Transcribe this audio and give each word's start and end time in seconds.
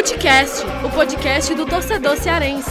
Futecast, 0.00 0.64
o 0.82 0.90
podcast 0.90 1.54
do 1.54 1.66
torcedor 1.66 2.16
cearense. 2.16 2.70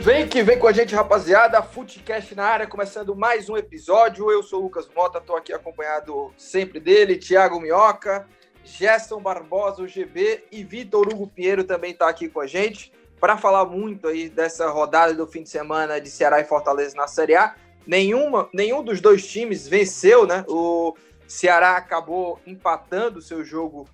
Vem 0.00 0.26
que 0.26 0.42
vem 0.42 0.58
com 0.58 0.66
a 0.66 0.72
gente, 0.72 0.94
rapaziada. 0.94 1.60
Futecast 1.62 2.34
na 2.34 2.46
área, 2.46 2.66
começando 2.66 3.14
mais 3.14 3.50
um 3.50 3.56
episódio. 3.58 4.30
Eu 4.30 4.42
sou 4.42 4.60
o 4.60 4.62
Lucas 4.62 4.88
Mota, 4.96 5.18
estou 5.18 5.36
aqui 5.36 5.52
acompanhado 5.52 6.32
sempre 6.38 6.80
dele, 6.80 7.18
Thiago 7.18 7.60
Minhoca, 7.60 8.26
Gerson 8.64 9.20
Barbosa, 9.20 9.82
o 9.82 9.86
GB 9.86 10.42
e 10.50 10.64
Vitor 10.64 11.06
Hugo 11.12 11.26
Pinheiro 11.26 11.64
também 11.64 11.90
está 11.90 12.08
aqui 12.08 12.30
com 12.30 12.40
a 12.40 12.46
gente 12.46 12.94
para 13.20 13.36
falar 13.36 13.66
muito 13.66 14.08
aí 14.08 14.30
dessa 14.30 14.70
rodada 14.70 15.12
do 15.12 15.26
fim 15.26 15.42
de 15.42 15.50
semana 15.50 16.00
de 16.00 16.08
Ceará 16.08 16.40
e 16.40 16.44
Fortaleza 16.44 16.96
na 16.96 17.06
Série 17.06 17.36
A. 17.36 17.54
Nenhuma, 17.86 18.48
nenhum 18.54 18.82
dos 18.82 19.02
dois 19.02 19.26
times 19.26 19.68
venceu, 19.68 20.26
né? 20.26 20.46
O 20.48 20.94
Ceará 21.34 21.76
acabou 21.76 22.38
empatando 22.46 23.20
seu 23.20 23.44
jogo 23.44 23.88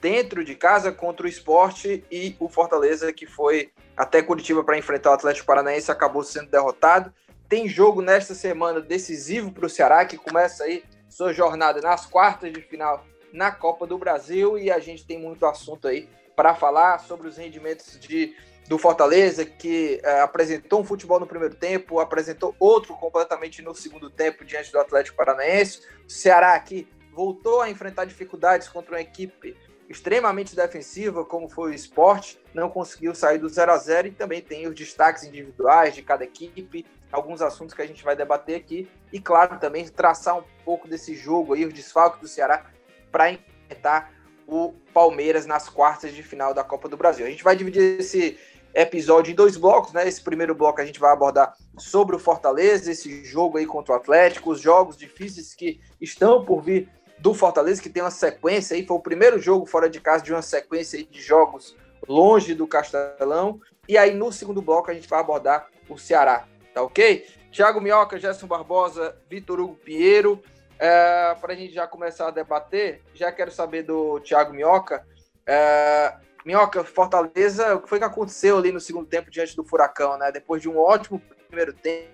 dentro 0.00 0.42
de 0.42 0.54
casa 0.54 0.90
contra 0.90 1.26
o 1.26 1.28
esporte 1.28 2.02
e 2.10 2.34
o 2.40 2.48
Fortaleza, 2.48 3.12
que 3.12 3.26
foi 3.26 3.70
até 3.94 4.22
Curitiba 4.22 4.64
para 4.64 4.78
enfrentar 4.78 5.10
o 5.10 5.12
Atlético 5.12 5.46
Paranaense, 5.46 5.90
acabou 5.90 6.24
sendo 6.24 6.50
derrotado. 6.50 7.12
Tem 7.50 7.68
jogo 7.68 8.00
nesta 8.00 8.34
semana 8.34 8.80
decisivo 8.80 9.52
para 9.52 9.66
o 9.66 9.68
Ceará, 9.68 10.06
que 10.06 10.16
começa 10.16 10.64
aí 10.64 10.84
sua 11.06 11.34
jornada 11.34 11.82
nas 11.82 12.06
quartas 12.06 12.50
de 12.50 12.62
final 12.62 13.04
na 13.30 13.52
Copa 13.52 13.86
do 13.86 13.98
Brasil 13.98 14.56
e 14.56 14.70
a 14.70 14.78
gente 14.78 15.04
tem 15.04 15.18
muito 15.18 15.44
assunto 15.44 15.86
aí 15.86 16.08
para 16.34 16.54
falar 16.54 17.00
sobre 17.00 17.28
os 17.28 17.36
rendimentos 17.36 18.00
de 18.00 18.34
do 18.68 18.78
Fortaleza, 18.78 19.44
que 19.44 20.00
é, 20.02 20.20
apresentou 20.20 20.80
um 20.80 20.84
futebol 20.84 21.20
no 21.20 21.26
primeiro 21.26 21.54
tempo, 21.54 22.00
apresentou 22.00 22.54
outro 22.58 22.94
completamente 22.94 23.62
no 23.62 23.74
segundo 23.74 24.10
tempo 24.10 24.44
diante 24.44 24.72
do 24.72 24.80
Atlético 24.80 25.16
Paranaense. 25.16 25.80
O 26.06 26.10
Ceará 26.10 26.54
aqui 26.54 26.88
voltou 27.12 27.60
a 27.60 27.70
enfrentar 27.70 28.04
dificuldades 28.04 28.68
contra 28.68 28.92
uma 28.92 29.00
equipe 29.00 29.56
extremamente 29.88 30.56
defensiva, 30.56 31.24
como 31.24 31.48
foi 31.48 31.70
o 31.70 31.74
esporte, 31.74 32.40
não 32.52 32.68
conseguiu 32.68 33.14
sair 33.14 33.38
do 33.38 33.48
0 33.48 33.72
a 33.72 33.78
0 33.78 34.08
e 34.08 34.10
também 34.10 34.42
tem 34.42 34.66
os 34.66 34.74
destaques 34.74 35.22
individuais 35.22 35.94
de 35.94 36.02
cada 36.02 36.24
equipe, 36.24 36.84
alguns 37.10 37.40
assuntos 37.40 37.74
que 37.74 37.82
a 37.82 37.86
gente 37.86 38.02
vai 38.02 38.16
debater 38.16 38.56
aqui, 38.56 38.88
e 39.12 39.20
claro, 39.20 39.58
também 39.58 39.86
traçar 39.88 40.36
um 40.38 40.44
pouco 40.64 40.88
desse 40.88 41.14
jogo 41.14 41.54
aí, 41.54 41.64
os 41.64 41.72
desfalques 41.72 42.20
do 42.20 42.26
Ceará, 42.26 42.66
para 43.12 43.30
enfrentar 43.30 44.12
o 44.46 44.72
Palmeiras 44.92 45.46
nas 45.46 45.68
quartas 45.68 46.12
de 46.12 46.22
final 46.22 46.52
da 46.52 46.62
Copa 46.62 46.88
do 46.88 46.96
Brasil. 46.96 47.26
A 47.26 47.30
gente 47.30 47.44
vai 47.44 47.56
dividir 47.56 48.00
esse 48.00 48.38
episódio 48.76 49.32
em 49.32 49.34
dois 49.34 49.56
blocos, 49.56 49.94
né? 49.94 50.06
Esse 50.06 50.20
primeiro 50.20 50.54
bloco 50.54 50.82
a 50.82 50.84
gente 50.84 51.00
vai 51.00 51.10
abordar 51.10 51.54
sobre 51.78 52.14
o 52.14 52.18
Fortaleza, 52.18 52.92
esse 52.92 53.24
jogo 53.24 53.56
aí 53.56 53.64
contra 53.64 53.94
o 53.94 53.96
Atlético, 53.96 54.50
os 54.50 54.60
jogos 54.60 54.98
difíceis 54.98 55.54
que 55.54 55.80
estão 55.98 56.44
por 56.44 56.60
vir 56.60 56.90
do 57.18 57.32
Fortaleza, 57.32 57.80
que 57.80 57.88
tem 57.88 58.02
uma 58.02 58.10
sequência 58.10 58.76
aí, 58.76 58.86
foi 58.86 58.94
o 58.94 59.00
primeiro 59.00 59.40
jogo 59.40 59.64
fora 59.64 59.88
de 59.88 59.98
casa 59.98 60.22
de 60.22 60.30
uma 60.30 60.42
sequência 60.42 61.02
de 61.02 61.20
jogos 61.22 61.74
longe 62.06 62.54
do 62.54 62.66
Castelão. 62.66 63.58
E 63.88 63.96
aí 63.96 64.14
no 64.14 64.30
segundo 64.30 64.60
bloco 64.60 64.90
a 64.90 64.94
gente 64.94 65.08
vai 65.08 65.20
abordar 65.20 65.68
o 65.88 65.96
Ceará, 65.96 66.46
tá 66.74 66.82
ok? 66.82 67.26
Thiago 67.50 67.80
Minhoca, 67.80 68.18
Gerson 68.18 68.46
Barbosa, 68.46 69.16
Vitor 69.30 69.58
Hugo 69.58 69.76
Pinheiro. 69.76 70.42
É, 70.78 71.34
Para 71.40 71.54
a 71.54 71.56
gente 71.56 71.72
já 71.72 71.86
começar 71.86 72.28
a 72.28 72.30
debater, 72.30 73.00
já 73.14 73.32
quero 73.32 73.50
saber 73.50 73.84
do 73.84 74.20
Thiago 74.20 74.52
Minhoca. 74.52 75.02
É, 75.46 76.14
Minhoca, 76.46 76.84
Fortaleza, 76.84 77.74
o 77.74 77.80
que 77.80 77.88
foi 77.88 77.98
que 77.98 78.04
aconteceu 78.04 78.56
ali 78.56 78.70
no 78.70 78.78
segundo 78.78 79.08
tempo 79.08 79.28
diante 79.28 79.56
do 79.56 79.64
Furacão, 79.64 80.16
né? 80.16 80.30
Depois 80.30 80.62
de 80.62 80.68
um 80.68 80.78
ótimo 80.78 81.20
primeiro 81.48 81.72
tempo, 81.72 82.06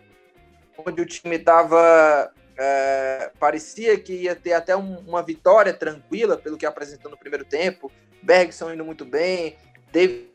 onde 0.87 1.03
o 1.03 1.07
time 1.07 1.37
estava. 1.37 2.33
É, 2.57 3.31
parecia 3.39 3.98
que 3.98 4.15
ia 4.15 4.35
ter 4.35 4.55
até 4.55 4.75
um, 4.75 5.01
uma 5.01 5.23
vitória 5.23 5.75
tranquila, 5.75 6.39
pelo 6.39 6.57
que 6.57 6.65
apresentou 6.65 7.11
no 7.11 7.17
primeiro 7.19 7.45
tempo. 7.45 7.92
Bergson 8.23 8.73
indo 8.73 8.85
muito 8.85 9.05
bem, 9.05 9.57
David 9.92 10.31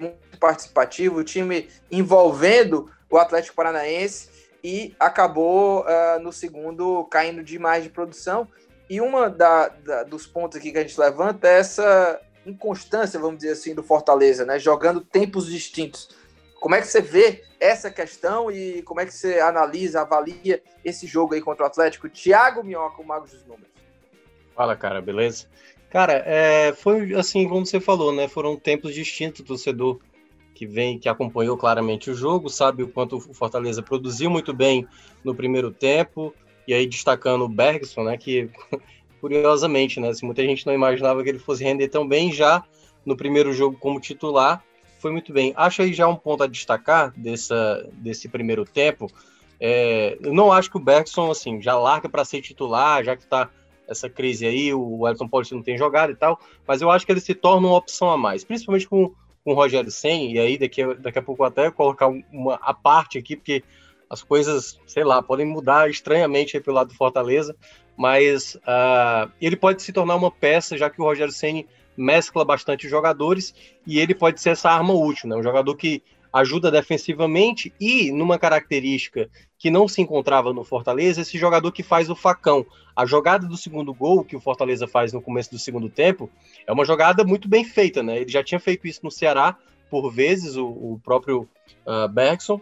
muito 0.00 0.38
participativo, 0.38 1.18
o 1.18 1.24
time 1.24 1.68
envolvendo 1.90 2.90
o 3.10 3.18
Atlético 3.18 3.56
Paranaense 3.56 4.30
e 4.64 4.94
acabou 4.98 5.80
uh, 5.80 6.20
no 6.22 6.32
segundo 6.32 7.04
caindo 7.04 7.42
demais 7.42 7.84
de 7.84 7.90
produção. 7.90 8.48
E 8.88 9.00
uma 9.00 9.28
da, 9.28 9.68
da, 9.68 10.02
dos 10.04 10.26
pontos 10.26 10.58
aqui 10.58 10.72
que 10.72 10.78
a 10.78 10.82
gente 10.82 10.98
levanta 10.98 11.48
é 11.48 11.58
essa 11.58 12.20
inconstância, 12.46 13.20
vamos 13.20 13.38
dizer 13.38 13.52
assim, 13.52 13.74
do 13.74 13.82
Fortaleza, 13.82 14.44
né? 14.44 14.58
Jogando 14.58 15.00
tempos 15.00 15.46
distintos. 15.46 16.08
Como 16.60 16.74
é 16.74 16.80
que 16.80 16.86
você 16.86 17.00
vê 17.00 17.42
essa 17.58 17.90
questão 17.90 18.50
e 18.50 18.82
como 18.82 19.00
é 19.00 19.06
que 19.06 19.12
você 19.12 19.40
analisa, 19.40 20.02
avalia 20.02 20.62
esse 20.84 21.06
jogo 21.06 21.34
aí 21.34 21.40
contra 21.40 21.64
o 21.64 21.66
Atlético? 21.66 22.08
Thiago 22.08 22.62
Minhoca, 22.62 23.02
o 23.02 23.04
Mago 23.04 23.26
dos 23.26 23.44
Números. 23.44 23.72
Fala, 24.54 24.76
cara, 24.76 25.00
beleza? 25.00 25.46
Cara, 25.90 26.22
é, 26.24 26.72
foi 26.72 27.14
assim 27.14 27.48
como 27.48 27.66
você 27.66 27.80
falou, 27.80 28.12
né? 28.12 28.28
Foram 28.28 28.56
tempos 28.56 28.94
distintos, 28.94 29.44
torcedor 29.44 29.98
que 30.54 30.66
vem, 30.66 30.98
que 30.98 31.08
acompanhou 31.08 31.56
claramente 31.56 32.10
o 32.10 32.14
jogo, 32.14 32.48
sabe 32.48 32.82
o 32.82 32.88
quanto 32.88 33.16
o 33.16 33.34
Fortaleza 33.34 33.82
produziu 33.82 34.30
muito 34.30 34.52
bem 34.52 34.86
no 35.24 35.34
primeiro 35.34 35.70
tempo, 35.70 36.34
e 36.66 36.72
aí 36.72 36.86
destacando 36.86 37.42
o 37.44 37.48
Bergson, 37.48 38.04
né? 38.04 38.16
Que 38.16 38.48
curiosamente, 39.22 40.00
né? 40.00 40.08
Assim, 40.08 40.26
muita 40.26 40.42
gente 40.42 40.66
não 40.66 40.74
imaginava 40.74 41.22
que 41.22 41.28
ele 41.28 41.38
fosse 41.38 41.62
render 41.62 41.86
tão 41.86 42.06
bem 42.06 42.32
já 42.32 42.64
no 43.06 43.16
primeiro 43.16 43.52
jogo 43.52 43.78
como 43.78 44.00
titular. 44.00 44.64
Foi 44.98 45.12
muito 45.12 45.32
bem. 45.32 45.52
Acho 45.56 45.82
aí 45.82 45.92
já 45.92 46.08
um 46.08 46.16
ponto 46.16 46.42
a 46.42 46.48
destacar 46.48 47.12
dessa, 47.16 47.88
desse 47.92 48.28
primeiro 48.28 48.64
tempo. 48.64 49.08
É, 49.60 50.18
eu 50.20 50.34
não 50.34 50.50
acho 50.50 50.68
que 50.68 50.76
o 50.76 50.80
Bergson 50.80 51.30
assim, 51.30 51.62
já 51.62 51.78
larga 51.78 52.08
para 52.08 52.24
ser 52.24 52.42
titular, 52.42 53.04
já 53.04 53.16
que 53.16 53.22
está 53.22 53.48
essa 53.86 54.10
crise 54.10 54.44
aí, 54.44 54.74
o 54.74 55.06
Elton 55.06 55.28
Paulista 55.28 55.54
não 55.54 55.62
tem 55.62 55.78
jogado 55.78 56.10
e 56.10 56.16
tal, 56.16 56.40
mas 56.66 56.82
eu 56.82 56.90
acho 56.90 57.06
que 57.06 57.12
ele 57.12 57.20
se 57.20 57.34
torna 57.34 57.68
uma 57.68 57.76
opção 57.76 58.10
a 58.10 58.16
mais, 58.16 58.42
principalmente 58.42 58.88
com, 58.88 59.12
com 59.44 59.52
o 59.52 59.54
Rogério 59.54 59.90
Sen, 59.90 60.32
e 60.32 60.38
aí 60.38 60.58
daqui, 60.58 60.82
daqui 60.94 61.18
a 61.18 61.22
pouco 61.22 61.44
até 61.44 61.70
colocar 61.70 62.08
uma 62.08 62.54
a 62.62 62.72
parte 62.72 63.18
aqui, 63.18 63.36
porque 63.36 63.62
as 64.08 64.22
coisas, 64.22 64.80
sei 64.86 65.04
lá, 65.04 65.22
podem 65.22 65.46
mudar 65.46 65.90
estranhamente 65.90 66.58
pelo 66.60 66.76
lado 66.76 66.88
do 66.88 66.94
Fortaleza, 66.94 67.56
mas 67.96 68.54
uh, 68.56 69.30
ele 69.40 69.56
pode 69.56 69.82
se 69.82 69.92
tornar 69.92 70.16
uma 70.16 70.30
peça, 70.30 70.76
já 70.76 70.88
que 70.88 71.00
o 71.00 71.04
Rogério 71.04 71.32
Ceni 71.32 71.66
mescla 71.96 72.44
bastante 72.44 72.88
jogadores 72.88 73.54
e 73.86 73.98
ele 73.98 74.14
pode 74.14 74.40
ser 74.40 74.50
essa 74.50 74.70
arma 74.70 74.94
útil, 74.94 75.28
né? 75.28 75.36
Um 75.36 75.42
jogador 75.42 75.76
que 75.76 76.02
ajuda 76.32 76.70
defensivamente 76.70 77.72
e 77.78 78.10
numa 78.10 78.38
característica 78.38 79.28
que 79.58 79.70
não 79.70 79.86
se 79.86 80.00
encontrava 80.00 80.52
no 80.52 80.64
Fortaleza, 80.64 81.20
esse 81.20 81.36
jogador 81.36 81.70
que 81.70 81.82
faz 81.82 82.08
o 82.08 82.16
facão. 82.16 82.64
A 82.96 83.04
jogada 83.04 83.46
do 83.46 83.56
segundo 83.56 83.92
gol 83.92 84.24
que 84.24 84.34
o 84.34 84.40
Fortaleza 84.40 84.86
faz 84.86 85.12
no 85.12 85.20
começo 85.20 85.50
do 85.50 85.58
segundo 85.58 85.90
tempo 85.90 86.30
é 86.66 86.72
uma 86.72 86.84
jogada 86.84 87.22
muito 87.22 87.48
bem 87.48 87.64
feita, 87.64 88.02
né? 88.02 88.20
Ele 88.20 88.30
já 88.30 88.42
tinha 88.42 88.58
feito 88.58 88.86
isso 88.86 89.00
no 89.02 89.10
Ceará 89.10 89.56
por 89.92 90.10
vezes, 90.10 90.56
o, 90.56 90.66
o 90.66 91.00
próprio 91.04 91.46
uh, 91.86 92.08
Bergson, 92.08 92.58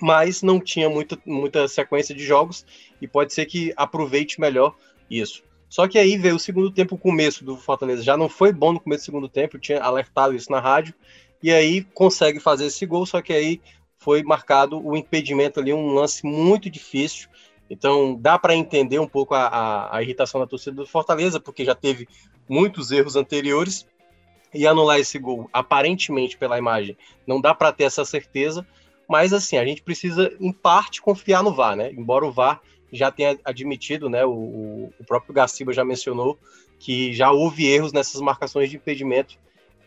mas 0.00 0.42
não 0.42 0.60
tinha 0.60 0.88
muita, 0.88 1.18
muita 1.24 1.68
sequência 1.68 2.14
de 2.14 2.24
jogos 2.24 2.64
e 3.00 3.06
pode 3.06 3.32
ser 3.32 3.46
que 3.46 3.72
aproveite 3.76 4.40
melhor 4.40 4.74
isso. 5.10 5.42
Só 5.68 5.88
que 5.88 5.98
aí 5.98 6.16
veio 6.16 6.36
o 6.36 6.40
segundo 6.40 6.70
tempo, 6.70 6.94
o 6.94 6.98
começo 6.98 7.44
do 7.44 7.56
Fortaleza 7.56 8.02
já 8.02 8.16
não 8.16 8.28
foi 8.28 8.52
bom 8.52 8.72
no 8.72 8.80
começo 8.80 9.02
do 9.02 9.06
segundo 9.06 9.28
tempo, 9.28 9.56
eu 9.56 9.60
tinha 9.60 9.82
alertado 9.82 10.34
isso 10.34 10.50
na 10.50 10.60
rádio, 10.60 10.94
e 11.42 11.52
aí 11.52 11.82
consegue 11.82 12.38
fazer 12.38 12.66
esse 12.66 12.86
gol, 12.86 13.04
só 13.04 13.20
que 13.20 13.32
aí 13.32 13.60
foi 13.98 14.22
marcado 14.22 14.80
o 14.84 14.96
impedimento 14.96 15.58
ali, 15.58 15.72
um 15.72 15.92
lance 15.94 16.24
muito 16.24 16.70
difícil. 16.70 17.28
Então 17.68 18.14
dá 18.20 18.38
para 18.38 18.54
entender 18.54 18.98
um 18.98 19.08
pouco 19.08 19.34
a, 19.34 19.46
a, 19.46 19.96
a, 19.96 20.02
irritação 20.02 20.40
da 20.40 20.46
torcida 20.46 20.76
do 20.76 20.86
Fortaleza, 20.86 21.40
porque 21.40 21.64
já 21.64 21.74
teve 21.74 22.06
muitos 22.48 22.90
erros 22.92 23.16
anteriores, 23.16 23.86
e 24.54 24.66
anular 24.66 25.00
esse 25.00 25.18
gol, 25.18 25.50
aparentemente 25.52 26.38
pela 26.38 26.56
imagem, 26.56 26.96
não 27.26 27.40
dá 27.40 27.52
para 27.52 27.72
ter 27.72 27.84
essa 27.84 28.04
certeza, 28.04 28.64
mas 29.08 29.32
assim, 29.32 29.56
a 29.56 29.64
gente 29.64 29.82
precisa, 29.82 30.34
em 30.40 30.52
parte, 30.52 31.02
confiar 31.02 31.42
no 31.42 31.54
VAR, 31.54 31.76
né? 31.76 31.90
Embora 31.92 32.24
o 32.24 32.32
VAR 32.32 32.60
já 32.92 33.10
tenha 33.10 33.38
admitido, 33.44 34.08
né? 34.08 34.24
O, 34.24 34.92
o 34.98 35.04
próprio 35.06 35.34
Gaciba 35.34 35.72
já 35.72 35.84
mencionou 35.84 36.38
que 36.78 37.12
já 37.12 37.30
houve 37.30 37.66
erros 37.66 37.92
nessas 37.92 38.20
marcações 38.20 38.70
de 38.70 38.76
impedimento. 38.76 39.38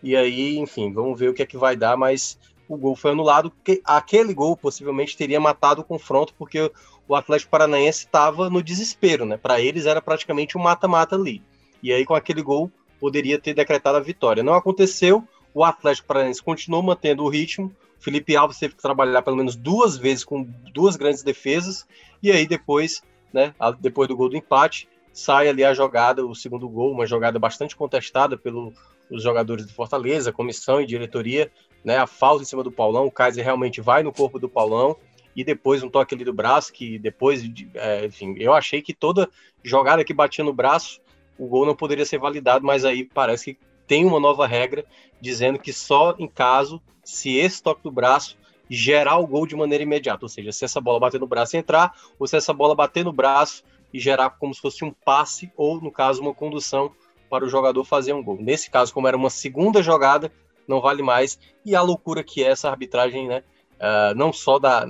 E 0.02 0.16
aí, 0.16 0.58
enfim, 0.58 0.92
vamos 0.92 1.20
ver 1.20 1.30
o 1.30 1.34
que 1.34 1.44
é 1.44 1.46
que 1.46 1.58
vai 1.58 1.76
dar, 1.76 1.98
mas 1.98 2.38
o 2.68 2.78
gol 2.78 2.96
foi 2.96 3.12
anulado. 3.12 3.52
Aquele 3.84 4.34
gol 4.34 4.56
possivelmente 4.56 5.18
teria 5.18 5.40
matado 5.40 5.82
o 5.82 5.84
confronto, 5.84 6.34
porque 6.38 6.72
o 7.08 7.16
Atlético 7.16 7.52
Paranaense 7.52 8.06
estava 8.06 8.50
no 8.50 8.62
desespero, 8.62 9.26
né? 9.26 9.38
Para 9.38 9.62
eles 9.62 9.86
era 9.86 10.02
praticamente 10.02 10.58
um 10.58 10.62
mata-mata 10.62 11.16
ali. 11.16 11.42
E 11.82 11.94
aí, 11.94 12.06
com 12.06 12.14
aquele 12.14 12.42
gol, 12.42 12.72
poderia 13.00 13.40
ter 13.40 13.54
decretado 13.54 13.98
a 13.98 14.02
vitória. 14.02 14.44
Não 14.44 14.54
aconteceu, 14.54 15.24
o 15.54 15.64
Atlético 15.64 16.08
Paranaense 16.08 16.44
continuou 16.44 16.84
mantendo 16.84 17.24
o 17.24 17.30
ritmo, 17.30 17.74
Felipe 18.00 18.36
Alves 18.36 18.58
teve 18.58 18.76
que 18.76 18.82
trabalhar 18.82 19.22
pelo 19.22 19.38
menos 19.38 19.56
duas 19.56 19.98
vezes 19.98 20.24
com 20.24 20.44
duas 20.74 20.96
grandes 20.96 21.24
defesas, 21.24 21.86
e 22.22 22.32
aí 22.32 22.48
depois, 22.48 23.02
né, 23.34 23.54
depois 23.80 24.08
do 24.08 24.16
gol 24.16 24.30
do 24.30 24.38
empate, 24.38 24.88
sai 25.12 25.48
ali 25.48 25.64
a 25.64 25.74
jogada, 25.74 26.26
o 26.26 26.36
segundo 26.36 26.70
gol, 26.70 26.92
uma 26.92 27.06
jogada 27.06 27.40
bastante 27.40 27.76
contestada 27.76 28.38
pelos 28.38 28.74
jogadores 29.12 29.66
do 29.66 29.74
Fortaleza, 29.74 30.32
comissão 30.32 30.80
e 30.80 30.86
diretoria, 30.86 31.52
né, 31.84 31.98
a 31.98 32.08
falta 32.08 32.44
em 32.44 32.46
cima 32.46 32.64
do 32.64 32.72
Paulão, 32.72 33.06
o 33.06 33.12
Kaiser 33.12 33.44
realmente 33.44 33.82
vai 33.82 34.04
no 34.04 34.12
corpo 34.12 34.40
do 34.40 34.50
Paulão, 34.50 34.96
e 35.36 35.44
depois 35.44 35.84
um 35.84 35.90
toque 35.90 36.16
ali 36.16 36.24
do 36.24 36.34
braço, 36.34 36.74
que 36.74 36.98
depois, 36.98 37.44
é, 37.76 38.06
enfim, 38.06 38.36
eu 38.40 38.54
achei 38.54 38.82
que 38.82 38.94
toda 38.94 39.30
jogada 39.64 40.04
que 40.04 40.14
batia 40.14 40.44
no 40.44 40.54
braço 40.54 41.00
o 41.38 41.48
gol 41.48 41.66
não 41.66 41.76
poderia 41.76 42.06
ser 42.06 42.18
validado, 42.18 42.66
mas 42.66 42.84
aí 42.84 43.04
parece 43.04 43.54
que 43.54 43.67
tem 43.88 44.06
uma 44.06 44.20
nova 44.20 44.46
regra 44.46 44.86
dizendo 45.20 45.58
que 45.58 45.74
só 45.74 46.16
em 46.20 46.28
caso, 46.28 46.82
se 47.04 47.38
esse 47.38 47.64
toque 47.64 47.84
do 47.84 47.92
braço 47.92 48.38
gerar 48.70 49.18
o 49.18 49.26
gol 49.26 49.48
de 49.48 49.56
maneira 49.56 49.84
imediata, 49.84 50.26
ou 50.26 50.30
seja, 50.30 50.52
se 50.52 50.66
essa 50.66 50.82
bola 50.82 51.00
bater 51.00 51.20
no 51.20 51.28
braço 51.28 51.56
e 51.56 51.60
entrar, 51.60 51.94
ou 52.20 52.28
se 52.28 52.36
essa 52.36 52.54
bola 52.54 52.76
bater 52.76 53.04
no 53.06 53.14
braço 53.14 53.64
e 53.94 54.00
gerar 54.00 54.32
como 54.32 54.54
se 54.54 54.62
fosse 54.62 54.84
um 54.84 54.92
passe, 54.92 55.52
ou 55.56 55.80
no 55.82 55.92
caso, 55.92 56.22
uma 56.22 56.34
condução 56.34 56.92
para 57.30 57.46
o 57.46 57.50
jogador 57.50 57.84
fazer 57.84 58.14
um 58.14 58.24
gol. 58.24 58.38
Nesse 58.40 58.70
caso, 58.70 58.94
como 58.94 59.08
era 59.08 59.16
uma 59.16 59.30
segunda 59.30 59.82
jogada, 59.82 60.32
não 60.68 60.82
vale 60.82 61.02
mais. 61.02 61.40
E 61.66 61.76
a 61.76 61.82
loucura 61.82 62.24
que 62.24 62.44
é 62.44 62.50
essa 62.50 62.70
arbitragem, 62.70 63.28
né? 63.28 63.44
Uh, 63.76 64.16
não 64.16 64.34
só 64.34 64.60
da 64.60 64.86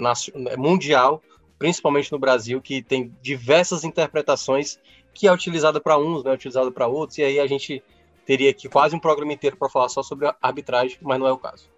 mundial, 0.57 1.21
principalmente 1.59 2.11
no 2.11 2.19
Brasil, 2.19 2.61
que 2.61 2.81
tem 2.81 3.13
diversas 3.21 3.83
interpretações 3.83 4.79
que 5.13 5.27
é 5.27 5.33
utilizada 5.33 5.81
para 5.81 5.97
uns, 5.97 6.23
não 6.23 6.31
é 6.31 6.35
utilizada 6.35 6.71
para 6.71 6.88
outros, 6.88 7.17
e 7.17 7.23
aí 7.23 7.39
a 7.39 7.47
gente 7.47 7.83
teria 8.27 8.51
aqui 8.51 8.68
quase 8.68 8.94
um 8.94 9.00
programa 9.00 9.31
inteiro 9.31 9.56
para 9.56 9.69
falar 9.69 9.88
só 9.88 10.03
sobre 10.03 10.29
arbitragem, 10.41 10.97
mas 11.01 11.18
não 11.18 11.25
é 11.25 11.31
o 11.31 11.38
caso. 11.38 11.69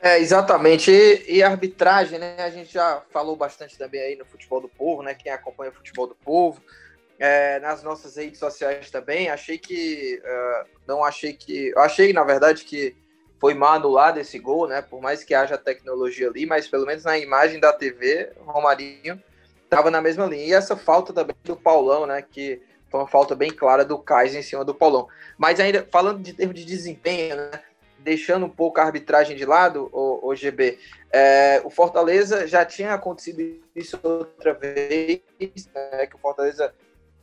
É, 0.00 0.18
exatamente. 0.18 0.90
E, 0.90 1.36
e, 1.36 1.42
arbitragem, 1.42 2.18
né? 2.18 2.36
A 2.40 2.50
gente 2.50 2.72
já 2.72 3.00
falou 3.10 3.36
bastante 3.36 3.78
também 3.78 4.00
aí 4.02 4.16
no 4.16 4.26
Futebol 4.26 4.60
do 4.60 4.68
Povo, 4.68 5.02
né? 5.02 5.14
Quem 5.14 5.32
acompanha 5.32 5.70
o 5.70 5.74
Futebol 5.74 6.08
do 6.08 6.16
Povo, 6.16 6.60
é, 7.18 7.60
nas 7.60 7.82
nossas 7.84 8.16
redes 8.16 8.38
sociais 8.38 8.90
também. 8.90 9.30
Achei 9.30 9.56
que. 9.56 10.20
Uh, 10.22 10.68
não 10.86 11.04
achei 11.04 11.32
que. 11.32 11.72
Achei, 11.76 12.12
na 12.12 12.24
verdade, 12.24 12.64
que 12.64 12.94
foi 13.40 13.54
mal 13.54 13.74
anulado 13.74 14.18
esse 14.18 14.38
gol, 14.38 14.66
né? 14.66 14.82
Por 14.82 15.00
mais 15.00 15.22
que 15.22 15.34
haja 15.34 15.56
tecnologia 15.56 16.28
ali, 16.28 16.44
mas 16.44 16.66
pelo 16.66 16.84
menos 16.84 17.04
na 17.04 17.16
imagem 17.16 17.60
da 17.60 17.72
TV, 17.72 18.32
Romarinho 18.40 19.22
estava 19.62 19.90
na 19.90 20.02
mesma 20.02 20.26
linha. 20.26 20.44
E 20.44 20.52
essa 20.52 20.76
falta 20.76 21.12
também 21.12 21.36
do 21.44 21.56
Paulão, 21.56 22.06
né? 22.06 22.20
Que 22.20 22.60
foi 22.94 23.00
uma 23.00 23.08
falta 23.08 23.34
bem 23.34 23.50
clara 23.50 23.84
do 23.84 23.98
Kais 23.98 24.36
em 24.36 24.42
cima 24.42 24.64
do 24.64 24.72
Paulão. 24.72 25.08
Mas 25.36 25.58
ainda, 25.58 25.84
falando 25.90 26.22
de 26.22 26.32
termo 26.32 26.54
de 26.54 26.64
desempenho, 26.64 27.34
né? 27.34 27.50
Deixando 27.98 28.46
um 28.46 28.48
pouco 28.48 28.78
a 28.78 28.84
arbitragem 28.84 29.36
de 29.36 29.44
lado, 29.44 29.90
o, 29.92 30.28
o 30.28 30.36
GB, 30.36 30.78
é, 31.10 31.60
o 31.64 31.70
Fortaleza 31.70 32.46
já 32.46 32.64
tinha 32.64 32.94
acontecido 32.94 33.60
isso 33.74 33.98
outra 34.00 34.54
vez, 34.54 35.22
né, 35.74 36.06
que 36.06 36.14
o 36.14 36.18
Fortaleza 36.18 36.72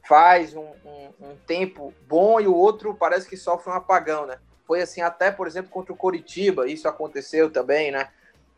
faz 0.06 0.54
um, 0.56 0.68
um, 0.84 1.10
um, 1.22 1.36
tempo 1.48 1.94
bom 2.06 2.42
e 2.42 2.48
o 2.48 2.54
outro 2.54 2.94
parece 2.94 3.30
que 3.30 3.38
sofre 3.38 3.72
um 3.72 3.76
apagão, 3.76 4.26
né? 4.26 4.40
Foi 4.68 4.82
assim 4.82 5.00
até, 5.00 5.32
por 5.32 5.48
exemplo, 5.48 5.72
contra 5.72 5.94
o 5.94 5.98
Coritiba, 5.98 6.68
isso 6.68 6.86
aconteceu 6.86 7.50
também, 7.50 7.92
né? 7.92 8.10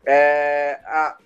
É, 0.04 0.80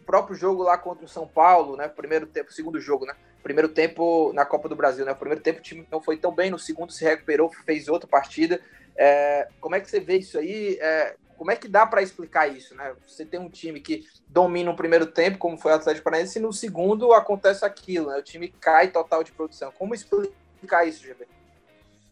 próprio 0.07 0.37
jogo 0.37 0.63
lá 0.63 0.77
contra 0.79 1.05
o 1.05 1.09
São 1.09 1.27
Paulo, 1.27 1.77
né? 1.77 1.89
Primeiro 1.89 2.27
tempo, 2.27 2.53
segundo 2.53 2.81
jogo, 2.81 3.07
né? 3.07 3.15
Primeiro 3.43 3.69
tempo 3.69 4.33
na 4.33 4.45
Copa 4.45 4.69
do 4.69 4.77
Brasil, 4.77 5.05
né? 5.05 5.15
Primeiro 5.15 5.43
tempo 5.43 5.61
o 5.61 5.63
time 5.63 5.87
não 5.91 6.01
foi 6.01 6.17
tão 6.17 6.35
bem, 6.35 6.51
no 6.51 6.59
segundo 6.59 6.93
se 6.93 7.05
recuperou, 7.05 7.51
fez 7.65 7.89
outra 7.89 8.09
partida. 8.09 8.61
É, 8.97 9.49
como 9.61 9.75
é 9.75 9.81
que 9.81 9.89
você 9.89 10.01
vê 10.01 10.19
isso 10.19 10.39
aí? 10.39 10.77
É, 10.81 11.15
como 11.37 11.53
é 11.53 11.57
que 11.57 11.69
dá 11.69 11.87
para 11.87 12.03
explicar 12.03 12.49
isso, 12.49 12.75
né? 12.75 12.93
Você 13.07 13.25
tem 13.25 13.39
um 13.39 13.49
time 13.49 13.81
que 13.81 14.05
domina 14.27 14.71
o 14.71 14.77
primeiro 14.77 15.07
tempo, 15.07 15.39
como 15.39 15.57
foi 15.57 15.71
o 15.71 15.77
Atlético 15.77 16.05
Paranaense, 16.05 16.39
e 16.39 16.43
no 16.43 16.53
segundo 16.53 17.13
acontece 17.13 17.65
aquilo, 17.65 18.09
né? 18.09 18.19
O 18.19 18.23
time 18.23 18.49
cai 18.61 18.89
total 18.89 19.23
de 19.23 19.31
produção. 19.31 19.73
Como 19.79 19.95
explicar 19.95 20.87
isso, 20.87 21.05
GB? 21.05 21.27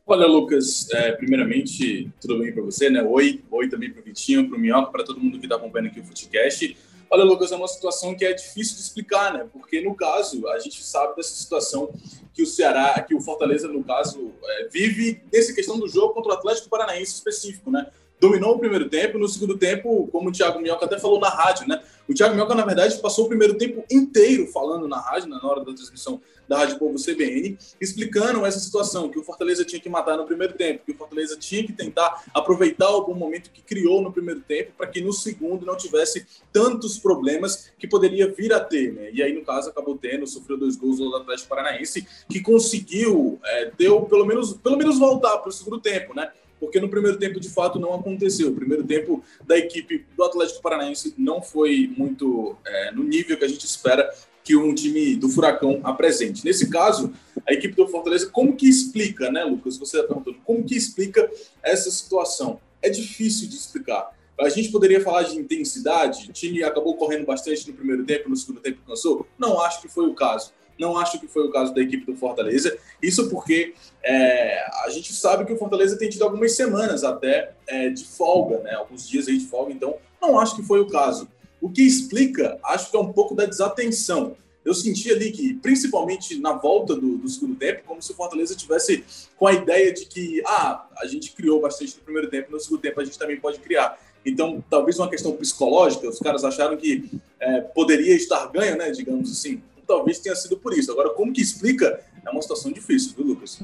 Olha, 0.06 0.24
Lucas, 0.28 0.88
é, 0.92 1.10
primeiramente, 1.10 2.08
tudo 2.20 2.38
bem 2.38 2.52
para 2.52 2.62
você, 2.62 2.88
né? 2.88 3.02
Oi, 3.02 3.42
oi 3.50 3.68
também 3.68 3.90
para 3.90 4.00
o 4.00 4.04
Vitinho, 4.04 4.48
para 4.48 4.56
o 4.56 4.60
Minhoca, 4.60 4.92
para 4.92 5.02
todo 5.02 5.18
mundo 5.18 5.40
que 5.40 5.46
está 5.46 5.56
acompanhando 5.56 5.88
aqui 5.88 5.98
o 5.98 6.04
Footcast. 6.04 6.76
Olha, 7.10 7.24
Lucas, 7.24 7.52
é 7.52 7.56
uma 7.56 7.68
situação 7.68 8.14
que 8.14 8.24
é 8.24 8.32
difícil 8.32 8.76
de 8.76 8.82
explicar, 8.82 9.32
né? 9.32 9.46
Porque, 9.52 9.80
no 9.80 9.94
caso, 9.94 10.46
a 10.48 10.58
gente 10.58 10.82
sabe 10.82 11.16
dessa 11.16 11.34
situação 11.34 11.90
que 12.34 12.42
o 12.42 12.46
Ceará, 12.46 13.00
que 13.00 13.14
o 13.14 13.20
Fortaleza, 13.20 13.68
no 13.68 13.82
caso, 13.82 14.32
é, 14.44 14.68
vive 14.68 15.22
nessa 15.32 15.52
questão 15.52 15.78
do 15.78 15.88
jogo 15.88 16.14
contra 16.14 16.32
o 16.32 16.34
Atlético 16.34 16.68
Paranaense 16.68 17.14
específico, 17.14 17.70
né? 17.70 17.86
dominou 18.20 18.54
o 18.54 18.58
primeiro 18.58 18.88
tempo. 18.88 19.18
No 19.18 19.28
segundo 19.28 19.56
tempo, 19.56 20.08
como 20.10 20.28
o 20.28 20.32
Thiago 20.32 20.60
Minhoca 20.60 20.86
até 20.86 20.98
falou 20.98 21.20
na 21.20 21.28
rádio, 21.28 21.68
né? 21.68 21.82
O 22.08 22.14
Thiago 22.14 22.34
Minhoca, 22.34 22.54
na 22.54 22.64
verdade, 22.64 22.98
passou 22.98 23.24
o 23.24 23.28
primeiro 23.28 23.54
tempo 23.54 23.84
inteiro 23.90 24.46
falando 24.48 24.88
na 24.88 24.98
rádio, 24.98 25.28
né, 25.28 25.38
na 25.42 25.48
hora 25.48 25.60
da 25.60 25.72
transmissão 25.72 26.20
da 26.48 26.58
Rádio 26.58 26.78
Povo 26.78 26.96
CBN, 26.96 27.58
explicando 27.80 28.44
essa 28.44 28.58
situação, 28.58 29.08
que 29.08 29.18
o 29.18 29.24
Fortaleza 29.24 29.64
tinha 29.64 29.80
que 29.80 29.88
matar 29.88 30.16
no 30.16 30.26
primeiro 30.26 30.54
tempo, 30.54 30.84
que 30.84 30.92
o 30.92 30.96
Fortaleza 30.96 31.36
tinha 31.36 31.64
que 31.64 31.72
tentar 31.72 32.24
aproveitar 32.32 32.86
algum 32.86 33.14
momento 33.14 33.50
que 33.50 33.62
criou 33.62 34.00
no 34.02 34.12
primeiro 34.12 34.40
tempo 34.40 34.72
para 34.76 34.86
que 34.86 35.00
no 35.00 35.12
segundo 35.12 35.66
não 35.66 35.76
tivesse 35.76 36.26
tantos 36.52 36.98
problemas 36.98 37.70
que 37.78 37.86
poderia 37.86 38.32
vir 38.32 38.52
a 38.52 38.60
ter, 38.60 38.92
né? 38.92 39.10
E 39.12 39.22
aí, 39.22 39.32
no 39.32 39.44
caso, 39.44 39.70
acabou 39.70 39.96
tendo, 39.96 40.26
sofreu 40.26 40.56
dois 40.56 40.76
gols 40.76 40.98
do 40.98 41.14
Atlético 41.16 41.48
Paranaense, 41.48 42.06
que 42.28 42.40
conseguiu, 42.40 43.38
é, 43.44 43.70
deu 43.76 44.02
pelo 44.02 44.24
menos, 44.24 44.54
pelo 44.54 44.76
menos 44.76 44.98
voltar 44.98 45.38
para 45.38 45.48
o 45.48 45.52
segundo 45.52 45.80
tempo, 45.80 46.14
né? 46.14 46.30
porque 46.58 46.80
no 46.80 46.88
primeiro 46.88 47.18
tempo 47.18 47.38
de 47.38 47.48
fato 47.48 47.78
não 47.78 47.94
aconteceu. 47.94 48.48
O 48.48 48.54
primeiro 48.54 48.84
tempo 48.84 49.22
da 49.46 49.56
equipe 49.56 50.04
do 50.16 50.24
Atlético 50.24 50.62
Paranaense 50.62 51.14
não 51.16 51.42
foi 51.42 51.92
muito 51.96 52.56
é, 52.64 52.92
no 52.92 53.02
nível 53.02 53.36
que 53.36 53.44
a 53.44 53.48
gente 53.48 53.64
espera 53.64 54.10
que 54.46 54.54
um 54.54 54.72
time 54.72 55.16
do 55.16 55.28
Furacão 55.28 55.80
apresente. 55.82 56.44
Nesse 56.44 56.70
caso, 56.70 57.12
a 57.44 57.52
equipe 57.52 57.74
do 57.74 57.88
Fortaleza, 57.88 58.28
como 58.30 58.54
que 58.54 58.68
explica, 58.68 59.28
né, 59.28 59.42
Lucas? 59.42 59.76
Você 59.76 59.96
está 59.96 60.06
perguntando, 60.06 60.36
como 60.44 60.62
que 60.62 60.76
explica 60.76 61.28
essa 61.64 61.90
situação? 61.90 62.60
É 62.80 62.88
difícil 62.88 63.48
de 63.48 63.56
explicar. 63.56 64.16
A 64.40 64.48
gente 64.48 64.70
poderia 64.70 65.00
falar 65.00 65.24
de 65.24 65.36
intensidade, 65.36 66.30
o 66.30 66.32
time 66.32 66.62
acabou 66.62 66.94
correndo 66.94 67.26
bastante 67.26 67.66
no 67.66 67.74
primeiro 67.74 68.04
tempo, 68.04 68.28
no 68.28 68.36
segundo 68.36 68.60
tempo 68.60 68.78
cansou? 68.86 69.26
Não 69.36 69.60
acho 69.60 69.82
que 69.82 69.88
foi 69.88 70.06
o 70.06 70.14
caso. 70.14 70.52
Não 70.78 70.96
acho 70.96 71.18
que 71.18 71.26
foi 71.26 71.44
o 71.44 71.50
caso 71.50 71.74
da 71.74 71.82
equipe 71.82 72.06
do 72.06 72.14
Fortaleza. 72.14 72.78
Isso 73.02 73.28
porque 73.28 73.74
é, 74.04 74.64
a 74.84 74.90
gente 74.90 75.12
sabe 75.12 75.44
que 75.44 75.52
o 75.52 75.58
Fortaleza 75.58 75.98
tem 75.98 76.08
tido 76.08 76.22
algumas 76.22 76.52
semanas 76.52 77.02
até 77.02 77.52
é, 77.66 77.88
de 77.88 78.04
folga, 78.04 78.58
né? 78.58 78.74
Alguns 78.74 79.08
dias 79.08 79.26
aí 79.26 79.38
de 79.38 79.46
folga, 79.46 79.72
então 79.72 79.96
não 80.22 80.38
acho 80.38 80.54
que 80.54 80.62
foi 80.62 80.80
o 80.80 80.86
caso. 80.86 81.28
O 81.60 81.70
que 81.70 81.82
explica, 81.82 82.58
acho 82.64 82.90
que 82.90 82.96
é 82.96 83.00
um 83.00 83.12
pouco 83.12 83.34
da 83.34 83.44
desatenção. 83.44 84.36
Eu 84.64 84.74
senti 84.74 85.10
ali 85.12 85.30
que, 85.30 85.54
principalmente 85.54 86.38
na 86.40 86.52
volta 86.52 86.94
do, 86.94 87.18
do 87.18 87.28
segundo 87.28 87.54
tempo, 87.54 87.82
como 87.86 88.02
se 88.02 88.12
o 88.12 88.14
Fortaleza 88.14 88.54
tivesse 88.56 89.04
com 89.36 89.46
a 89.46 89.52
ideia 89.52 89.92
de 89.92 90.06
que, 90.06 90.42
ah, 90.44 90.86
a 90.98 91.06
gente 91.06 91.32
criou 91.32 91.60
bastante 91.60 91.96
no 91.96 92.02
primeiro 92.02 92.28
tempo, 92.28 92.50
no 92.50 92.58
segundo 92.58 92.80
tempo 92.80 93.00
a 93.00 93.04
gente 93.04 93.18
também 93.18 93.38
pode 93.38 93.60
criar. 93.60 93.98
Então, 94.24 94.62
talvez 94.68 94.98
uma 94.98 95.08
questão 95.08 95.32
psicológica, 95.36 96.08
os 96.08 96.18
caras 96.18 96.42
acharam 96.42 96.76
que 96.76 97.08
é, 97.38 97.60
poderia 97.60 98.14
estar 98.14 98.44
ganho, 98.46 98.76
né, 98.76 98.90
digamos 98.90 99.30
assim 99.30 99.62
talvez 99.86 100.18
tenha 100.18 100.34
sido 100.34 100.56
por 100.58 100.76
isso. 100.76 100.90
Agora, 100.90 101.10
como 101.10 101.32
que 101.32 101.40
explica? 101.40 102.00
É 102.24 102.30
uma 102.30 102.42
situação 102.42 102.72
difícil, 102.72 103.14
viu, 103.16 103.26
Lucas? 103.26 103.62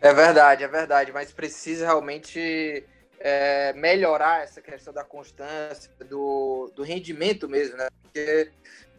É 0.00 0.12
verdade, 0.12 0.64
é 0.64 0.68
verdade, 0.68 1.12
mas 1.12 1.30
precisa 1.30 1.84
realmente 1.84 2.84
é, 3.24 3.72
melhorar 3.72 4.42
essa 4.42 4.60
questão 4.60 4.92
da 4.92 5.02
constância, 5.02 5.90
do, 6.06 6.70
do 6.76 6.82
rendimento 6.82 7.48
mesmo, 7.48 7.78
né? 7.78 7.88
Porque 8.02 8.52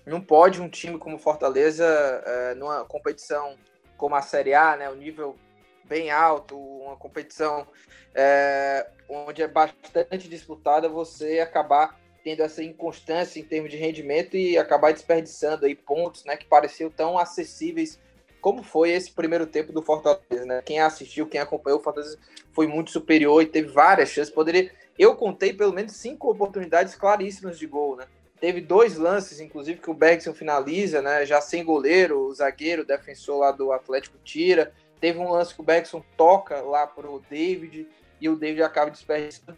não 0.03 0.19
pode 0.19 0.59
um 0.59 0.67
time 0.67 0.97
como 0.97 1.19
Fortaleza, 1.19 1.85
é, 2.25 2.55
numa 2.55 2.83
competição 2.85 3.55
como 3.95 4.15
a 4.15 4.23
Série 4.23 4.55
A, 4.55 4.75
né? 4.75 4.89
O 4.89 4.95
nível 4.95 5.35
bem 5.83 6.09
alto, 6.09 6.57
uma 6.57 6.97
competição 6.97 7.67
é, 8.15 8.89
onde 9.07 9.43
é 9.43 9.47
bastante 9.47 10.27
disputada, 10.27 10.89
você 10.89 11.39
acabar 11.39 11.95
tendo 12.23 12.41
essa 12.41 12.63
inconstância 12.63 13.39
em 13.39 13.43
termos 13.43 13.69
de 13.69 13.77
rendimento 13.77 14.35
e 14.35 14.57
acabar 14.57 14.91
desperdiçando 14.91 15.67
aí 15.67 15.75
pontos, 15.75 16.25
né, 16.25 16.35
que 16.35 16.47
pareciam 16.47 16.89
tão 16.89 17.19
acessíveis 17.19 17.99
como 18.45 18.61
foi 18.61 18.91
esse 18.91 19.11
primeiro 19.11 19.47
tempo 19.47 19.73
do 19.73 19.81
Fortaleza, 19.81 20.45
né? 20.45 20.61
Quem 20.63 20.79
assistiu, 20.79 21.25
quem 21.25 21.41
acompanhou 21.41 21.79
o 21.79 21.81
Fortaleza 21.81 22.15
foi 22.53 22.67
muito 22.67 22.91
superior 22.91 23.41
e 23.41 23.47
teve 23.47 23.69
várias 23.69 24.09
chances. 24.09 24.31
Poderia, 24.31 24.71
eu 24.99 25.15
contei 25.15 25.51
pelo 25.51 25.73
menos 25.73 25.93
cinco 25.93 26.29
oportunidades 26.29 26.93
claríssimas 26.93 27.57
de 27.57 27.65
gol, 27.65 27.95
né? 27.95 28.05
Teve 28.39 28.61
dois 28.61 28.97
lances, 28.97 29.39
inclusive, 29.39 29.81
que 29.81 29.89
o 29.89 29.95
Bergson 29.95 30.31
finaliza, 30.31 31.01
né? 31.01 31.25
Já 31.25 31.41
sem 31.41 31.65
goleiro, 31.65 32.19
o 32.19 32.33
zagueiro, 32.35 32.83
o 32.83 32.85
defensor 32.85 33.39
lá 33.39 33.51
do 33.51 33.71
Atlético 33.71 34.19
tira. 34.23 34.71
Teve 35.01 35.17
um 35.17 35.31
lance 35.31 35.51
que 35.51 35.61
o 35.61 35.65
Bergson 35.65 36.03
toca 36.15 36.61
lá 36.61 36.85
pro 36.85 37.23
David 37.27 37.87
e 38.21 38.29
o 38.29 38.35
David 38.35 38.61
acaba 38.61 38.91
desperdiçando. 38.91 39.57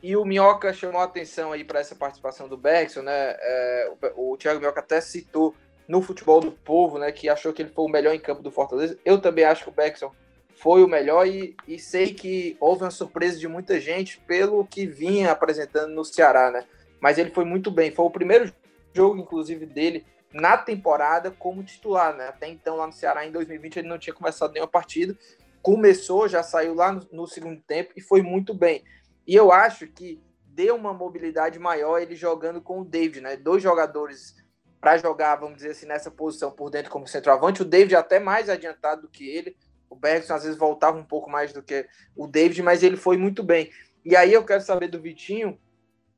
E 0.00 0.16
o 0.16 0.24
Minhoca 0.24 0.72
chamou 0.72 1.00
a 1.00 1.04
atenção 1.06 1.50
aí 1.50 1.64
para 1.64 1.80
essa 1.80 1.96
participação 1.96 2.46
do 2.46 2.56
Bergson, 2.56 3.02
né? 3.02 3.34
É, 3.40 3.92
o, 4.14 4.34
o 4.34 4.36
Thiago 4.36 4.60
Minhoca 4.60 4.78
até 4.78 5.00
citou 5.00 5.56
no 5.88 6.02
futebol 6.02 6.40
do 6.40 6.52
povo, 6.52 6.98
né? 6.98 7.10
Que 7.10 7.28
achou 7.28 7.52
que 7.52 7.62
ele 7.62 7.70
foi 7.70 7.86
o 7.86 7.88
melhor 7.88 8.14
em 8.14 8.20
campo 8.20 8.42
do 8.42 8.50
Fortaleza. 8.50 8.98
Eu 9.04 9.18
também 9.18 9.44
acho 9.44 9.64
que 9.64 9.70
o 9.70 9.72
Bergson 9.72 10.12
foi 10.54 10.84
o 10.84 10.88
melhor 10.88 11.26
e, 11.26 11.56
e 11.66 11.78
sei 11.78 12.12
que 12.12 12.56
houve 12.60 12.84
uma 12.84 12.90
surpresa 12.90 13.38
de 13.38 13.48
muita 13.48 13.80
gente 13.80 14.18
pelo 14.20 14.66
que 14.66 14.86
vinha 14.86 15.32
apresentando 15.32 15.94
no 15.94 16.04
Ceará, 16.04 16.50
né? 16.50 16.64
Mas 17.00 17.16
ele 17.16 17.30
foi 17.30 17.44
muito 17.44 17.70
bem. 17.70 17.90
Foi 17.90 18.04
o 18.04 18.10
primeiro 18.10 18.52
jogo, 18.92 19.18
inclusive, 19.18 19.64
dele 19.64 20.04
na 20.32 20.58
temporada 20.58 21.30
como 21.30 21.62
titular, 21.62 22.14
né? 22.14 22.28
Até 22.28 22.48
então, 22.48 22.76
lá 22.76 22.86
no 22.86 22.92
Ceará, 22.92 23.26
em 23.26 23.32
2020, 23.32 23.78
ele 23.78 23.88
não 23.88 23.98
tinha 23.98 24.12
começado 24.12 24.52
nenhuma 24.52 24.70
partida. 24.70 25.16
Começou, 25.62 26.28
já 26.28 26.42
saiu 26.42 26.74
lá 26.74 26.92
no, 26.92 27.06
no 27.10 27.26
segundo 27.26 27.60
tempo 27.62 27.92
e 27.96 28.00
foi 28.02 28.20
muito 28.20 28.52
bem. 28.52 28.84
E 29.26 29.34
eu 29.34 29.50
acho 29.50 29.86
que 29.86 30.20
deu 30.44 30.74
uma 30.74 30.92
mobilidade 30.92 31.58
maior 31.58 31.98
ele 31.98 32.16
jogando 32.16 32.60
com 32.60 32.80
o 32.80 32.84
David, 32.84 33.20
né? 33.20 33.36
Dois 33.36 33.62
jogadores 33.62 34.34
para 34.80 34.96
jogar, 34.96 35.36
vamos 35.36 35.56
dizer 35.56 35.70
assim, 35.70 35.86
nessa 35.86 36.10
posição 36.10 36.50
por 36.50 36.70
dentro 36.70 36.90
como 36.90 37.06
centroavante. 37.06 37.62
O 37.62 37.64
David 37.64 37.96
até 37.96 38.18
mais 38.20 38.48
adiantado 38.48 39.02
do 39.02 39.08
que 39.08 39.28
ele. 39.28 39.56
o 39.90 39.96
Bergson 39.96 40.34
às 40.34 40.42
vezes 40.44 40.58
voltava 40.58 40.98
um 40.98 41.04
pouco 41.04 41.30
mais 41.30 41.52
do 41.52 41.62
que 41.62 41.86
o 42.16 42.26
David, 42.26 42.62
mas 42.62 42.82
ele 42.82 42.96
foi 42.96 43.16
muito 43.16 43.42
bem. 43.42 43.70
E 44.04 44.14
aí 44.14 44.32
eu 44.32 44.44
quero 44.44 44.62
saber 44.62 44.88
do 44.88 45.00
Vitinho, 45.00 45.58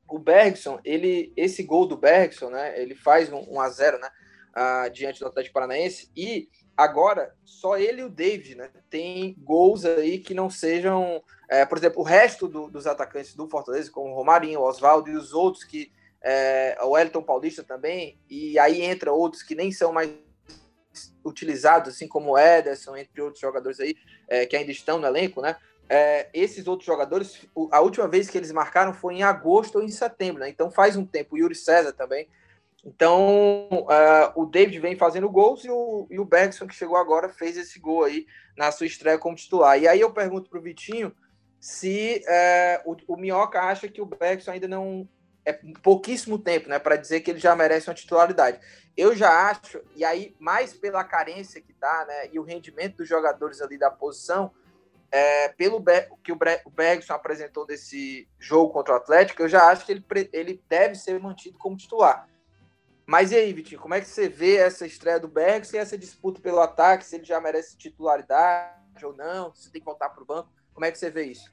o 0.07 0.19
Bergson, 0.19 0.79
ele, 0.83 1.31
esse 1.37 1.63
gol 1.63 1.87
do 1.87 1.97
Bergson, 1.97 2.49
né? 2.49 2.79
Ele 2.79 2.93
faz 2.93 3.31
um, 3.31 3.45
um 3.49 3.61
a 3.61 3.69
0 3.69 3.97
né? 3.97 4.09
Uh, 4.51 4.89
diante 4.91 5.21
do 5.21 5.27
Atlético 5.27 5.53
Paranaense 5.53 6.11
e 6.13 6.49
agora 6.75 7.33
só 7.45 7.77
ele 7.77 8.01
e 8.01 8.03
o 8.03 8.09
David, 8.09 8.55
né? 8.55 8.69
Tem 8.89 9.33
gols 9.39 9.85
aí 9.85 10.19
que 10.19 10.33
não 10.33 10.49
sejam, 10.49 11.23
é, 11.49 11.65
por 11.65 11.77
exemplo, 11.77 12.01
o 12.01 12.03
resto 12.03 12.49
do, 12.49 12.69
dos 12.69 12.85
atacantes 12.85 13.33
do 13.33 13.47
Fortaleza, 13.47 13.89
como 13.89 14.11
o 14.11 14.13
Romarinho, 14.13 14.59
o 14.59 14.63
Oswaldo 14.63 15.09
e 15.09 15.15
os 15.15 15.33
outros 15.33 15.63
que 15.63 15.91
é, 16.23 16.77
o 16.81 16.97
Elton 16.97 17.23
Paulista 17.23 17.63
também, 17.63 18.19
e 18.29 18.57
aí 18.59 18.81
entra 18.81 19.11
outros 19.11 19.41
que 19.41 19.55
nem 19.55 19.71
são 19.71 19.91
mais 19.91 20.09
utilizados, 21.23 21.93
assim 21.93 22.07
como 22.07 22.31
o 22.31 22.37
Ederson, 22.37 22.95
entre 22.97 23.21
outros 23.21 23.39
jogadores 23.39 23.79
aí 23.79 23.95
é, 24.27 24.45
que 24.45 24.55
ainda 24.55 24.71
estão 24.71 24.99
no 24.99 25.07
elenco, 25.07 25.41
né? 25.41 25.55
É, 25.89 26.29
esses 26.33 26.67
outros 26.67 26.85
jogadores, 26.85 27.45
a 27.71 27.81
última 27.81 28.07
vez 28.07 28.29
que 28.29 28.37
eles 28.37 28.51
marcaram 28.51 28.93
foi 28.93 29.15
em 29.15 29.23
agosto 29.23 29.75
ou 29.75 29.83
em 29.83 29.89
setembro, 29.89 30.41
né? 30.41 30.49
Então 30.49 30.71
faz 30.71 30.95
um 30.95 31.05
tempo. 31.05 31.35
O 31.35 31.37
Yuri 31.37 31.55
César 31.55 31.91
também. 31.91 32.29
Então 32.83 33.67
uh, 33.69 34.41
o 34.41 34.45
David 34.45 34.79
vem 34.79 34.95
fazendo 34.95 35.29
gols 35.29 35.65
e 35.65 35.69
o, 35.69 36.07
e 36.09 36.19
o 36.19 36.25
Bergson, 36.25 36.65
que 36.65 36.73
chegou 36.73 36.97
agora, 36.97 37.29
fez 37.29 37.57
esse 37.57 37.79
gol 37.79 38.05
aí 38.05 38.25
na 38.57 38.71
sua 38.71 38.87
estreia 38.87 39.17
como 39.17 39.35
titular. 39.35 39.77
E 39.79 39.87
aí 39.87 39.99
eu 39.99 40.11
pergunto 40.11 40.49
para 40.49 40.59
o 40.59 40.61
Vitinho 40.61 41.13
se 41.59 42.23
uh, 42.85 42.91
o, 42.91 43.13
o 43.13 43.17
Minhoca 43.17 43.59
acha 43.59 43.87
que 43.87 44.01
o 44.01 44.05
Bergson 44.05 44.51
ainda 44.51 44.67
não 44.67 45.07
é 45.45 45.53
pouquíssimo 45.81 46.37
tempo, 46.37 46.69
né, 46.69 46.79
para 46.79 46.95
dizer 46.95 47.21
que 47.21 47.31
ele 47.31 47.39
já 47.39 47.55
merece 47.55 47.89
uma 47.89 47.95
titularidade. 47.95 48.59
Eu 48.95 49.15
já 49.15 49.49
acho, 49.49 49.81
e 49.95 50.03
aí 50.03 50.35
mais 50.39 50.73
pela 50.73 51.03
carência 51.03 51.61
que 51.61 51.73
tá, 51.73 52.05
né, 52.07 52.29
e 52.31 52.39
o 52.39 52.43
rendimento 52.43 52.97
dos 52.97 53.07
jogadores 53.07 53.61
ali 53.61 53.77
da 53.77 53.89
posição, 53.89 54.51
é, 55.11 55.49
pelo 55.49 55.83
que 56.23 56.31
o 56.31 56.69
Bergson 56.69 57.13
apresentou 57.13 57.65
desse 57.65 58.29
jogo 58.39 58.71
contra 58.71 58.93
o 58.93 58.97
Atlético, 58.97 59.41
eu 59.41 59.49
já 59.49 59.67
acho 59.69 59.85
que 59.85 59.91
ele, 59.91 60.05
ele 60.31 60.63
deve 60.69 60.95
ser 60.95 61.19
mantido 61.19 61.57
como 61.57 61.75
titular. 61.75 62.29
Mas 63.05 63.31
e 63.31 63.35
aí, 63.35 63.51
Vitinho, 63.51 63.81
como 63.81 63.93
é 63.93 63.99
que 63.99 64.07
você 64.07 64.29
vê 64.29 64.55
essa 64.55 64.85
estreia 64.85 65.19
do 65.19 65.27
Bergson 65.27 65.75
e 65.75 65.79
essa 65.79 65.97
disputa 65.97 66.39
pelo 66.39 66.61
ataque, 66.61 67.03
se 67.03 67.15
ele 67.17 67.25
já 67.25 67.41
merece 67.41 67.77
titularidade 67.77 69.05
ou 69.05 69.13
não, 69.13 69.53
se 69.53 69.69
tem 69.69 69.81
que 69.81 69.85
voltar 69.85 70.09
para 70.09 70.23
o 70.23 70.25
banco? 70.25 70.49
Como 70.73 70.85
é 70.85 70.91
que 70.91 70.97
você 70.97 71.09
vê 71.09 71.25
isso? 71.25 71.51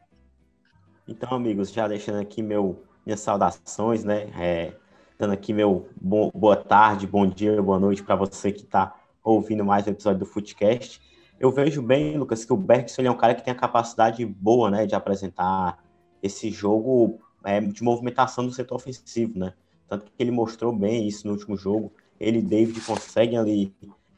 Então, 1.09 1.33
amigos, 1.33 1.73
já 1.73 1.88
deixando 1.88 2.21
aqui 2.21 2.42
meu 2.42 2.87
minhas 3.09 3.21
saudações, 3.21 4.05
né? 4.05 4.29
É, 4.38 4.75
dando 5.19 5.33
aqui 5.33 5.55
meu 5.55 5.88
bom, 5.99 6.31
boa 6.35 6.57
tarde, 6.57 7.07
bom 7.07 7.27
dia, 7.27 7.62
boa 7.62 7.81
noite 7.81 8.03
para 8.03 8.15
você 8.15 8.53
que 8.53 8.65
está 8.65 8.95
ouvindo 9.25 9.65
mais 9.65 9.87
um 9.87 9.91
episódio 9.93 10.19
do 10.19 10.27
Footcast. 10.27 11.00
Eu 11.41 11.50
vejo 11.50 11.81
bem, 11.81 12.19
Lucas, 12.19 12.45
que 12.45 12.53
o 12.53 12.57
Bergson 12.57 13.00
é 13.00 13.11
um 13.11 13.17
cara 13.17 13.35
que 13.35 13.43
tem 13.43 13.50
a 13.50 13.57
capacidade 13.57 14.27
boa, 14.27 14.71
né, 14.71 14.85
de 14.85 14.95
apresentar 14.95 15.83
esse 16.23 16.50
jogo 16.50 17.19
é, 17.43 17.59
de 17.62 17.83
movimentação 17.83 18.45
do 18.45 18.53
setor 18.53 18.75
ofensivo, 18.75 19.38
né? 19.38 19.55
Tanto 19.88 20.05
que 20.05 20.12
ele 20.19 20.31
mostrou 20.31 20.71
bem 20.71 21.09
isso 21.09 21.27
no 21.27 21.33
último 21.33 21.57
jogo. 21.57 21.91
Ele 22.21 22.41
e 22.41 22.43
David 22.43 22.79
conseguem 22.83 23.38
ali 23.38 23.75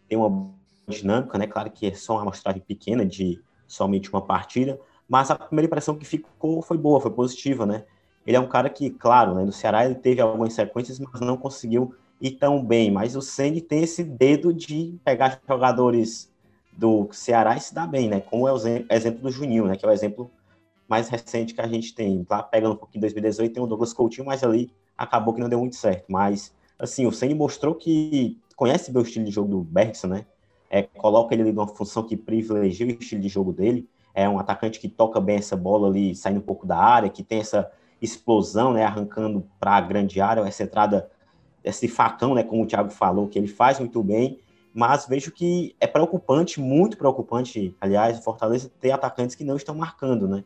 ter 0.09 0.17
uma 0.17 0.51
dinâmica, 0.89 1.39
né? 1.39 1.47
Claro 1.47 1.71
que 1.71 1.87
é 1.87 1.95
só 1.95 2.15
uma 2.15 2.23
amostragem 2.23 2.61
pequena 2.61 3.07
de 3.07 3.41
somente 3.69 4.11
uma 4.11 4.21
partida, 4.21 4.81
mas 5.09 5.31
a 5.31 5.37
primeira 5.37 5.67
impressão 5.67 5.97
que 5.97 6.05
ficou 6.05 6.61
foi 6.61 6.77
boa, 6.77 7.01
foi 7.01 7.13
positiva, 7.13 7.65
né? 7.65 7.85
Ele 8.31 8.37
é 8.37 8.41
um 8.41 8.47
cara 8.47 8.71
que, 8.71 8.91
claro, 8.91 9.35
né, 9.35 9.45
no 9.45 9.51
Ceará 9.51 9.85
ele 9.85 9.97
teve 9.97 10.21
algumas 10.21 10.53
sequências, 10.53 11.01
mas 11.01 11.21
não 11.21 11.37
conseguiu 11.37 11.93
ir 12.21 12.31
tão 12.31 12.65
bem. 12.65 12.89
Mas 12.89 13.17
o 13.17 13.21
Ceni 13.21 13.61
tem 13.61 13.83
esse 13.83 14.05
dedo 14.05 14.55
de 14.55 14.97
pegar 15.05 15.41
jogadores 15.49 16.33
do 16.73 17.09
Ceará 17.11 17.57
e 17.57 17.61
se 17.61 17.75
dar 17.75 17.89
bem, 17.89 18.09
né? 18.09 18.21
Como 18.21 18.47
é 18.47 18.53
o 18.53 18.57
exemplo 18.57 19.23
do 19.23 19.33
Juninho, 19.33 19.67
né? 19.67 19.75
Que 19.75 19.85
é 19.85 19.89
o 19.89 19.91
exemplo 19.91 20.31
mais 20.89 21.09
recente 21.09 21.53
que 21.53 21.61
a 21.61 21.67
gente 21.67 21.93
tem. 21.93 22.25
Lá 22.31 22.41
pegando 22.41 22.75
um 22.75 22.77
pouquinho 22.77 23.01
em 23.01 23.03
2018, 23.03 23.53
tem 23.53 23.61
o 23.61 23.67
Douglas 23.67 23.93
Coutinho, 23.93 24.29
mas 24.29 24.45
ali 24.45 24.73
acabou 24.97 25.35
que 25.35 25.41
não 25.41 25.49
deu 25.49 25.59
muito 25.59 25.75
certo. 25.75 26.05
Mas, 26.09 26.55
assim, 26.79 27.07
o 27.07 27.11
Ceni 27.11 27.35
mostrou 27.35 27.75
que 27.75 28.39
conhece 28.55 28.93
bem 28.93 29.03
o 29.03 29.05
estilo 29.05 29.25
de 29.25 29.33
jogo 29.33 29.49
do 29.49 29.61
Bergson, 29.65 30.07
né? 30.07 30.25
É, 30.71 30.85
coloca 30.85 31.35
ele 31.35 31.51
numa 31.51 31.67
função 31.67 32.05
que 32.05 32.17
privilegia 32.17 32.87
o 32.87 32.91
estilo 32.91 33.23
de 33.23 33.29
jogo 33.29 33.53
dele. 33.53 33.89
É 34.15 34.29
um 34.29 34.39
atacante 34.39 34.79
que 34.79 34.89
toca 34.89 35.21
bem 35.21 35.35
essa 35.35 35.57
bola 35.57 35.89
ali, 35.89 36.15
saindo 36.15 36.39
um 36.39 36.45
pouco 36.45 36.65
da 36.65 36.77
área, 36.77 37.11
que 37.11 37.25
tem 37.25 37.41
essa 37.41 37.69
explosão, 38.01 38.73
né, 38.73 38.85
arrancando 38.85 39.47
para 39.59 39.77
a 39.77 39.81
grande 39.81 40.21
área, 40.21 40.41
essa 40.43 40.63
entrada, 40.63 41.11
esse 41.63 41.89
facão, 41.89 42.35
né, 42.35 42.43
como 42.43 42.63
o 42.63 42.67
Thiago 42.67 42.91
falou, 42.91 43.29
que 43.29 43.39
ele 43.39 43.49
faz 43.49 43.79
muito 43.79 44.03
bem, 44.03 44.39
mas 44.73 45.07
vejo 45.07 45.33
que 45.33 45.75
é 45.81 45.87
preocupante, 45.87 46.61
muito 46.61 46.97
preocupante, 46.97 47.75
aliás, 47.81 48.19
o 48.19 48.23
Fortaleza 48.23 48.71
ter 48.81 48.93
atacantes 48.93 49.35
que 49.35 49.45
não 49.45 49.57
estão 49.57 49.75
marcando, 49.75 50.29
né? 50.29 50.45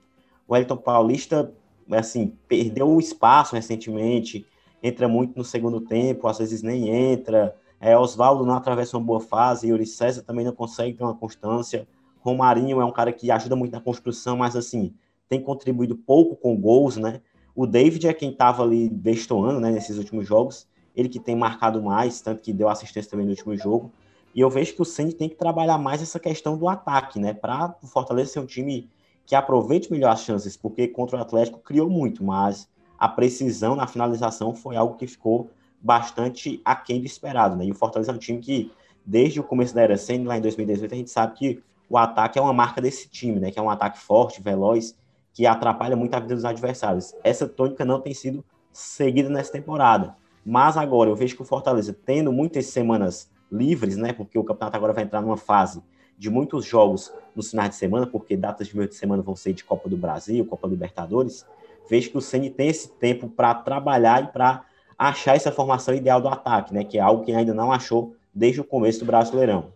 O 0.49 0.57
Elton 0.57 0.77
Paulista, 0.77 1.53
assim, 1.91 2.35
perdeu 2.49 2.89
o 2.89 2.99
espaço 2.99 3.55
recentemente, 3.55 4.47
entra 4.83 5.09
muito 5.09 5.37
no 5.37 5.45
segundo 5.45 5.81
tempo, 5.81 6.27
às 6.27 6.39
vezes 6.39 6.63
nem 6.63 6.89
entra. 6.89 7.55
É, 7.81 7.97
Oswaldo 7.99 8.45
não 8.47 8.55
atravessa 8.55 8.97
uma 8.97 9.05
boa 9.05 9.21
fase, 9.21 9.69
Yuri 9.69 9.87
César 9.87 10.23
também 10.23 10.45
não 10.45 10.53
consegue 10.53 10.97
ter 10.97 11.05
uma 11.05 11.15
constância. 11.15 11.87
Romarinho 12.21 12.81
é 12.81 12.85
um 12.85 12.93
cara 12.93 13.13
que 13.13 13.31
ajuda 13.31 13.55
muito 13.57 13.73
na 13.73 13.81
construção, 13.81 14.39
mas 14.39 14.57
assim, 14.57 14.95
tem 15.29 15.41
contribuído 15.41 15.97
pouco 15.97 16.37
com 16.37 16.57
gols, 16.57 16.97
né? 16.97 17.21
O 17.55 17.67
David 17.67 18.09
é 18.09 18.13
quem 18.13 18.31
estava 18.31 18.63
ali 18.63 18.89
destoando 18.89 19.61
né, 19.61 19.71
nesses 19.71 19.97
últimos 19.97 20.27
jogos, 20.27 20.67
ele 20.95 21.09
que 21.09 21.21
tem 21.21 21.37
marcado 21.37 21.81
mais, 21.83 22.21
tanto 22.21 22.43
que 22.43 22.53
deu 22.53 22.69
assistência 22.69 23.11
também 23.11 23.27
no 23.27 23.33
último 23.33 23.57
jogo. 23.57 23.93
E 24.35 24.41
eu 24.41 24.51
vejo 24.51 24.75
que 24.75 24.83
o 24.83 24.85
Sandy 24.85 25.15
tem 25.15 25.29
que 25.29 25.37
trabalhar 25.37 25.79
mais 25.79 26.03
essa 26.03 26.19
questão 26.19 26.57
do 26.59 26.69
ataque, 26.69 27.21
né? 27.21 27.33
Para 27.33 27.77
o 27.83 27.87
Fortaleza 27.87 28.33
ser 28.33 28.41
um 28.41 28.47
time 28.47 28.91
que 29.25 29.35
aproveite 29.35 29.91
melhor 29.91 30.11
as 30.11 30.23
chances, 30.23 30.57
porque 30.57 30.89
contra 30.89 31.17
o 31.17 31.21
Atlético 31.21 31.61
criou 31.61 31.89
muito, 31.89 32.25
mas 32.25 32.69
a 32.99 33.09
precisão 33.09 33.77
na 33.77 33.87
finalização 33.87 34.55
foi 34.55 34.77
algo 34.77 34.97
que 34.97 35.07
ficou 35.07 35.51
bastante 35.81 36.61
aquém 36.65 37.01
do 37.01 37.07
esperado, 37.07 37.55
né? 37.55 37.65
E 37.65 37.71
o 37.71 37.75
Fortaleza 37.75 38.11
é 38.11 38.15
um 38.15 38.19
time 38.19 38.41
que, 38.41 38.73
desde 39.05 39.39
o 39.39 39.45
começo 39.45 39.75
da 39.75 39.83
era 39.83 39.97
Sandy, 39.97 40.25
lá 40.25 40.37
em 40.37 40.41
2018, 40.41 40.93
a 40.93 40.97
gente 40.97 41.11
sabe 41.11 41.35
que 41.35 41.63
o 41.89 41.97
ataque 41.97 42.39
é 42.39 42.43
uma 42.43 42.53
marca 42.53 42.81
desse 42.81 43.09
time, 43.09 43.39
né? 43.39 43.51
Que 43.51 43.59
é 43.59 43.63
um 43.63 43.71
ataque 43.71 43.99
forte, 43.99 44.43
veloz 44.43 44.97
que 45.35 45.47
atrapalha 45.47 45.97
muito 45.97 46.15
a 46.15 46.21
vida 46.21 46.35
dos 46.35 46.45
adversários. 46.45 47.13
Essa 47.25 47.47
tônica 47.47 47.85
não 47.85 48.01
tem 48.01 48.15
sido 48.15 48.45
seguida 48.73 49.29
nessa 49.29 49.53
temporada. 49.53 50.17
Mas 50.47 50.77
agora 50.77 51.11
eu 51.11 51.17
vejo 51.17 51.35
que 51.35 51.43
o 51.43 51.45
Fortaleza, 51.45 51.97
tendo 52.07 52.33
muitas 52.33 52.67
semanas 52.67 53.29
livres, 53.51 53.97
né? 53.97 54.13
Porque 54.13 54.39
o 54.39 54.45
campeonato 54.45 54.77
agora 54.77 54.93
vai 54.93 55.05
entrar 55.05 55.21
numa 55.21 55.37
fase 55.37 55.83
de 56.17 56.31
muitos 56.31 56.65
jogos 56.65 57.13
nos 57.35 57.51
finais 57.51 57.71
de 57.71 57.77
semana, 57.77 58.07
porque 58.07 58.37
datas 58.37 58.69
de 58.69 58.77
meio 58.77 58.89
de 58.89 58.95
semana 58.95 59.23
vão 59.23 59.35
ser 59.35 59.53
de 59.53 59.65
Copa 59.65 59.89
do 59.89 59.97
Brasil, 59.97 60.47
Copa 60.47 60.69
Libertadores. 60.69 61.45
Vejo 61.91 62.11
que 62.11 62.19
o 62.19 62.21
Ceni 62.21 62.49
tem 62.49 62.69
esse 62.69 62.89
tempo 62.89 63.29
para 63.29 63.55
trabalhar 63.55 64.23
e 64.23 64.27
para 64.29 64.65
achar 64.97 65.35
essa 65.35 65.51
formação 65.51 65.95
ideal 65.95 66.21
do 66.21 66.29
ataque, 66.29 66.73
né? 66.73 66.85
Que 66.85 66.99
é 66.99 67.01
algo 67.01 67.25
que 67.25 67.33
ainda 67.33 67.53
não 67.53 67.73
achou 67.73 68.15
desde 68.33 68.61
o 68.61 68.65
começo 68.65 69.01
do 69.01 69.07
Brasileirão. 69.07 69.74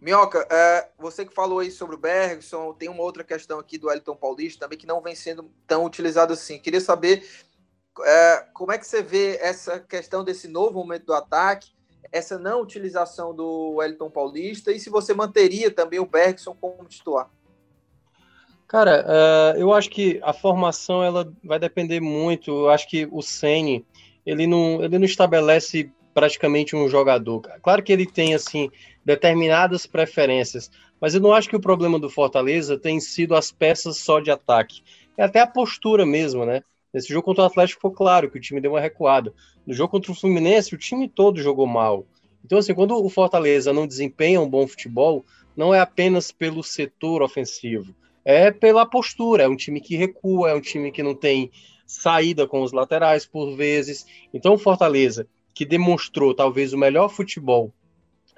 Minhoca, 0.00 0.46
é, 0.50 0.88
você 0.98 1.26
que 1.26 1.34
falou 1.34 1.58
aí 1.58 1.70
sobre 1.70 1.94
o 1.94 1.98
Bergson, 1.98 2.72
tem 2.72 2.88
uma 2.88 3.02
outra 3.02 3.22
questão 3.22 3.58
aqui 3.58 3.76
do 3.76 3.90
Elton 3.90 4.16
Paulista 4.16 4.60
também 4.60 4.78
que 4.78 4.86
não 4.86 5.02
vem 5.02 5.14
sendo 5.14 5.50
tão 5.66 5.84
utilizado 5.84 6.32
assim. 6.32 6.58
Queria 6.58 6.80
saber 6.80 7.22
é, 8.02 8.46
como 8.54 8.72
é 8.72 8.78
que 8.78 8.86
você 8.86 9.02
vê 9.02 9.36
essa 9.42 9.78
questão 9.78 10.24
desse 10.24 10.48
novo 10.48 10.78
momento 10.78 11.06
do 11.06 11.12
ataque, 11.12 11.72
essa 12.10 12.38
não 12.38 12.62
utilização 12.62 13.34
do 13.34 13.74
Wellington 13.76 14.10
Paulista 14.10 14.72
e 14.72 14.80
se 14.80 14.88
você 14.88 15.12
manteria 15.12 15.70
também 15.70 16.00
o 16.00 16.06
Bergson 16.06 16.56
como 16.58 16.84
titular. 16.86 17.30
Cara, 18.66 19.04
uh, 19.04 19.58
eu 19.58 19.74
acho 19.74 19.90
que 19.90 20.20
a 20.22 20.32
formação 20.32 21.02
ela 21.02 21.30
vai 21.42 21.58
depender 21.58 22.00
muito. 22.00 22.50
Eu 22.50 22.70
acho 22.70 22.88
que 22.88 23.06
o 23.10 23.20
Ceni 23.20 23.84
ele 24.24 24.46
não, 24.46 24.82
ele 24.82 24.96
não 24.98 25.04
estabelece 25.04 25.92
praticamente 26.14 26.76
um 26.76 26.88
jogador. 26.88 27.40
Claro 27.62 27.82
que 27.82 27.92
ele 27.92 28.06
tem 28.06 28.34
assim 28.34 28.70
determinadas 29.04 29.86
preferências, 29.86 30.70
mas 31.00 31.14
eu 31.14 31.20
não 31.20 31.32
acho 31.32 31.48
que 31.48 31.56
o 31.56 31.60
problema 31.60 31.98
do 31.98 32.10
Fortaleza 32.10 32.78
tem 32.78 33.00
sido 33.00 33.34
as 33.34 33.50
peças 33.50 33.96
só 33.98 34.20
de 34.20 34.30
ataque. 34.30 34.82
É 35.16 35.24
até 35.24 35.40
a 35.40 35.46
postura 35.46 36.04
mesmo, 36.04 36.44
né? 36.44 36.62
Nesse 36.92 37.08
jogo 37.08 37.24
contra 37.24 37.44
o 37.44 37.46
Atlético 37.46 37.78
ficou 37.78 37.92
claro 37.92 38.30
que 38.30 38.36
o 38.36 38.40
time 38.40 38.60
deu 38.60 38.72
uma 38.72 38.80
recuada. 38.80 39.32
No 39.66 39.72
jogo 39.72 39.92
contra 39.92 40.10
o 40.10 40.14
Fluminense, 40.14 40.74
o 40.74 40.78
time 40.78 41.08
todo 41.08 41.40
jogou 41.40 41.66
mal. 41.66 42.04
Então, 42.44 42.58
assim, 42.58 42.74
quando 42.74 42.96
o 42.96 43.08
Fortaleza 43.08 43.72
não 43.72 43.86
desempenha 43.86 44.40
um 44.40 44.48
bom 44.48 44.66
futebol, 44.66 45.24
não 45.56 45.74
é 45.74 45.80
apenas 45.80 46.32
pelo 46.32 46.62
setor 46.62 47.22
ofensivo, 47.22 47.94
é 48.24 48.50
pela 48.50 48.86
postura. 48.86 49.44
É 49.44 49.48
um 49.48 49.56
time 49.56 49.80
que 49.80 49.96
recua, 49.96 50.50
é 50.50 50.54
um 50.54 50.60
time 50.60 50.90
que 50.90 51.02
não 51.02 51.14
tem 51.14 51.50
saída 51.86 52.46
com 52.46 52.62
os 52.62 52.72
laterais 52.72 53.26
por 53.26 53.54
vezes. 53.54 54.06
Então, 54.32 54.54
o 54.54 54.58
Fortaleza, 54.58 55.26
que 55.60 55.66
demonstrou 55.66 56.34
talvez 56.34 56.72
o 56.72 56.78
melhor 56.78 57.10
futebol 57.10 57.70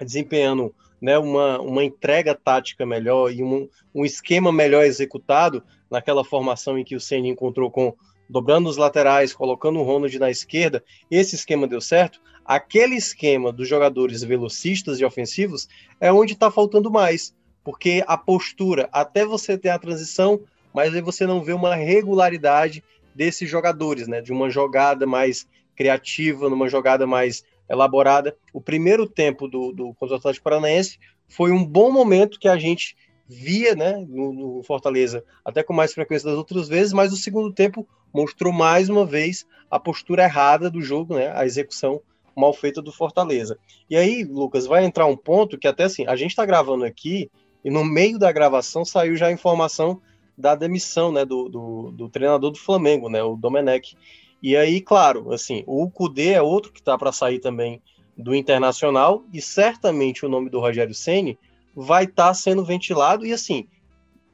desempenhando 0.01 0.75
né, 1.01 1.17
uma, 1.17 1.61
uma 1.61 1.85
entrega 1.85 2.35
tática 2.35 2.85
melhor 2.85 3.31
e 3.33 3.45
um, 3.45 3.69
um 3.95 4.05
esquema 4.05 4.51
melhor 4.51 4.85
executado 4.85 5.63
naquela 5.89 6.25
formação 6.25 6.77
em 6.77 6.83
que 6.83 6.97
o 6.97 7.01
Ceni 7.01 7.29
encontrou 7.29 7.71
com 7.71 7.95
dobrando 8.29 8.69
os 8.69 8.77
laterais, 8.77 9.33
colocando 9.33 9.79
o 9.79 9.85
Ronald 9.85 10.19
na 10.19 10.33
esquerda, 10.33 10.83
esse 11.09 11.37
esquema 11.37 11.69
deu 11.69 11.81
certo. 11.81 12.21
Aquele 12.45 12.97
esquema 12.97 13.53
dos 13.53 13.69
jogadores 13.69 14.25
velocistas 14.25 14.99
e 14.99 15.05
ofensivos 15.05 15.69
é 16.01 16.13
onde 16.13 16.33
está 16.33 16.51
faltando 16.51 16.91
mais. 16.91 17.33
porque 17.63 18.03
a 18.09 18.19
postura, 18.19 18.89
até 18.91 19.25
você 19.25 19.57
ter 19.57 19.69
a 19.69 19.79
transição, 19.79 20.41
mas 20.75 20.93
aí 20.93 21.01
você 21.01 21.25
não 21.25 21.41
vê 21.41 21.53
uma 21.53 21.77
regularidade 21.77 22.83
desses 23.15 23.49
jogadores, 23.49 24.09
né? 24.09 24.21
De 24.21 24.33
uma 24.33 24.51
jogada 24.51 25.07
mais 25.07 25.47
criativa, 25.75 26.49
numa 26.49 26.69
jogada 26.69 27.07
mais 27.07 27.45
elaborada. 27.69 28.37
O 28.53 28.61
primeiro 28.61 29.07
tempo 29.09 29.49
do, 29.49 29.73
do 29.73 29.95
contra 29.95 30.17
o 30.17 30.19
Atlético 30.19 30.45
Paranaense 30.45 30.99
foi 31.29 31.51
um 31.53 31.65
bom 31.65 31.91
momento 31.91 32.39
que 32.39 32.49
a 32.49 32.59
gente 32.59 32.97
via, 33.27 33.75
né, 33.75 34.05
no, 34.09 34.33
no, 34.33 34.63
Fortaleza, 34.63 35.25
até 35.45 35.63
com 35.63 35.73
mais 35.73 35.95
frequência 35.95 36.29
das 36.29 36.37
outras 36.37 36.69
vezes, 36.69 36.93
mas 36.93 37.13
o 37.13 37.17
segundo 37.17 37.53
tempo 37.53 37.89
mostrou 38.13 38.53
mais 38.53 38.89
uma 38.89 39.07
vez 39.07 39.47
a 39.71 39.81
postura 39.81 40.25
errada 40.25 40.71
do 40.71 40.83
jogo, 40.83 41.15
né, 41.15 41.33
a 41.35 41.47
execução 41.47 42.01
mal 42.37 42.53
feita 42.53 42.83
do 42.83 42.93
Fortaleza. 42.93 43.59
E 43.89 43.97
aí, 43.97 44.25
Lucas, 44.25 44.67
vai 44.67 44.85
entrar 44.85 45.07
um 45.07 45.17
ponto 45.17 45.59
que 45.59 45.69
até 45.69 45.85
assim, 45.85 46.07
a 46.07 46.17
gente 46.17 46.31
está 46.31 46.45
gravando 46.45 46.85
aqui 46.85 47.31
e 47.65 47.71
no 47.71 47.85
meio 47.85 48.19
da 48.19 48.33
gravação 48.33 48.85
saiu 48.85 49.17
já 49.17 49.29
a 49.29 49.33
informação 49.33 50.01
da 50.37 50.55
demissão, 50.55 51.13
né, 51.13 51.25
do, 51.25 51.49
do, 51.49 51.91
do 51.93 52.09
treinador 52.09 52.51
do 52.51 52.59
Flamengo, 52.59 53.09
né, 53.09 53.23
o 53.23 53.37
Domenech. 53.37 53.97
E 54.43 54.57
aí, 54.57 54.81
claro, 54.81 55.33
assim, 55.33 55.63
o 55.67 55.89
Cudê 55.89 56.31
é 56.31 56.43
outro 56.43 56.73
que 56.73 56.81
está 56.81 56.99
para 56.99 57.13
sair 57.13 57.39
também 57.39 57.81
do 58.17 58.35
Internacional 58.35 59.25
e 59.33 59.41
certamente 59.41 60.27
o 60.27 60.29
nome 60.29 60.51
do 60.51 60.61
Rogério 60.61 60.95
Ceni 60.95 61.39
vai 61.75 62.05
estar 62.05 62.29
tá 62.29 62.35
sendo 62.35 62.65
ventilado 62.65 63.25
e 63.25 63.33
assim, 63.33 63.69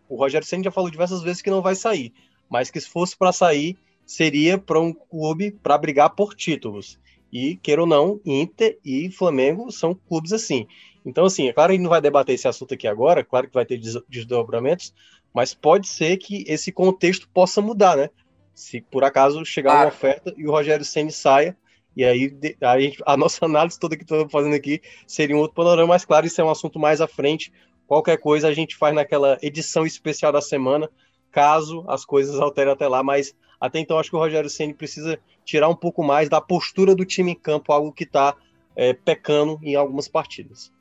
o 0.09 0.17
Rogério 0.17 0.47
Ceni 0.47 0.65
já 0.65 0.71
falou 0.71 0.91
diversas 0.91 1.23
vezes 1.23 1.43
que 1.43 1.51
não 1.51 1.61
vai 1.61 1.75
sair, 1.75 2.13
mas 2.49 2.71
que 2.71 2.81
se 2.81 2.89
fosse 2.89 3.17
para 3.17 3.33
sair 3.33 3.77
seria 4.07 4.57
para 4.57 4.81
um 4.81 4.93
clube 4.93 5.51
para 5.51 5.77
brigar 5.77 6.11
por 6.11 6.35
títulos. 6.35 6.99
E, 7.31 7.57
queira 7.57 7.83
ou 7.83 7.87
não, 7.87 8.19
Inter 8.25 8.79
e 8.83 9.11
Flamengo 9.11 9.71
são 9.71 9.95
clubes 9.95 10.33
assim. 10.33 10.67
Então, 11.05 11.27
assim, 11.27 11.49
é 11.49 11.53
claro 11.53 11.73
que 11.73 11.79
não 11.79 11.91
vai 11.91 12.01
debater 12.01 12.35
esse 12.35 12.49
assunto 12.49 12.73
aqui 12.73 12.89
agora, 12.89 13.23
claro 13.23 13.47
que 13.47 13.55
vai 13.55 13.67
ter 13.67 13.79
desdobramentos, 14.09 14.95
mas 15.35 15.53
pode 15.53 15.87
ser 15.87 16.17
que 16.17 16.43
esse 16.47 16.73
contexto 16.73 17.29
possa 17.33 17.61
mudar, 17.61 17.97
né? 17.97 18.11
Se 18.59 18.81
por 18.81 19.05
acaso 19.05 19.45
chegar 19.45 19.75
uma 19.75 19.87
oferta 19.87 20.35
e 20.37 20.45
o 20.45 20.51
Rogério 20.51 20.85
Senni 20.85 21.13
saia, 21.13 21.57
e 21.97 22.05
aí 22.05 22.37
a, 22.61 22.81
gente, 22.81 23.01
a 23.07 23.17
nossa 23.17 23.45
análise 23.47 23.79
toda 23.79 23.97
que 23.97 24.03
estou 24.03 24.29
fazendo 24.29 24.57
aqui 24.57 24.83
seria 25.07 25.37
um 25.37 25.39
outro 25.39 25.55
panorama, 25.55 25.95
mas 25.95 26.05
claro, 26.05 26.27
isso 26.27 26.41
é 26.41 26.45
um 26.45 26.51
assunto 26.51 26.77
mais 26.77 27.01
à 27.01 27.07
frente. 27.07 27.53
Qualquer 27.87 28.19
coisa 28.19 28.49
a 28.49 28.53
gente 28.53 28.77
faz 28.77 28.93
naquela 28.93 29.39
edição 29.41 29.87
especial 29.87 30.33
da 30.33 30.41
semana, 30.41 30.91
caso 31.31 31.85
as 31.89 32.05
coisas 32.05 32.41
alterem 32.41 32.73
até 32.73 32.89
lá, 32.89 33.01
mas 33.01 33.33
até 33.61 33.79
então, 33.79 33.97
acho 33.97 34.11
que 34.11 34.17
o 34.17 34.19
Rogério 34.19 34.51
Ceni 34.51 34.75
precisa 34.75 35.21
tirar 35.45 35.69
um 35.69 35.77
pouco 35.77 36.03
mais 36.03 36.29
da 36.29 36.41
postura 36.41 36.97
do 36.97 37.05
time 37.05 37.33
em 37.33 37.35
campo, 37.37 37.73
algo 37.73 37.93
que 37.93 38.05
está 38.05 38.35
é, 38.75 38.93
pecando 38.93 39.59
em 39.63 39.77
algumas 39.77 40.09
partidas. 40.09 40.73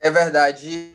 É 0.00 0.08
verdade. 0.08 0.94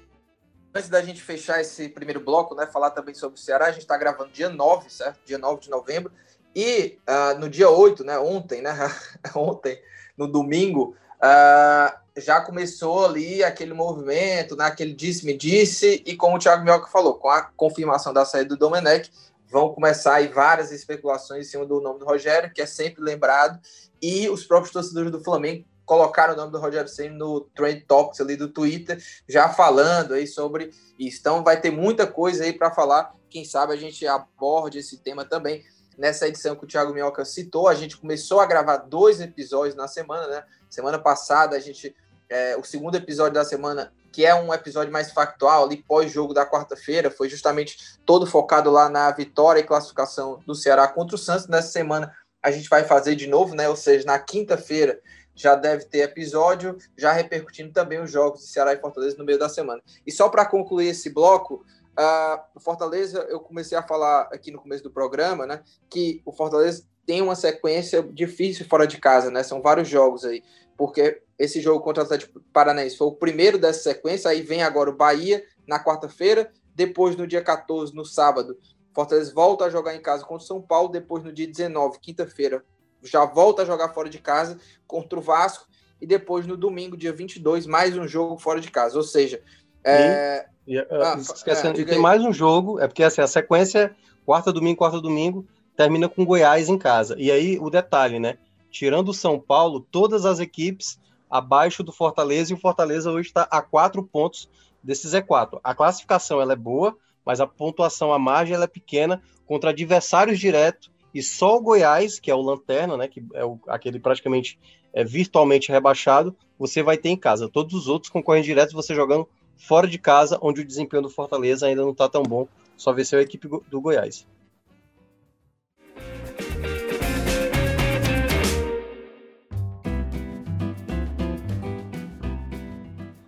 Antes 0.75 0.89
da 0.89 1.03
gente 1.03 1.21
fechar 1.21 1.61
esse 1.61 1.87
primeiro 1.87 2.19
bloco, 2.19 2.55
né, 2.55 2.65
falar 2.65 2.89
também 2.89 3.13
sobre 3.13 3.37
o 3.37 3.41
Ceará, 3.41 3.67
a 3.67 3.71
gente 3.71 3.81
está 3.81 3.95
gravando 3.95 4.31
dia 4.31 4.49
9, 4.49 4.89
certo? 4.89 5.19
Dia 5.23 5.37
9 5.37 5.61
de 5.61 5.69
novembro. 5.69 6.11
E 6.55 6.97
uh, 7.07 7.39
no 7.39 7.47
dia 7.47 7.69
8, 7.69 8.03
né, 8.03 8.17
ontem, 8.17 8.61
né, 8.61 8.73
ontem, 9.35 9.79
no 10.17 10.27
domingo, 10.27 10.95
uh, 11.17 11.95
já 12.17 12.41
começou 12.41 13.05
ali 13.05 13.43
aquele 13.43 13.73
movimento, 13.73 14.55
né, 14.55 14.65
aquele 14.65 14.93
disse-me-disse, 14.93 16.01
e 16.07 16.15
como 16.15 16.37
o 16.37 16.39
Thiago 16.39 16.63
Mioca 16.63 16.87
falou, 16.87 17.15
com 17.15 17.29
a 17.29 17.43
confirmação 17.55 18.11
da 18.11 18.25
saída 18.25 18.49
do 18.49 18.57
Domenech, 18.57 19.11
vão 19.47 19.71
começar 19.71 20.15
aí 20.15 20.27
várias 20.27 20.71
especulações 20.71 21.45
em 21.45 21.49
cima 21.51 21.65
do 21.67 21.79
nome 21.81 21.99
do 21.99 22.05
Rogério, 22.05 22.51
que 22.51 22.63
é 22.63 22.65
sempre 22.65 23.03
lembrado, 23.03 23.59
e 24.01 24.27
os 24.27 24.43
próprios 24.43 24.73
torcedores 24.73 25.11
do 25.11 25.23
Flamengo 25.23 25.65
colocaram 25.93 26.33
o 26.33 26.35
nome 26.35 26.51
do 26.51 26.57
Rogério 26.57 26.89
Senna 26.89 27.15
no 27.15 27.41
Trend 27.41 27.85
Talks 27.85 28.19
ali 28.19 28.35
do 28.35 28.47
Twitter, 28.47 28.99
já 29.29 29.47
falando 29.47 30.15
aí 30.15 30.25
sobre 30.25 30.71
isso. 30.97 31.19
Então 31.19 31.43
vai 31.43 31.61
ter 31.61 31.69
muita 31.69 32.07
coisa 32.07 32.43
aí 32.43 32.51
para 32.51 32.71
falar, 32.71 33.13
quem 33.29 33.45
sabe 33.45 33.73
a 33.73 33.75
gente 33.75 34.07
aborde 34.07 34.79
esse 34.79 34.97
tema 34.97 35.23
também 35.23 35.63
nessa 35.95 36.27
edição 36.27 36.55
que 36.55 36.63
o 36.63 36.67
Thiago 36.67 36.95
Minhoca 36.95 37.23
citou. 37.23 37.67
A 37.67 37.75
gente 37.75 37.95
começou 37.95 38.39
a 38.39 38.45
gravar 38.47 38.77
dois 38.77 39.21
episódios 39.21 39.75
na 39.75 39.87
semana, 39.87 40.25
né? 40.25 40.43
Semana 40.67 40.97
passada 40.97 41.55
a 41.55 41.59
gente 41.59 41.95
é, 42.27 42.57
o 42.57 42.63
segundo 42.63 42.95
episódio 42.95 43.35
da 43.35 43.45
semana 43.45 43.93
que 44.11 44.25
é 44.25 44.33
um 44.33 44.51
episódio 44.51 44.91
mais 44.91 45.11
factual, 45.11 45.65
ali 45.65 45.77
pós-jogo 45.77 46.33
da 46.33 46.45
quarta-feira, 46.45 47.11
foi 47.11 47.29
justamente 47.29 47.99
todo 48.03 48.25
focado 48.25 48.71
lá 48.71 48.89
na 48.89 49.11
vitória 49.11 49.59
e 49.59 49.63
classificação 49.63 50.39
do 50.45 50.55
Ceará 50.55 50.87
contra 50.87 51.15
o 51.15 51.19
Santos. 51.19 51.47
Nessa 51.47 51.69
semana 51.69 52.11
a 52.41 52.49
gente 52.49 52.67
vai 52.67 52.83
fazer 52.83 53.15
de 53.15 53.27
novo, 53.27 53.55
né? 53.55 53.69
Ou 53.69 53.75
seja, 53.75 54.05
na 54.05 54.17
quinta-feira 54.17 54.99
já 55.35 55.55
deve 55.55 55.85
ter 55.85 55.99
episódio, 55.99 56.77
já 56.97 57.11
repercutindo 57.11 57.71
também 57.71 58.01
os 58.01 58.11
jogos 58.11 58.41
de 58.41 58.47
Ceará 58.47 58.73
e 58.73 58.79
Fortaleza 58.79 59.17
no 59.17 59.25
meio 59.25 59.39
da 59.39 59.49
semana. 59.49 59.81
E 60.05 60.11
só 60.11 60.29
para 60.29 60.45
concluir 60.45 60.87
esse 60.87 61.09
bloco, 61.09 61.65
uh, 61.97 62.41
o 62.55 62.59
Fortaleza, 62.59 63.25
eu 63.29 63.39
comecei 63.39 63.77
a 63.77 63.83
falar 63.83 64.29
aqui 64.31 64.51
no 64.51 64.59
começo 64.59 64.83
do 64.83 64.91
programa, 64.91 65.45
né? 65.45 65.63
Que 65.89 66.21
o 66.25 66.31
Fortaleza 66.31 66.85
tem 67.05 67.21
uma 67.21 67.35
sequência 67.35 68.01
difícil 68.03 68.65
fora 68.67 68.87
de 68.87 68.97
casa, 68.97 69.29
né? 69.29 69.43
São 69.43 69.61
vários 69.61 69.87
jogos 69.87 70.23
aí, 70.23 70.43
porque 70.77 71.21
esse 71.37 71.59
jogo 71.61 71.83
contra 71.83 72.03
o 72.03 72.05
Atlético 72.05 72.39
Paranaense 72.53 72.97
foi 72.97 73.07
o 73.07 73.15
primeiro 73.15 73.57
dessa 73.57 73.83
sequência, 73.83 74.29
aí 74.29 74.41
vem 74.41 74.63
agora 74.63 74.89
o 74.89 74.95
Bahia 74.95 75.43
na 75.67 75.83
quarta-feira, 75.83 76.51
depois 76.75 77.15
no 77.15 77.27
dia 77.27 77.41
14, 77.41 77.93
no 77.93 78.05
sábado, 78.05 78.57
Fortaleza 78.93 79.33
volta 79.33 79.65
a 79.65 79.69
jogar 79.69 79.95
em 79.95 80.01
casa 80.01 80.23
contra 80.23 80.43
o 80.43 80.47
São 80.47 80.61
Paulo, 80.61 80.89
depois 80.89 81.23
no 81.23 81.33
dia 81.33 81.47
19, 81.47 81.99
quinta-feira, 81.99 82.63
já 83.03 83.25
volta 83.25 83.61
a 83.61 83.65
jogar 83.65 83.89
fora 83.89 84.09
de 84.09 84.19
casa 84.19 84.57
contra 84.87 85.19
o 85.19 85.21
Vasco, 85.21 85.67
e 86.01 86.07
depois 86.07 86.45
no 86.45 86.57
domingo, 86.57 86.97
dia 86.97 87.13
22, 87.13 87.65
mais 87.65 87.97
um 87.97 88.07
jogo 88.07 88.37
fora 88.37 88.59
de 88.59 88.71
casa, 88.71 88.97
ou 88.97 89.03
seja... 89.03 89.41
É... 89.83 90.45
E, 90.65 90.79
uh, 90.79 90.85
ah, 90.91 91.17
esquecendo, 91.19 91.79
é, 91.81 91.83
tem 91.83 91.95
aí. 91.95 92.01
mais 92.01 92.23
um 92.23 92.31
jogo, 92.31 92.79
é 92.79 92.87
porque 92.87 93.03
assim, 93.03 93.19
a 93.19 93.27
sequência, 93.27 93.93
quarta, 94.25 94.51
domingo, 94.51 94.77
quarta, 94.77 95.01
domingo, 95.01 95.45
termina 95.75 96.07
com 96.07 96.25
Goiás 96.25 96.69
em 96.69 96.77
casa. 96.77 97.15
E 97.17 97.29
aí 97.31 97.59
o 97.59 97.69
detalhe, 97.69 98.19
né? 98.19 98.37
Tirando 98.71 99.09
o 99.09 99.13
São 99.13 99.37
Paulo, 99.39 99.85
todas 99.91 100.25
as 100.25 100.39
equipes 100.39 100.97
abaixo 101.29 101.83
do 101.83 101.91
Fortaleza 101.91 102.51
e 102.51 102.55
o 102.55 102.59
Fortaleza 102.59 103.11
hoje 103.11 103.27
está 103.27 103.47
a 103.51 103.61
quatro 103.61 104.03
pontos 104.03 104.49
desse 104.81 105.07
Z4. 105.07 105.59
A 105.63 105.75
classificação 105.75 106.39
ela 106.39 106.53
é 106.53 106.55
boa, 106.55 106.95
mas 107.25 107.41
a 107.41 107.47
pontuação, 107.47 108.13
a 108.13 108.19
margem 108.19 108.55
ela 108.55 108.65
é 108.65 108.67
pequena 108.67 109.21
contra 109.45 109.71
adversários 109.71 110.39
diretos 110.39 110.91
e 111.13 111.21
só 111.21 111.57
o 111.57 111.61
Goiás, 111.61 112.19
que 112.19 112.31
é 112.31 112.35
o 112.35 112.41
lanterna, 112.41 112.97
né, 112.97 113.07
que 113.07 113.23
é 113.33 113.45
o, 113.45 113.59
aquele 113.67 113.99
praticamente 113.99 114.59
é, 114.93 115.03
virtualmente 115.03 115.71
rebaixado, 115.71 116.35
você 116.57 116.81
vai 116.81 116.97
ter 116.97 117.09
em 117.09 117.17
casa. 117.17 117.49
Todos 117.49 117.73
os 117.73 117.87
outros 117.87 118.11
concorrem 118.11 118.43
direto 118.43 118.73
você 118.73 118.95
jogando 118.95 119.27
fora 119.57 119.87
de 119.87 119.97
casa, 119.97 120.37
onde 120.41 120.61
o 120.61 120.65
desempenho 120.65 121.03
do 121.03 121.09
Fortaleza 121.09 121.67
ainda 121.67 121.81
não 121.81 121.91
está 121.91 122.09
tão 122.09 122.23
bom. 122.23 122.47
Só 122.75 122.91
venceu 122.91 123.19
a 123.19 123.21
equipe 123.21 123.47
do 123.47 123.81
Goiás. 123.81 124.25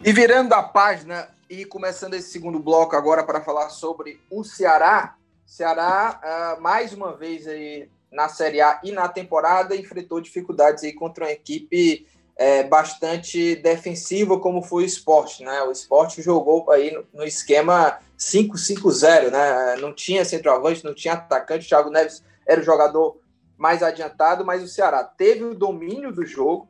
E 0.03 0.13
virando 0.13 0.53
a 0.53 0.61
página 0.61 1.27
e 1.49 1.65
começando 1.65 2.13
esse 2.13 2.29
segundo 2.29 2.59
bloco 2.59 2.95
agora 2.95 3.23
para 3.23 3.41
falar 3.41 3.69
sobre 3.69 4.21
o 4.29 4.43
Ceará. 4.43 5.15
Ceará, 5.45 6.57
uh, 6.57 6.61
mais 6.61 6.93
uma 6.93 7.15
vez 7.15 7.47
aí 7.47 7.89
na 8.11 8.27
Série 8.29 8.61
A 8.61 8.79
e 8.83 8.91
na 8.91 9.07
temporada, 9.07 9.75
enfrentou 9.75 10.19
dificuldades 10.19 10.83
aí 10.83 10.93
contra 10.93 11.25
uma 11.25 11.31
equipe 11.31 12.07
é, 12.37 12.63
bastante 12.63 13.55
defensiva, 13.55 14.39
como 14.39 14.61
foi 14.61 14.83
o 14.83 14.85
esporte. 14.85 15.43
Né? 15.43 15.61
O 15.63 15.71
esporte 15.71 16.21
jogou 16.21 16.69
aí 16.71 16.97
no, 17.13 17.23
esquema 17.23 17.99
5-5-0, 18.17 19.31
né? 19.31 19.75
Não 19.77 19.93
tinha 19.93 20.25
centroavante, 20.25 20.83
não 20.83 20.93
tinha 20.93 21.13
atacante. 21.13 21.65
O 21.65 21.69
Thiago 21.69 21.89
Neves 21.89 22.23
era 22.45 22.59
o 22.59 22.63
jogador 22.63 23.17
mais 23.57 23.83
adiantado, 23.83 24.45
mas 24.45 24.63
o 24.63 24.67
Ceará 24.67 25.03
teve 25.03 25.43
o 25.43 25.55
domínio 25.55 26.11
do 26.11 26.25
jogo 26.25 26.67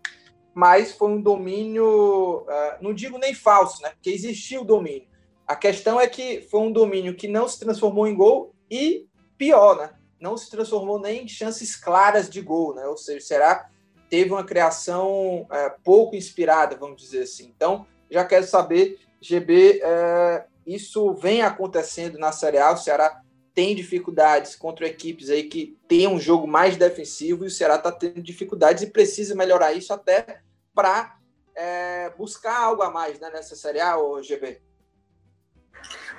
mas 0.56 0.94
foi 0.94 1.10
um 1.10 1.22
domínio, 1.22 2.44
uh, 2.44 2.78
não 2.80 2.94
digo 2.94 3.18
nem 3.18 3.36
falso, 3.36 3.82
né? 3.82 3.90
Porque 3.90 4.10
existia 4.10 4.60
o 4.60 4.64
domínio. 4.64 5.06
A 5.46 5.54
questão 5.54 6.00
é 6.00 6.08
que 6.08 6.48
foi 6.50 6.62
um 6.62 6.72
domínio 6.72 7.14
que 7.14 7.28
não 7.28 7.46
se 7.46 7.60
transformou 7.60 8.08
em 8.08 8.16
gol 8.16 8.55
e, 8.69 9.08
pior, 9.38 9.78
né? 9.78 9.91
Não 10.19 10.38
se 10.38 10.49
transformou 10.49 10.99
nem 10.99 11.25
em 11.25 11.28
chances 11.28 11.75
claras 11.75 12.30
de 12.30 12.41
gol, 12.41 12.73
né? 12.73 12.86
Ou 12.88 12.97
seja, 12.97 13.25
será 13.25 13.69
teve 14.10 14.32
uma 14.32 14.43
criação 14.43 15.41
uh, 15.41 15.82
pouco 15.84 16.15
inspirada, 16.15 16.75
vamos 16.75 17.01
dizer 17.01 17.23
assim. 17.23 17.51
Então, 17.56 17.86
já 18.10 18.23
quero 18.23 18.45
saber, 18.45 18.99
GB, 19.19 19.82
uh, 19.84 20.47
isso 20.65 21.13
vem 21.13 21.41
acontecendo 21.41 22.17
na 22.17 22.32
Série 22.32 22.58
A, 22.58 22.71
o 22.71 22.78
Ceará 22.78 23.21
tem 23.54 23.75
dificuldades 23.75 24.56
contra 24.56 24.86
equipes 24.86 25.30
aí 25.30 25.43
que 25.43 25.78
tem 25.88 26.08
um 26.08 26.19
jogo 26.19 26.45
mais 26.45 26.75
defensivo 26.75 27.45
e 27.45 27.47
o 27.47 27.51
Ceará 27.51 27.75
está 27.75 27.91
tendo 27.91 28.21
dificuldades 28.21 28.84
e 28.84 28.91
precisa 28.91 29.34
melhorar 29.34 29.71
isso 29.73 29.93
até 29.93 30.41
para 30.73 31.17
é, 31.56 32.10
buscar 32.17 32.58
algo 32.58 32.82
a 32.82 32.91
mais 32.91 33.17
né, 33.17 33.30
nessa 33.32 33.56
Série 33.56 33.80
A, 33.80 33.95
ou 33.95 34.21
GB? 34.21 34.62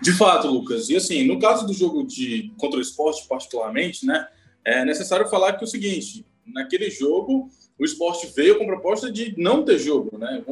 De 0.00 0.12
fato, 0.12 0.48
Lucas. 0.48 0.88
E 0.88 0.96
assim, 0.96 1.24
no 1.26 1.38
caso 1.38 1.66
do 1.66 1.72
jogo 1.72 2.06
de 2.06 2.52
contra 2.58 2.78
o 2.78 2.82
esporte, 2.82 3.26
particularmente, 3.28 4.04
né, 4.04 4.28
é 4.64 4.84
necessário 4.84 5.28
falar 5.28 5.54
que 5.54 5.64
é 5.64 5.66
o 5.66 5.70
seguinte: 5.70 6.24
naquele 6.46 6.90
jogo, 6.90 7.48
o 7.78 7.84
esporte 7.84 8.26
veio 8.34 8.58
com 8.58 8.66
proposta 8.66 9.10
de 9.10 9.34
não 9.36 9.64
ter 9.64 9.78
jogo, 9.78 10.16
né? 10.18 10.42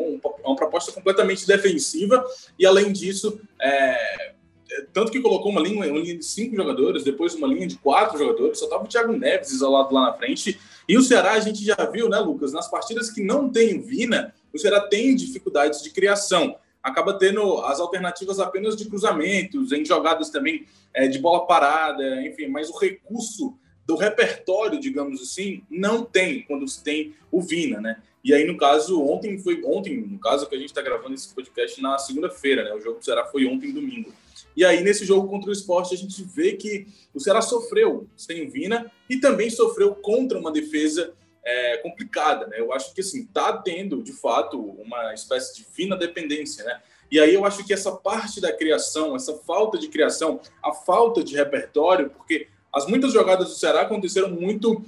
Uma 0.44 0.56
proposta 0.56 0.92
completamente 0.92 1.46
defensiva 1.46 2.24
e, 2.58 2.66
além 2.66 2.92
disso, 2.92 3.40
é, 3.60 4.34
é, 4.70 4.86
tanto 4.92 5.10
que 5.10 5.20
colocou 5.20 5.50
uma 5.50 5.60
linha, 5.60 5.76
uma 5.76 5.86
linha 5.86 6.16
de 6.16 6.24
cinco 6.24 6.56
jogadores, 6.56 7.04
depois 7.04 7.34
uma 7.34 7.46
linha 7.46 7.66
de 7.66 7.76
quatro 7.76 8.18
jogadores, 8.18 8.58
só 8.58 8.66
estava 8.66 8.84
o 8.84 8.88
Thiago 8.88 9.12
Neves 9.12 9.52
isolado 9.52 9.94
lá 9.94 10.06
na 10.06 10.12
frente. 10.14 10.58
E 10.88 10.98
o 10.98 11.02
Ceará, 11.02 11.32
a 11.32 11.40
gente 11.40 11.64
já 11.64 11.76
viu, 11.90 12.08
né, 12.08 12.18
Lucas, 12.18 12.52
nas 12.52 12.70
partidas 12.70 13.10
que 13.10 13.22
não 13.22 13.48
tem 13.48 13.80
Vina, 13.80 14.34
o 14.52 14.58
Ceará 14.58 14.80
tem 14.80 15.14
dificuldades 15.14 15.82
de 15.82 15.90
criação. 15.90 16.56
Acaba 16.84 17.18
tendo 17.18 17.58
as 17.62 17.80
alternativas 17.80 18.38
apenas 18.38 18.76
de 18.76 18.84
cruzamentos, 18.84 19.72
em 19.72 19.84
jogadas 19.84 20.30
também 20.30 20.66
é, 20.92 21.08
de 21.08 21.18
bola 21.18 21.46
parada, 21.46 22.22
enfim, 22.24 22.46
mas 22.46 22.70
o 22.70 22.78
recurso 22.78 23.58
do 23.86 23.96
repertório, 23.96 24.78
digamos 24.78 25.20
assim, 25.20 25.62
não 25.68 26.04
tem 26.04 26.42
quando 26.42 26.68
se 26.68 26.82
tem 26.82 27.14
o 27.32 27.40
Vina, 27.40 27.80
né? 27.80 28.02
E 28.22 28.32
aí, 28.32 28.46
no 28.46 28.56
caso, 28.56 29.02
ontem 29.02 29.38
foi 29.38 29.62
ontem, 29.64 30.00
no 30.00 30.18
caso 30.18 30.48
que 30.48 30.54
a 30.54 30.58
gente 30.58 30.70
está 30.70 30.80
gravando 30.80 31.14
esse 31.14 31.34
podcast 31.34 31.80
na 31.82 31.98
segunda-feira, 31.98 32.64
né? 32.64 32.72
O 32.72 32.80
jogo 32.80 32.98
do 32.98 33.04
Ceará 33.04 33.26
foi 33.26 33.46
ontem, 33.46 33.72
domingo. 33.72 34.12
E 34.56 34.64
aí, 34.64 34.82
nesse 34.82 35.04
jogo 35.04 35.28
contra 35.28 35.50
o 35.50 35.52
esporte, 35.52 35.94
a 35.94 35.98
gente 35.98 36.22
vê 36.22 36.52
que 36.52 36.86
o 37.12 37.20
Ceará 37.20 37.42
sofreu 37.42 38.06
sem 38.16 38.46
o 38.46 38.50
Vina 38.50 38.90
e 39.10 39.18
também 39.18 39.50
sofreu 39.50 39.94
contra 39.94 40.38
uma 40.38 40.50
defesa 40.50 41.12
é, 41.44 41.76
complicada, 41.78 42.46
né? 42.46 42.58
Eu 42.58 42.72
acho 42.72 42.94
que, 42.94 43.00
assim, 43.00 43.26
tá 43.26 43.52
tendo, 43.52 44.02
de 44.02 44.12
fato, 44.12 44.58
uma 44.58 45.12
espécie 45.12 45.54
de 45.56 45.64
fina 45.64 45.96
dependência, 45.96 46.64
né? 46.64 46.80
E 47.10 47.20
aí 47.20 47.34
eu 47.34 47.44
acho 47.44 47.64
que 47.64 47.72
essa 47.72 47.92
parte 47.92 48.40
da 48.40 48.52
criação, 48.52 49.14
essa 49.14 49.34
falta 49.34 49.78
de 49.78 49.88
criação, 49.88 50.40
a 50.62 50.72
falta 50.72 51.22
de 51.22 51.36
repertório, 51.36 52.10
porque 52.10 52.48
as 52.72 52.86
muitas 52.86 53.12
jogadas 53.12 53.48
do 53.48 53.54
Ceará 53.54 53.82
aconteceram 53.82 54.30
muito 54.30 54.82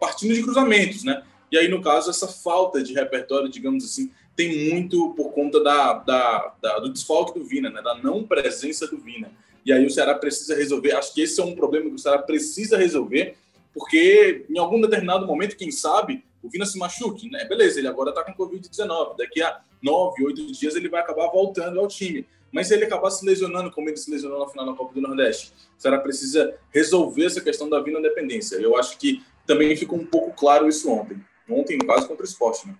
partindo 0.00 0.32
de 0.32 0.42
cruzamentos, 0.42 1.04
né? 1.04 1.22
E 1.50 1.58
aí, 1.58 1.68
no 1.68 1.82
caso, 1.82 2.10
essa 2.10 2.26
falta 2.26 2.82
de 2.82 2.92
repertório, 2.94 3.48
digamos 3.48 3.84
assim, 3.84 4.10
tem 4.34 4.70
muito 4.70 5.14
por 5.14 5.32
conta 5.32 5.62
da, 5.62 5.94
da, 5.94 6.54
da, 6.60 6.78
do 6.78 6.92
desfalque 6.92 7.38
do 7.38 7.44
Vina, 7.44 7.70
né? 7.70 7.80
da 7.82 7.94
não 7.94 8.22
presença 8.24 8.86
do 8.86 8.98
Vina. 8.98 9.30
E 9.64 9.72
aí 9.72 9.84
o 9.84 9.90
Ceará 9.90 10.14
precisa 10.14 10.54
resolver. 10.54 10.92
Acho 10.92 11.12
que 11.14 11.22
esse 11.22 11.40
é 11.40 11.44
um 11.44 11.54
problema 11.54 11.88
que 11.88 11.96
o 11.96 11.98
Ceará 11.98 12.18
precisa 12.18 12.76
resolver, 12.76 13.36
porque 13.76 14.46
em 14.48 14.58
algum 14.58 14.80
determinado 14.80 15.26
momento, 15.26 15.54
quem 15.54 15.70
sabe, 15.70 16.24
o 16.42 16.48
Vina 16.48 16.64
se 16.64 16.78
machuque, 16.78 17.28
né? 17.28 17.44
Beleza, 17.44 17.78
ele 17.78 17.86
agora 17.86 18.08
está 18.08 18.24
com 18.24 18.32
Covid-19. 18.32 19.18
Daqui 19.18 19.42
a 19.42 19.60
nove, 19.82 20.24
oito 20.24 20.50
dias 20.50 20.74
ele 20.74 20.88
vai 20.88 21.02
acabar 21.02 21.28
voltando 21.28 21.78
ao 21.78 21.86
time. 21.86 22.26
Mas 22.50 22.68
se 22.68 22.74
ele 22.74 22.86
acabar 22.86 23.10
se 23.10 23.26
lesionando, 23.26 23.70
como 23.70 23.90
ele 23.90 23.98
se 23.98 24.10
lesionou 24.10 24.40
na 24.40 24.48
final 24.48 24.64
da 24.64 24.72
Copa 24.72 24.94
do 24.94 25.02
Nordeste, 25.02 25.52
o 25.78 25.82
Ceará 25.82 25.98
precisa 25.98 26.58
resolver 26.72 27.26
essa 27.26 27.42
questão 27.42 27.68
da 27.68 27.78
Vina 27.80 28.00
dependência. 28.00 28.56
Eu 28.56 28.78
acho 28.78 28.96
que 28.96 29.22
também 29.46 29.76
ficou 29.76 29.98
um 29.98 30.06
pouco 30.06 30.32
claro 30.32 30.66
isso 30.66 30.90
ontem. 30.90 31.22
Ontem, 31.46 31.76
no 31.76 31.86
caso, 31.86 32.08
contra 32.08 32.24
o 32.24 32.26
esporte, 32.26 32.66
né? 32.66 32.74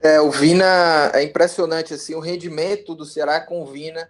É, 0.00 0.20
o 0.20 0.30
Vina 0.30 1.10
é 1.12 1.24
impressionante 1.24 1.92
assim 1.92 2.14
o 2.14 2.20
rendimento 2.20 2.94
do 2.94 3.04
Ceará 3.04 3.40
com 3.40 3.60
o 3.60 3.66
Vina 3.66 4.08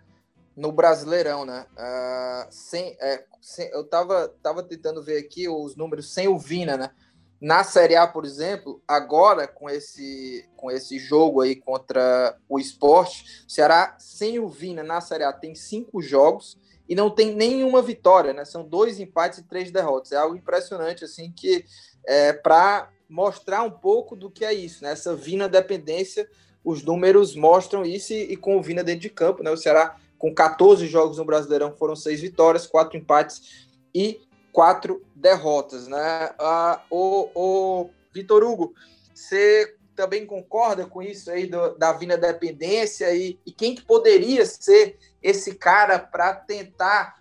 no 0.56 0.72
Brasileirão, 0.72 1.44
né? 1.44 1.66
Uh, 1.74 2.46
sem, 2.50 2.96
é, 2.98 3.24
sem, 3.42 3.68
eu 3.68 3.84
tava, 3.84 4.34
tava 4.42 4.62
tentando 4.62 5.02
ver 5.02 5.18
aqui 5.18 5.48
os 5.48 5.76
números 5.76 6.12
sem 6.12 6.26
o 6.26 6.38
Vina, 6.38 6.76
né? 6.76 6.90
Na 7.38 7.62
Série 7.62 7.94
A, 7.94 8.06
por 8.06 8.24
exemplo, 8.24 8.82
agora 8.88 9.46
com 9.46 9.68
esse 9.68 10.48
com 10.56 10.70
esse 10.70 10.98
jogo 10.98 11.42
aí 11.42 11.54
contra 11.54 12.34
o 12.48 12.58
Esporte, 12.58 13.44
o 13.46 13.52
Ceará 13.52 13.94
sem 13.98 14.38
o 14.38 14.48
Vina 14.48 14.82
na 14.82 15.02
Série 15.02 15.24
A 15.24 15.32
tem 15.32 15.54
cinco 15.54 16.00
jogos 16.00 16.56
e 16.88 16.94
não 16.94 17.10
tem 17.10 17.34
nenhuma 17.34 17.82
vitória, 17.82 18.32
né? 18.32 18.46
São 18.46 18.66
dois 18.66 18.98
empates 18.98 19.40
e 19.40 19.42
três 19.42 19.70
derrotas. 19.70 20.12
É 20.12 20.16
algo 20.16 20.34
impressionante 20.34 21.04
assim 21.04 21.30
que 21.30 21.66
é, 22.06 22.32
para 22.32 22.88
mostrar 23.06 23.62
um 23.62 23.70
pouco 23.70 24.16
do 24.16 24.30
que 24.30 24.44
é 24.44 24.54
isso, 24.54 24.82
né? 24.82 24.92
Essa 24.92 25.14
Vina 25.14 25.46
dependência, 25.46 26.26
os 26.64 26.82
números 26.82 27.36
mostram 27.36 27.84
isso 27.84 28.14
e, 28.14 28.32
e 28.32 28.36
com 28.36 28.56
o 28.56 28.62
Vina 28.62 28.82
dentro 28.82 29.02
de 29.02 29.10
campo, 29.10 29.42
né? 29.42 29.50
O 29.50 29.58
Ceará 29.58 30.00
com 30.18 30.34
14 30.34 30.86
jogos 30.86 31.18
no 31.18 31.24
Brasileirão 31.24 31.74
foram 31.76 31.96
seis 31.96 32.20
vitórias, 32.20 32.66
quatro 32.66 32.96
empates 32.96 33.66
e 33.94 34.20
quatro 34.52 35.04
derrotas, 35.14 35.86
né? 35.86 36.30
Ah, 36.38 36.82
o, 36.90 37.30
o 37.34 37.90
Vitor 38.12 38.42
Hugo, 38.42 38.72
você 39.14 39.76
também 39.94 40.26
concorda 40.26 40.86
com 40.86 41.02
isso 41.02 41.30
aí 41.30 41.46
do, 41.46 41.76
da 41.76 41.92
Vina 41.92 42.16
dependência 42.16 43.14
e, 43.14 43.38
e 43.44 43.52
quem 43.52 43.74
que 43.74 43.82
poderia 43.82 44.44
ser 44.46 44.98
esse 45.22 45.54
cara 45.54 45.98
para 45.98 46.34
tentar 46.34 47.16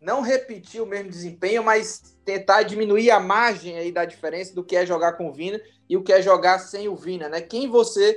não 0.00 0.20
repetir 0.20 0.80
o 0.80 0.86
mesmo 0.86 1.10
desempenho, 1.10 1.64
mas 1.64 2.16
tentar 2.24 2.62
diminuir 2.62 3.10
a 3.10 3.18
margem 3.18 3.76
aí 3.76 3.90
da 3.90 4.04
diferença 4.04 4.54
do 4.54 4.62
que 4.62 4.76
é 4.76 4.86
jogar 4.86 5.14
com 5.14 5.28
o 5.28 5.32
Vina 5.32 5.60
e 5.88 5.96
o 5.96 6.02
que 6.02 6.12
é 6.12 6.22
jogar 6.22 6.58
sem 6.58 6.88
o 6.88 6.94
Vina, 6.94 7.28
né? 7.28 7.40
Quem 7.40 7.68
você 7.68 8.16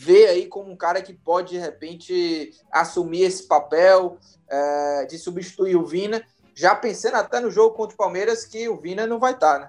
vê 0.00 0.28
aí 0.28 0.46
como 0.46 0.72
um 0.72 0.76
cara 0.76 1.02
que 1.02 1.12
pode, 1.12 1.50
de 1.50 1.58
repente, 1.58 2.52
assumir 2.72 3.20
esse 3.20 3.46
papel 3.46 4.16
é, 4.48 5.04
de 5.04 5.18
substituir 5.18 5.76
o 5.76 5.84
Vina, 5.84 6.22
já 6.54 6.74
pensando 6.74 7.16
até 7.16 7.38
no 7.38 7.50
jogo 7.50 7.76
contra 7.76 7.94
o 7.94 7.98
Palmeiras, 7.98 8.46
que 8.46 8.66
o 8.66 8.80
Vina 8.80 9.06
não 9.06 9.18
vai 9.18 9.34
estar, 9.34 9.58
né? 9.60 9.68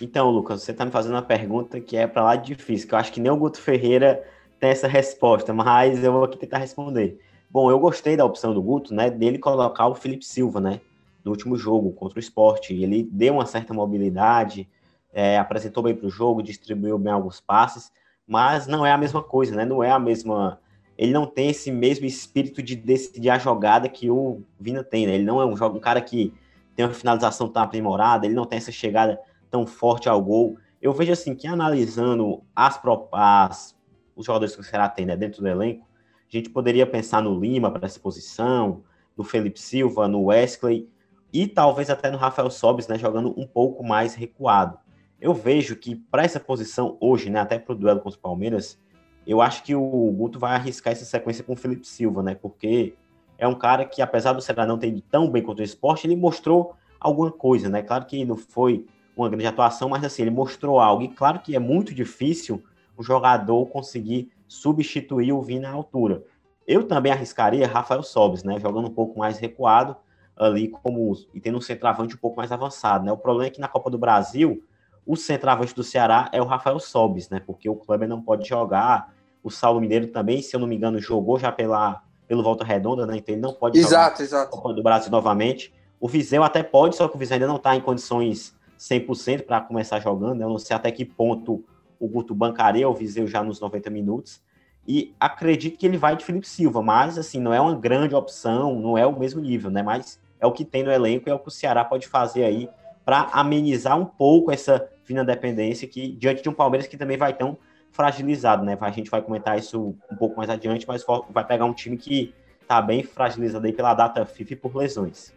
Então, 0.00 0.30
Lucas, 0.30 0.62
você 0.62 0.70
está 0.70 0.86
me 0.86 0.90
fazendo 0.90 1.12
uma 1.12 1.22
pergunta 1.22 1.78
que 1.78 1.98
é 1.98 2.06
para 2.06 2.24
lá 2.24 2.34
de 2.34 2.54
difícil, 2.54 2.88
que 2.88 2.94
eu 2.94 2.98
acho 2.98 3.12
que 3.12 3.20
nem 3.20 3.30
o 3.30 3.36
Guto 3.36 3.60
Ferreira 3.60 4.26
tem 4.58 4.70
essa 4.70 4.88
resposta, 4.88 5.52
mas 5.52 6.02
eu 6.02 6.12
vou 6.12 6.24
aqui 6.24 6.38
tentar 6.38 6.56
responder. 6.56 7.20
Bom, 7.50 7.70
eu 7.70 7.78
gostei 7.78 8.16
da 8.16 8.24
opção 8.24 8.54
do 8.54 8.62
Guto, 8.62 8.94
né, 8.94 9.10
dele 9.10 9.38
colocar 9.38 9.86
o 9.86 9.94
Felipe 9.94 10.24
Silva, 10.24 10.62
né, 10.62 10.80
no 11.22 11.30
último 11.30 11.58
jogo 11.58 11.92
contra 11.92 12.16
o 12.16 12.20
esporte. 12.20 12.72
Ele 12.72 13.02
deu 13.02 13.34
uma 13.34 13.44
certa 13.44 13.74
mobilidade, 13.74 14.66
é, 15.12 15.38
apresentou 15.38 15.82
bem 15.82 15.94
para 15.94 16.06
o 16.06 16.10
jogo, 16.10 16.42
distribuiu 16.42 16.96
bem 16.96 17.12
alguns 17.12 17.38
passes, 17.38 17.92
mas 18.30 18.68
não 18.68 18.86
é 18.86 18.92
a 18.92 18.96
mesma 18.96 19.20
coisa, 19.20 19.56
né, 19.56 19.64
não 19.64 19.82
é 19.82 19.90
a 19.90 19.98
mesma. 19.98 20.60
Ele 20.96 21.12
não 21.12 21.26
tem 21.26 21.50
esse 21.50 21.68
mesmo 21.72 22.06
espírito 22.06 22.62
de 22.62 22.76
decidir 22.76 23.28
a 23.28 23.38
jogada 23.38 23.88
que 23.88 24.08
o 24.08 24.42
Vina 24.60 24.84
tem, 24.84 25.04
né? 25.04 25.14
Ele 25.14 25.24
não 25.24 25.40
é 25.40 25.44
um, 25.44 25.52
um 25.52 25.80
cara 25.80 26.00
que 26.00 26.32
tem 26.76 26.86
uma 26.86 26.94
finalização 26.94 27.48
tão 27.48 27.60
aprimorada, 27.60 28.26
ele 28.26 28.34
não 28.34 28.44
tem 28.44 28.58
essa 28.58 28.70
chegada 28.70 29.18
tão 29.50 29.66
forte 29.66 30.08
ao 30.08 30.22
gol. 30.22 30.56
Eu 30.80 30.92
vejo 30.92 31.10
assim 31.10 31.34
que 31.34 31.48
analisando 31.48 32.44
as, 32.54 32.80
as 33.12 33.76
os 34.14 34.26
jogadores 34.26 34.54
que 34.54 34.60
o 34.60 34.64
Ceará 34.64 34.88
tem 34.88 35.04
né, 35.04 35.16
dentro 35.16 35.40
do 35.42 35.48
elenco, 35.48 35.84
a 36.28 36.36
gente 36.36 36.50
poderia 36.50 36.86
pensar 36.86 37.20
no 37.20 37.36
Lima 37.36 37.68
para 37.68 37.86
essa 37.86 37.98
posição, 37.98 38.84
no 39.16 39.24
Felipe 39.24 39.58
Silva, 39.58 40.06
no 40.06 40.26
Wesley 40.26 40.88
e 41.32 41.48
talvez 41.48 41.90
até 41.90 42.10
no 42.10 42.18
Rafael 42.18 42.50
Sobis, 42.50 42.86
né, 42.86 42.96
jogando 42.96 43.34
um 43.36 43.46
pouco 43.46 43.82
mais 43.82 44.14
recuado. 44.14 44.78
Eu 45.20 45.34
vejo 45.34 45.76
que 45.76 45.94
para 45.94 46.24
essa 46.24 46.40
posição 46.40 46.96
hoje, 47.00 47.28
né, 47.28 47.40
até 47.40 47.58
para 47.58 47.74
o 47.74 47.76
duelo 47.76 48.00
contra 48.00 48.18
o 48.18 48.22
Palmeiras, 48.22 48.78
eu 49.26 49.42
acho 49.42 49.62
que 49.62 49.74
o 49.74 50.12
Guto 50.12 50.38
vai 50.38 50.54
arriscar 50.54 50.92
essa 50.92 51.04
sequência 51.04 51.44
com 51.44 51.52
o 51.52 51.56
Felipe 51.56 51.86
Silva, 51.86 52.22
né, 52.22 52.34
porque 52.34 52.94
é 53.36 53.46
um 53.46 53.54
cara 53.54 53.84
que, 53.84 54.02
apesar 54.02 54.32
do 54.32 54.40
Ceará 54.42 54.66
não 54.66 54.78
ter 54.78 54.88
ido 54.88 55.00
tão 55.02 55.30
bem 55.30 55.42
contra 55.42 55.62
o 55.62 55.64
esporte, 55.64 56.06
ele 56.06 56.16
mostrou 56.16 56.74
alguma 57.00 57.32
coisa, 57.32 57.70
né? 57.70 57.82
Claro 57.82 58.04
que 58.04 58.22
não 58.22 58.36
foi 58.36 58.86
uma 59.16 59.30
grande 59.30 59.46
atuação, 59.46 59.88
mas 59.88 60.04
assim, 60.04 60.22
ele 60.22 60.30
mostrou 60.30 60.78
algo. 60.78 61.02
E 61.02 61.08
claro 61.08 61.40
que 61.40 61.56
é 61.56 61.58
muito 61.58 61.94
difícil 61.94 62.62
o 62.96 63.02
jogador 63.02 63.64
conseguir 63.66 64.30
substituir 64.46 65.32
o 65.32 65.40
Vina 65.40 65.70
à 65.70 65.72
altura. 65.72 66.22
Eu 66.66 66.86
também 66.86 67.10
arriscaria 67.10 67.66
Rafael 67.66 68.02
Sobis, 68.02 68.44
né, 68.44 68.60
jogando 68.60 68.88
um 68.88 68.94
pouco 68.94 69.18
mais 69.18 69.38
recuado 69.38 69.96
ali 70.36 70.68
como 70.68 71.12
e 71.34 71.40
tendo 71.40 71.56
um 71.58 71.62
centroavante 71.62 72.14
um 72.14 72.18
pouco 72.18 72.36
mais 72.36 72.52
avançado, 72.52 73.04
né? 73.04 73.12
O 73.12 73.16
problema 73.16 73.46
é 73.46 73.50
que 73.50 73.60
na 73.60 73.68
Copa 73.68 73.90
do 73.90 73.98
Brasil 73.98 74.62
o 75.06 75.16
centroavante 75.16 75.74
do 75.74 75.82
Ceará 75.82 76.28
é 76.32 76.40
o 76.40 76.44
Rafael 76.44 76.78
Sobis, 76.78 77.28
né? 77.28 77.40
Porque 77.40 77.68
o 77.68 77.74
Kleber 77.74 78.08
não 78.08 78.20
pode 78.20 78.48
jogar, 78.48 79.12
o 79.42 79.50
Saulo 79.50 79.80
Mineiro 79.80 80.08
também, 80.08 80.42
se 80.42 80.54
eu 80.54 80.60
não 80.60 80.66
me 80.66 80.76
engano, 80.76 80.98
jogou 81.00 81.38
já 81.38 81.50
pela 81.50 82.02
pelo 82.28 82.44
Volta 82.44 82.64
Redonda, 82.64 83.04
né? 83.06 83.16
Então 83.16 83.34
ele 83.34 83.42
não 83.42 83.52
pode 83.52 83.76
exato, 83.76 84.18
jogar 84.18 84.22
exato. 84.22 84.50
Copa 84.52 84.72
do 84.72 84.84
Brasil 84.84 85.10
novamente. 85.10 85.74
O 85.98 86.06
Viseu 86.06 86.44
até 86.44 86.62
pode, 86.62 86.94
só 86.94 87.08
que 87.08 87.16
o 87.16 87.18
Viseu 87.18 87.34
ainda 87.34 87.48
não 87.48 87.56
está 87.56 87.74
em 87.74 87.80
condições 87.80 88.54
100% 88.78 89.44
para 89.44 89.60
começar 89.60 89.98
jogando, 89.98 90.36
né? 90.36 90.44
Eu 90.44 90.48
não 90.48 90.58
sei 90.58 90.76
até 90.76 90.92
que 90.92 91.04
ponto 91.04 91.64
o 91.98 92.06
Guto 92.06 92.32
bancaria 92.32 92.88
o 92.88 92.94
Viseu 92.94 93.26
já 93.26 93.42
nos 93.42 93.60
90 93.60 93.90
minutos. 93.90 94.40
E 94.86 95.12
acredito 95.18 95.76
que 95.76 95.84
ele 95.84 95.98
vai 95.98 96.16
de 96.16 96.24
Felipe 96.24 96.48
Silva, 96.48 96.80
mas 96.80 97.18
assim, 97.18 97.40
não 97.40 97.52
é 97.52 97.60
uma 97.60 97.74
grande 97.74 98.14
opção, 98.14 98.78
não 98.78 98.96
é 98.96 99.04
o 99.04 99.18
mesmo 99.18 99.40
nível, 99.40 99.68
né? 99.68 99.82
Mas 99.82 100.20
é 100.38 100.46
o 100.46 100.52
que 100.52 100.64
tem 100.64 100.84
no 100.84 100.90
elenco 100.92 101.28
e 101.28 101.30
é 101.30 101.34
o 101.34 101.38
que 101.38 101.48
o 101.48 101.50
Ceará 101.50 101.84
pode 101.84 102.06
fazer 102.06 102.44
aí 102.44 102.68
para 103.04 103.28
amenizar 103.32 103.98
um 103.98 104.04
pouco 104.04 104.52
essa 104.52 104.88
fina 105.04 105.24
dependência 105.24 105.88
que 105.88 106.12
diante 106.12 106.42
de 106.42 106.48
um 106.48 106.52
Palmeiras 106.52 106.86
que 106.86 106.96
também 106.96 107.16
vai 107.16 107.32
tão 107.32 107.58
fragilizado, 107.90 108.64
né? 108.64 108.78
A 108.80 108.90
gente 108.90 109.10
vai 109.10 109.20
comentar 109.20 109.58
isso 109.58 109.96
um 110.10 110.16
pouco 110.16 110.36
mais 110.36 110.48
adiante, 110.48 110.86
mas 110.86 111.04
vai 111.28 111.44
pegar 111.44 111.64
um 111.64 111.74
time 111.74 111.96
que 111.96 112.34
tá 112.66 112.80
bem 112.80 113.02
fragilizado 113.02 113.66
aí 113.66 113.72
pela 113.72 113.94
data 113.94 114.24
FIFA 114.24 114.52
e 114.52 114.56
por 114.56 114.76
lesões. 114.76 115.32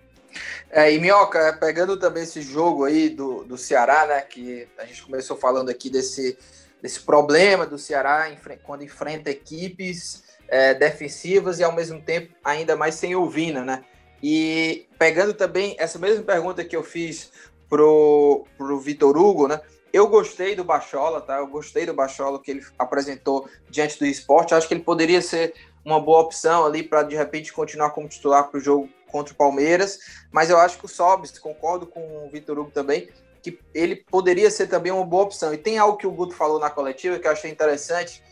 É, 0.70 0.92
e 0.92 1.00
Minhoca, 1.00 1.58
pegando 1.60 1.98
também 1.98 2.24
esse 2.24 2.42
jogo 2.42 2.86
aí 2.86 3.10
do, 3.10 3.44
do 3.44 3.58
Ceará, 3.58 4.06
né? 4.06 4.22
Que 4.22 4.68
a 4.78 4.86
gente 4.86 5.04
começou 5.04 5.38
falando 5.38 5.70
aqui 5.70 5.90
desse, 5.90 6.38
desse 6.82 7.00
problema 7.00 7.66
do 7.66 7.78
Ceará 7.78 8.28
quando 8.64 8.84
enfrenta 8.84 9.30
equipes 9.30 10.24
é, 10.48 10.74
defensivas 10.74 11.60
e 11.60 11.64
ao 11.64 11.72
mesmo 11.72 12.02
tempo 12.02 12.34
ainda 12.44 12.76
mais 12.76 12.96
sem 12.96 13.16
o 13.16 13.28
Vina, 13.28 13.64
né? 13.64 13.84
E 14.22 14.88
pegando 14.98 15.34
também 15.34 15.76
essa 15.78 16.00
mesma 16.00 16.24
pergunta 16.24 16.64
que 16.64 16.76
eu 16.76 16.84
fiz 16.84 17.32
pro, 17.74 18.46
pro 18.56 18.80
Vitor 18.80 19.18
Hugo, 19.18 19.48
né? 19.48 19.60
Eu 19.92 20.08
gostei 20.08 20.56
do 20.56 20.64
Bachola, 20.64 21.20
tá? 21.20 21.38
Eu 21.38 21.48
gostei 21.48 21.88
do 21.88 21.94
Bachola 21.94 22.40
que 22.40 22.52
ele 22.52 22.64
apresentou 22.78 23.50
diante 23.68 23.98
do 23.98 24.06
esporte. 24.06 24.54
Acho 24.54 24.68
que 24.68 24.76
ele 24.76 24.84
poderia 24.84 25.24
ser 25.24 25.56
uma 25.84 26.00
boa 26.00 26.22
opção 26.22 26.68
ali 26.68 26.84
para 26.84 27.02
de 27.02 27.16
repente 27.16 27.52
continuar 27.52 27.90
como 27.90 28.08
titular 28.08 28.48
para 28.48 28.60
o 28.60 28.62
jogo 28.62 28.88
contra 29.12 29.34
o 29.34 29.36
Palmeiras. 29.38 30.00
Mas 30.32 30.52
eu 30.52 30.60
acho 30.60 30.78
que 30.78 30.86
o 30.86 30.88
Sobis, 30.88 31.40
concordo 31.40 31.88
com 31.88 32.28
o 32.28 32.30
Vitor 32.30 32.60
Hugo 32.60 32.70
também, 32.70 33.10
que 33.42 33.58
ele 33.74 33.96
poderia 33.96 34.52
ser 34.52 34.68
também 34.68 34.92
uma 34.92 35.06
boa 35.06 35.24
opção. 35.24 35.52
E 35.52 35.58
tem 35.58 35.80
algo 35.80 35.98
que 35.98 36.06
o 36.06 36.12
Guto 36.12 36.36
falou 36.36 36.60
na 36.60 36.70
coletiva 36.70 37.18
que 37.18 37.28
eu 37.28 37.32
achei 37.32 37.50
interessante, 37.50 38.24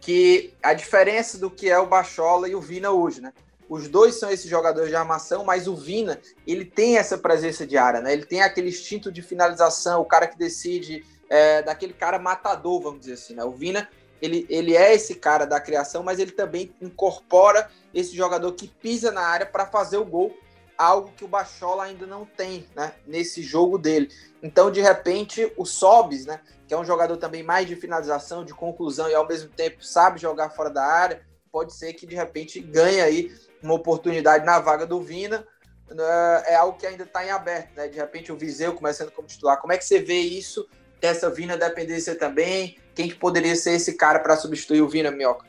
que 0.00 0.54
a 0.62 0.72
diferença 0.72 1.36
do 1.36 1.50
que 1.50 1.68
é 1.68 1.78
o 1.78 1.86
Bachola 1.86 2.48
e 2.48 2.54
o 2.54 2.62
Vina 2.62 2.90
hoje, 2.90 3.20
né? 3.20 3.34
Os 3.68 3.88
dois 3.88 4.14
são 4.14 4.30
esses 4.30 4.48
jogadores 4.48 4.90
de 4.90 4.96
armação, 4.96 5.44
mas 5.44 5.66
o 5.66 5.74
Vina, 5.74 6.20
ele 6.46 6.64
tem 6.64 6.98
essa 6.98 7.18
presença 7.18 7.66
de 7.66 7.76
área, 7.76 8.00
né? 8.00 8.12
Ele 8.12 8.24
tem 8.24 8.42
aquele 8.42 8.68
instinto 8.68 9.10
de 9.10 9.22
finalização, 9.22 10.00
o 10.00 10.04
cara 10.04 10.26
que 10.26 10.38
decide, 10.38 11.04
é, 11.28 11.62
daquele 11.62 11.92
cara 11.92 12.18
matador, 12.18 12.80
vamos 12.80 13.00
dizer 13.00 13.14
assim, 13.14 13.34
né? 13.34 13.44
O 13.44 13.50
Vina, 13.50 13.88
ele, 14.22 14.46
ele 14.48 14.76
é 14.76 14.94
esse 14.94 15.16
cara 15.16 15.44
da 15.44 15.60
criação, 15.60 16.02
mas 16.02 16.18
ele 16.18 16.30
também 16.30 16.74
incorpora 16.80 17.68
esse 17.92 18.14
jogador 18.14 18.52
que 18.52 18.68
pisa 18.68 19.10
na 19.10 19.22
área 19.22 19.46
para 19.46 19.66
fazer 19.66 19.96
o 19.96 20.04
gol, 20.04 20.36
algo 20.78 21.12
que 21.16 21.24
o 21.24 21.28
Bachola 21.28 21.84
ainda 21.84 22.06
não 22.06 22.24
tem, 22.24 22.68
né? 22.74 22.92
Nesse 23.06 23.42
jogo 23.42 23.78
dele. 23.78 24.10
Então, 24.42 24.70
de 24.70 24.80
repente, 24.80 25.52
o 25.56 25.64
Sobis, 25.64 26.24
né? 26.24 26.40
Que 26.68 26.74
é 26.74 26.78
um 26.78 26.84
jogador 26.84 27.16
também 27.16 27.42
mais 27.42 27.66
de 27.66 27.74
finalização, 27.74 28.44
de 28.44 28.54
conclusão 28.54 29.08
e 29.08 29.14
ao 29.14 29.26
mesmo 29.26 29.48
tempo 29.48 29.84
sabe 29.84 30.20
jogar 30.20 30.50
fora 30.50 30.70
da 30.70 30.84
área, 30.84 31.22
pode 31.50 31.72
ser 31.72 31.94
que 31.94 32.06
de 32.06 32.14
repente 32.14 32.60
ganhe 32.60 33.00
aí 33.00 33.34
uma 33.62 33.74
oportunidade 33.74 34.44
na 34.44 34.58
vaga 34.60 34.86
do 34.86 35.00
Vina, 35.00 35.46
né, 35.90 36.42
é 36.46 36.56
algo 36.56 36.78
que 36.78 36.86
ainda 36.86 37.04
está 37.04 37.24
em 37.24 37.30
aberto, 37.30 37.76
né? 37.76 37.88
De 37.88 37.96
repente 37.96 38.32
o 38.32 38.36
Viseu 38.36 38.74
começando 38.74 39.10
como 39.10 39.28
titular. 39.28 39.60
Como 39.60 39.72
é 39.72 39.78
que 39.78 39.84
você 39.84 40.00
vê 40.00 40.18
isso? 40.18 40.68
Dessa 41.00 41.30
Vina 41.30 41.56
dependência 41.56 42.14
também? 42.14 42.76
Quem 42.94 43.08
que 43.08 43.14
poderia 43.14 43.54
ser 43.54 43.72
esse 43.72 43.94
cara 43.94 44.18
para 44.18 44.36
substituir 44.36 44.80
o 44.80 44.88
Vina, 44.88 45.10
Minhoca? 45.10 45.46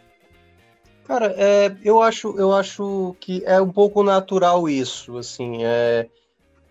Cara, 1.07 1.33
é, 1.37 1.73
eu, 1.83 2.01
acho, 2.01 2.37
eu 2.37 2.51
acho 2.51 3.15
que 3.21 3.41
é 3.45 3.61
um 3.61 3.71
pouco 3.71 4.03
natural 4.03 4.67
isso, 4.67 5.17
assim, 5.17 5.63
é, 5.63 6.05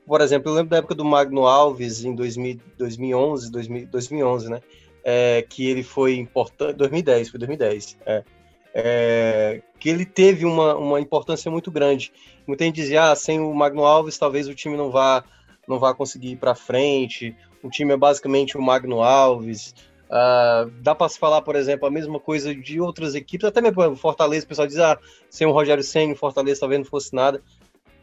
por 0.07 0.21
exemplo, 0.21 0.51
eu 0.51 0.55
lembro 0.55 0.69
da 0.69 0.77
época 0.77 0.95
do 0.95 1.07
Magno 1.07 1.47
Alves 1.47 2.05
em 2.05 2.15
2000, 2.15 2.61
2011, 2.77 3.51
2000, 3.51 3.87
2011, 3.87 4.51
né, 4.51 4.61
é, 5.03 5.41
que 5.49 5.67
ele 5.67 5.83
foi 5.83 6.19
importante, 6.19 6.75
2010, 6.75 7.31
foi 7.31 7.39
2010, 7.39 7.97
é, 8.05 8.25
é, 8.79 9.63
que 9.81 9.89
ele 9.89 10.05
teve 10.05 10.45
uma, 10.45 10.77
uma 10.77 11.01
importância 11.01 11.51
muito 11.51 11.71
grande. 11.71 12.13
Muita 12.47 12.65
gente 12.65 12.75
dizia, 12.75 13.11
ah, 13.11 13.17
sem 13.17 13.41
o 13.41 13.55
Magno 13.55 13.87
Alves 13.87 14.19
talvez 14.19 14.49
o 14.49 14.55
time 14.55 14.77
não 14.77 14.91
vá, 14.91 15.25
não 15.67 15.79
vá 15.79 15.95
conseguir 15.95 16.33
ir 16.33 16.37
para 16.37 16.55
frente, 16.55 17.35
o 17.63 17.71
time 17.71 17.95
é 17.95 17.97
basicamente 17.97 18.59
o 18.59 18.63
Magno 18.63 19.03
Alves. 19.03 19.75
Uh, 20.09 20.71
dá 20.83 20.95
para 20.95 21.09
se 21.09 21.19
falar, 21.19 21.41
por 21.41 21.57
exemplo, 21.57 21.89
a 21.89 21.91
mesma 21.91 22.21
coisa 22.21 22.55
de 22.55 22.79
outras 22.79 23.15
equipes, 23.15 23.49
até 23.49 23.63
mesmo 23.63 23.97
Fortaleza, 23.97 24.45
o 24.45 24.49
pessoal 24.49 24.69
diz, 24.69 24.79
ah, 24.79 24.99
sem 25.31 25.47
o 25.47 25.53
Rogério 25.53 25.83
Senna, 25.83 26.13
o 26.13 26.17
Fortaleza 26.17 26.61
talvez 26.61 26.79
não 26.79 26.87
fosse 26.87 27.15
nada. 27.15 27.43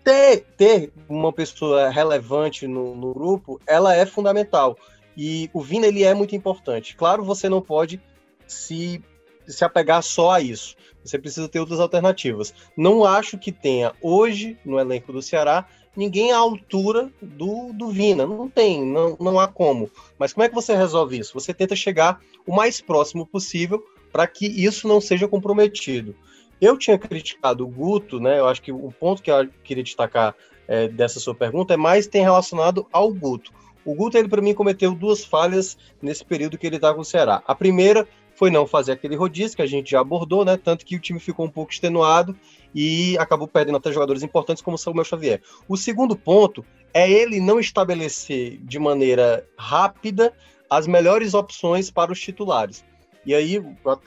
Ter, 0.04 0.44
ter 0.58 0.92
uma 1.08 1.32
pessoa 1.32 1.90
relevante 1.90 2.68
no, 2.68 2.96
no 2.96 3.14
grupo, 3.14 3.62
ela 3.68 3.96
é 3.96 4.08
fundamental. 4.08 4.76
E 5.16 5.52
o 5.54 5.62
Vina, 5.62 5.86
ele 5.86 6.04
é 6.04 6.16
muito 6.16 6.36
importante. 6.36 6.98
Claro, 6.98 7.24
você 7.24 7.48
não 7.48 7.62
pode 7.62 8.02
se 8.48 9.02
se 9.48 9.64
apegar 9.64 10.02
só 10.04 10.32
a 10.32 10.42
isso. 10.42 10.76
Você 11.04 11.20
precisa 11.20 11.50
ter 11.50 11.60
outras 11.60 11.80
alternativas. 11.80 12.54
Não 12.78 13.04
acho 13.04 13.38
que 13.38 13.52
tenha 13.52 13.94
hoje 14.02 14.58
no 14.64 14.80
elenco 14.80 15.12
do 15.12 15.22
Ceará 15.22 15.68
ninguém 15.96 16.32
à 16.32 16.38
altura 16.38 17.12
do, 17.22 17.72
do 17.74 17.90
Vina. 17.90 18.26
Não 18.26 18.50
tem, 18.50 18.86
não, 18.86 19.18
não 19.20 19.40
há 19.40 19.48
como. 19.48 19.90
Mas 20.18 20.34
como 20.34 20.44
é 20.44 20.50
que 20.50 20.56
você 20.56 20.76
resolve 20.76 21.20
isso? 21.20 21.34
Você 21.34 21.54
tenta 21.54 21.76
chegar 21.76 22.20
o 22.48 22.56
mais 22.56 22.82
próximo 22.82 23.26
possível 23.26 23.84
para 24.12 24.28
que 24.28 24.46
isso 24.46 24.88
não 24.88 25.02
seja 25.02 25.28
comprometido. 25.28 26.16
Eu 26.62 26.78
tinha 26.78 26.98
criticado 26.98 27.66
o 27.66 27.68
Guto, 27.68 28.20
né? 28.20 28.40
Eu 28.40 28.48
acho 28.48 28.62
que 28.62 28.72
o 28.72 28.92
ponto 28.92 29.22
que 29.22 29.30
eu 29.30 29.50
queria 29.64 29.84
destacar 29.84 30.36
é, 30.68 30.88
dessa 30.88 31.20
sua 31.20 31.36
pergunta 31.36 31.74
é 31.74 31.78
mais 31.78 32.08
tem 32.08 32.22
relacionado 32.22 32.88
ao 32.92 33.12
Guto. 33.12 33.52
O 33.84 33.94
Guto, 33.94 34.18
ele 34.18 34.30
para 34.30 34.42
mim 34.42 34.54
cometeu 34.54 34.96
duas 34.96 35.26
falhas 35.26 35.78
nesse 36.02 36.24
período 36.24 36.58
que 36.58 36.66
ele 36.66 36.78
está 36.78 36.94
com 36.94 37.02
o 37.02 37.06
Ceará. 37.06 37.44
A 37.46 37.54
primeira 37.54 38.08
foi 38.36 38.50
não 38.50 38.66
fazer 38.66 38.94
aquele 38.94 39.16
rodízio 39.16 39.56
que 39.56 39.62
a 39.62 39.68
gente 39.68 39.92
já 39.92 40.00
abordou, 40.00 40.44
né? 40.44 40.58
Tanto 40.58 40.86
que 40.86 40.96
o 40.96 41.00
time 41.00 41.20
ficou 41.20 41.46
um 41.46 41.50
pouco 41.50 41.72
extenuado 41.72 42.36
e 42.74 43.18
acabou 43.18 43.48
perdendo 43.48 43.78
até 43.78 43.92
jogadores 43.92 44.24
importantes 44.24 44.62
como 44.62 44.76
o 44.76 44.78
Samuel 44.78 45.06
Xavier. 45.06 45.42
O 45.68 45.78
segundo 45.78 46.16
ponto 46.16 46.66
é 46.94 47.10
ele 47.10 47.40
não 47.40 47.60
estabelecer 47.60 48.60
de 48.64 48.80
maneira 48.80 49.48
rápida 49.58 50.34
as 50.70 50.88
melhores 50.88 51.34
opções 51.34 51.92
para 51.92 52.12
os 52.12 52.20
titulares. 52.20 52.84
E 53.26 53.34
aí, 53.34 53.64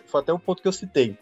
foi 0.07 0.21
até 0.21 0.33
o 0.33 0.39
ponto 0.39 0.61
que 0.61 0.69
eu 0.69 0.73
citei. 0.73 1.17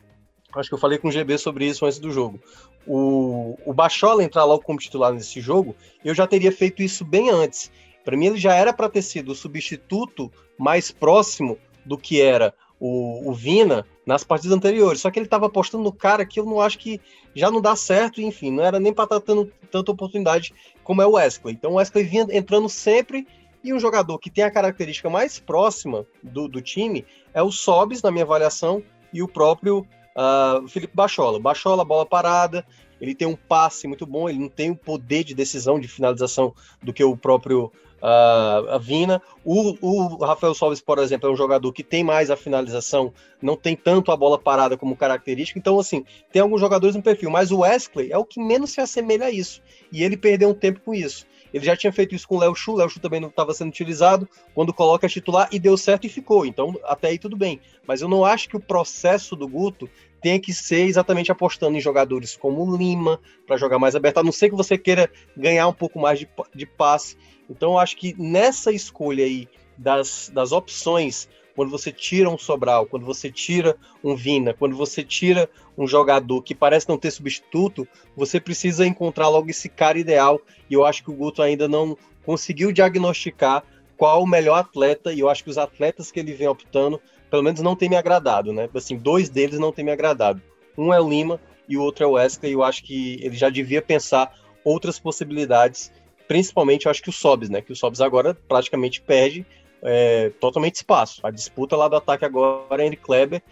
Acho 0.54 0.68
que 0.68 0.74
eu 0.74 0.78
falei 0.78 0.98
com 0.98 1.08
o 1.08 1.12
GB 1.12 1.36
sobre 1.38 1.66
isso 1.66 1.84
antes 1.84 1.98
do 1.98 2.10
jogo. 2.10 2.40
O, 2.86 3.58
o 3.64 3.72
Bachola 3.72 4.22
entrar 4.22 4.44
logo 4.44 4.62
como 4.62 4.78
titular 4.78 5.12
nesse 5.12 5.40
jogo, 5.40 5.74
eu 6.04 6.14
já 6.14 6.26
teria 6.26 6.52
feito 6.52 6.82
isso 6.82 7.04
bem 7.04 7.30
antes. 7.30 7.70
Para 8.04 8.16
mim, 8.16 8.26
ele 8.26 8.38
já 8.38 8.54
era 8.54 8.72
para 8.72 8.88
ter 8.88 9.02
sido 9.02 9.32
o 9.32 9.34
substituto 9.34 10.30
mais 10.58 10.90
próximo 10.90 11.58
do 11.84 11.98
que 11.98 12.20
era 12.20 12.54
o, 12.86 13.30
o 13.30 13.32
Vina 13.32 13.86
nas 14.04 14.22
partidas 14.22 14.54
anteriores. 14.54 15.00
Só 15.00 15.10
que 15.10 15.18
ele 15.18 15.24
estava 15.24 15.46
apostando 15.46 15.82
no 15.82 15.92
cara 15.92 16.26
que 16.26 16.38
eu 16.38 16.44
não 16.44 16.60
acho 16.60 16.78
que 16.78 17.00
já 17.34 17.50
não 17.50 17.58
dá 17.58 17.74
certo, 17.74 18.20
enfim, 18.20 18.50
não 18.50 18.62
era 18.62 18.78
nem 18.78 18.92
para 18.92 19.04
estar 19.04 19.20
tá 19.20 19.26
tendo 19.26 19.50
tanta 19.70 19.90
oportunidade 19.90 20.52
como 20.82 21.00
é 21.00 21.06
o 21.06 21.12
Wesley. 21.12 21.54
Então 21.54 21.72
o 21.72 21.74
Wesley 21.76 22.04
vinha 22.04 22.26
entrando 22.30 22.68
sempre 22.68 23.26
e 23.62 23.72
um 23.72 23.80
jogador 23.80 24.18
que 24.18 24.28
tem 24.28 24.44
a 24.44 24.50
característica 24.50 25.08
mais 25.08 25.40
próxima 25.40 26.04
do, 26.22 26.46
do 26.46 26.60
time 26.60 27.06
é 27.32 27.42
o 27.42 27.50
Sobis, 27.50 28.02
na 28.02 28.10
minha 28.10 28.24
avaliação, 28.24 28.82
e 29.10 29.22
o 29.22 29.28
próprio 29.28 29.78
uh, 29.78 30.68
Felipe 30.68 30.94
Bachola. 30.94 31.40
Bachola, 31.40 31.86
bola 31.86 32.04
parada, 32.04 32.66
ele 33.00 33.14
tem 33.14 33.26
um 33.26 33.34
passe 33.34 33.88
muito 33.88 34.04
bom, 34.04 34.28
ele 34.28 34.38
não 34.38 34.50
tem 34.50 34.70
o 34.70 34.76
poder 34.76 35.24
de 35.24 35.34
decisão, 35.34 35.80
de 35.80 35.88
finalização 35.88 36.52
do 36.82 36.92
que 36.92 37.02
o 37.02 37.16
próprio 37.16 37.72
uh, 38.04 38.70
a 38.70 38.78
Vina. 38.78 39.22
O, 39.42 39.76
o, 39.80 40.24
Rafael 40.24 40.54
Solves, 40.54 40.80
por 40.80 40.98
exemplo, 40.98 41.28
é 41.28 41.32
um 41.32 41.36
jogador 41.36 41.72
que 41.72 41.82
tem 41.82 42.04
mais 42.04 42.30
a 42.30 42.36
finalização, 42.36 43.12
não 43.40 43.56
tem 43.56 43.74
tanto 43.74 44.12
a 44.12 44.16
bola 44.16 44.38
parada 44.38 44.76
como 44.76 44.96
característica. 44.96 45.58
Então, 45.58 45.78
assim, 45.78 46.04
tem 46.30 46.42
alguns 46.42 46.60
jogadores 46.60 46.94
no 46.94 47.02
perfil, 47.02 47.30
mas 47.30 47.50
o 47.50 47.60
Wesley 47.60 48.12
é 48.12 48.18
o 48.18 48.24
que 48.24 48.40
menos 48.40 48.70
se 48.70 48.80
assemelha 48.80 49.26
a 49.26 49.30
isso. 49.30 49.62
E 49.90 50.04
ele 50.04 50.16
perdeu 50.16 50.50
um 50.50 50.54
tempo 50.54 50.80
com 50.80 50.94
isso. 50.94 51.26
Ele 51.52 51.64
já 51.64 51.76
tinha 51.76 51.92
feito 51.92 52.16
isso 52.16 52.26
com 52.26 52.34
o 52.34 52.40
Léo 52.40 52.54
Chu, 52.54 52.74
Léo 52.74 52.90
Chu 52.90 52.98
também 52.98 53.20
não 53.20 53.28
estava 53.28 53.54
sendo 53.54 53.68
utilizado, 53.68 54.28
quando 54.52 54.74
coloca 54.74 55.08
titular 55.08 55.48
e 55.52 55.58
deu 55.60 55.76
certo 55.76 56.04
e 56.04 56.08
ficou. 56.08 56.44
Então, 56.44 56.74
até 56.82 57.08
aí 57.08 57.18
tudo 57.18 57.36
bem. 57.36 57.60
Mas 57.86 58.00
eu 58.00 58.08
não 58.08 58.24
acho 58.24 58.48
que 58.48 58.56
o 58.56 58.60
processo 58.60 59.36
do 59.36 59.46
Guto 59.46 59.88
tenha 60.24 60.40
que 60.40 60.54
ser 60.54 60.86
exatamente 60.86 61.30
apostando 61.30 61.76
em 61.76 61.80
jogadores 61.82 62.34
como 62.34 62.74
Lima, 62.74 63.20
para 63.46 63.58
jogar 63.58 63.78
mais 63.78 63.94
aberto, 63.94 64.16
a 64.16 64.22
não 64.22 64.32
ser 64.32 64.48
que 64.48 64.56
você 64.56 64.78
queira 64.78 65.10
ganhar 65.36 65.68
um 65.68 65.72
pouco 65.74 65.98
mais 65.98 66.18
de, 66.18 66.26
de 66.54 66.64
passe. 66.64 67.14
Então, 67.50 67.72
eu 67.72 67.78
acho 67.78 67.94
que 67.98 68.14
nessa 68.18 68.72
escolha 68.72 69.22
aí 69.22 69.46
das, 69.76 70.30
das 70.32 70.50
opções, 70.50 71.28
quando 71.54 71.70
você 71.70 71.92
tira 71.92 72.30
um 72.30 72.38
Sobral, 72.38 72.86
quando 72.86 73.04
você 73.04 73.30
tira 73.30 73.76
um 74.02 74.16
Vina, 74.16 74.54
quando 74.54 74.74
você 74.74 75.04
tira 75.04 75.46
um 75.76 75.86
jogador 75.86 76.40
que 76.40 76.54
parece 76.54 76.88
não 76.88 76.96
ter 76.96 77.10
substituto, 77.10 77.86
você 78.16 78.40
precisa 78.40 78.86
encontrar 78.86 79.28
logo 79.28 79.50
esse 79.50 79.68
cara 79.68 79.98
ideal. 79.98 80.40
E 80.70 80.72
eu 80.72 80.86
acho 80.86 81.04
que 81.04 81.10
o 81.10 81.14
Guto 81.14 81.42
ainda 81.42 81.68
não 81.68 81.98
conseguiu 82.24 82.72
diagnosticar 82.72 83.62
qual 83.94 84.22
o 84.22 84.26
melhor 84.26 84.56
atleta, 84.56 85.12
e 85.12 85.20
eu 85.20 85.28
acho 85.28 85.44
que 85.44 85.50
os 85.50 85.58
atletas 85.58 86.10
que 86.10 86.18
ele 86.18 86.32
vem 86.32 86.48
optando, 86.48 86.98
pelo 87.34 87.42
menos 87.42 87.60
não 87.62 87.74
tem 87.74 87.88
me 87.88 87.96
agradado, 87.96 88.52
né? 88.52 88.70
Assim, 88.72 88.96
dois 88.96 89.28
deles 89.28 89.58
não 89.58 89.72
tem 89.72 89.84
me 89.84 89.90
agradado. 89.90 90.40
Um 90.78 90.94
é 90.94 91.00
o 91.00 91.08
Lima 91.08 91.40
e 91.68 91.76
o 91.76 91.82
outro 91.82 92.04
é 92.04 92.06
o 92.06 92.12
Wesley, 92.12 92.52
e 92.52 92.54
eu 92.54 92.62
acho 92.62 92.84
que 92.84 93.18
ele 93.20 93.36
já 93.36 93.50
devia 93.50 93.82
pensar 93.82 94.32
outras 94.64 95.00
possibilidades 95.00 95.90
principalmente 96.28 96.86
eu 96.86 96.90
acho 96.92 97.02
que 97.02 97.08
o 97.08 97.12
Sobs, 97.12 97.50
né? 97.50 97.60
Que 97.60 97.72
o 97.72 97.76
Sobs 97.76 98.00
agora 98.00 98.34
praticamente 98.34 99.00
perde 99.00 99.44
é, 99.82 100.30
totalmente 100.38 100.76
espaço. 100.76 101.26
A 101.26 101.30
disputa 101.32 101.76
lá 101.76 101.88
do 101.88 101.96
ataque 101.96 102.24
agora 102.24 102.84
é 102.84 102.86
entre 102.86 102.98
Kleber 102.98 103.42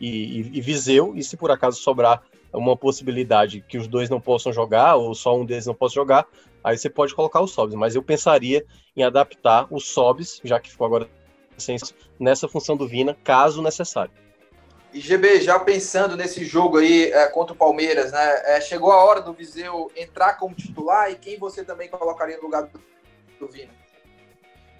e, 0.00 0.40
e, 0.40 0.58
e, 0.58 0.60
Viseu, 0.60 1.12
e 1.16 1.24
se 1.24 1.36
por 1.36 1.50
acaso 1.50 1.80
sobrar 1.80 2.22
uma 2.52 2.76
possibilidade 2.76 3.60
que 3.68 3.76
os 3.76 3.88
dois 3.88 4.08
não 4.08 4.20
possam 4.20 4.52
jogar, 4.52 4.94
ou 4.94 5.16
só 5.16 5.36
um 5.36 5.44
deles 5.44 5.66
não 5.66 5.74
possa 5.74 5.96
jogar, 5.96 6.28
aí 6.62 6.78
você 6.78 6.88
pode 6.88 7.12
colocar 7.12 7.40
o 7.40 7.48
Sobs. 7.48 7.74
Mas 7.74 7.96
eu 7.96 8.04
pensaria 8.04 8.64
em 8.96 9.02
adaptar 9.02 9.66
o 9.68 9.80
Sobs, 9.80 10.40
já 10.44 10.60
que 10.60 10.70
ficou 10.70 10.86
agora 10.86 11.10
nessa 12.18 12.48
função 12.48 12.76
do 12.76 12.86
Vina, 12.86 13.16
caso 13.24 13.62
necessário. 13.62 14.12
E 14.92 15.00
GB, 15.00 15.40
já 15.40 15.58
pensando 15.58 16.16
nesse 16.16 16.44
jogo 16.44 16.78
aí 16.78 17.10
é, 17.12 17.26
contra 17.26 17.52
o 17.52 17.56
Palmeiras, 17.56 18.12
né? 18.12 18.42
É, 18.44 18.60
chegou 18.60 18.90
a 18.92 19.04
hora 19.04 19.20
do 19.20 19.32
Viseu 19.32 19.90
entrar 19.96 20.34
como 20.34 20.54
titular 20.54 21.10
e 21.10 21.16
quem 21.16 21.38
você 21.38 21.64
também 21.64 21.88
colocaria 21.88 22.36
no 22.36 22.44
lugar 22.44 22.62
do, 22.62 22.80
do 23.38 23.46
Vina? 23.46 23.70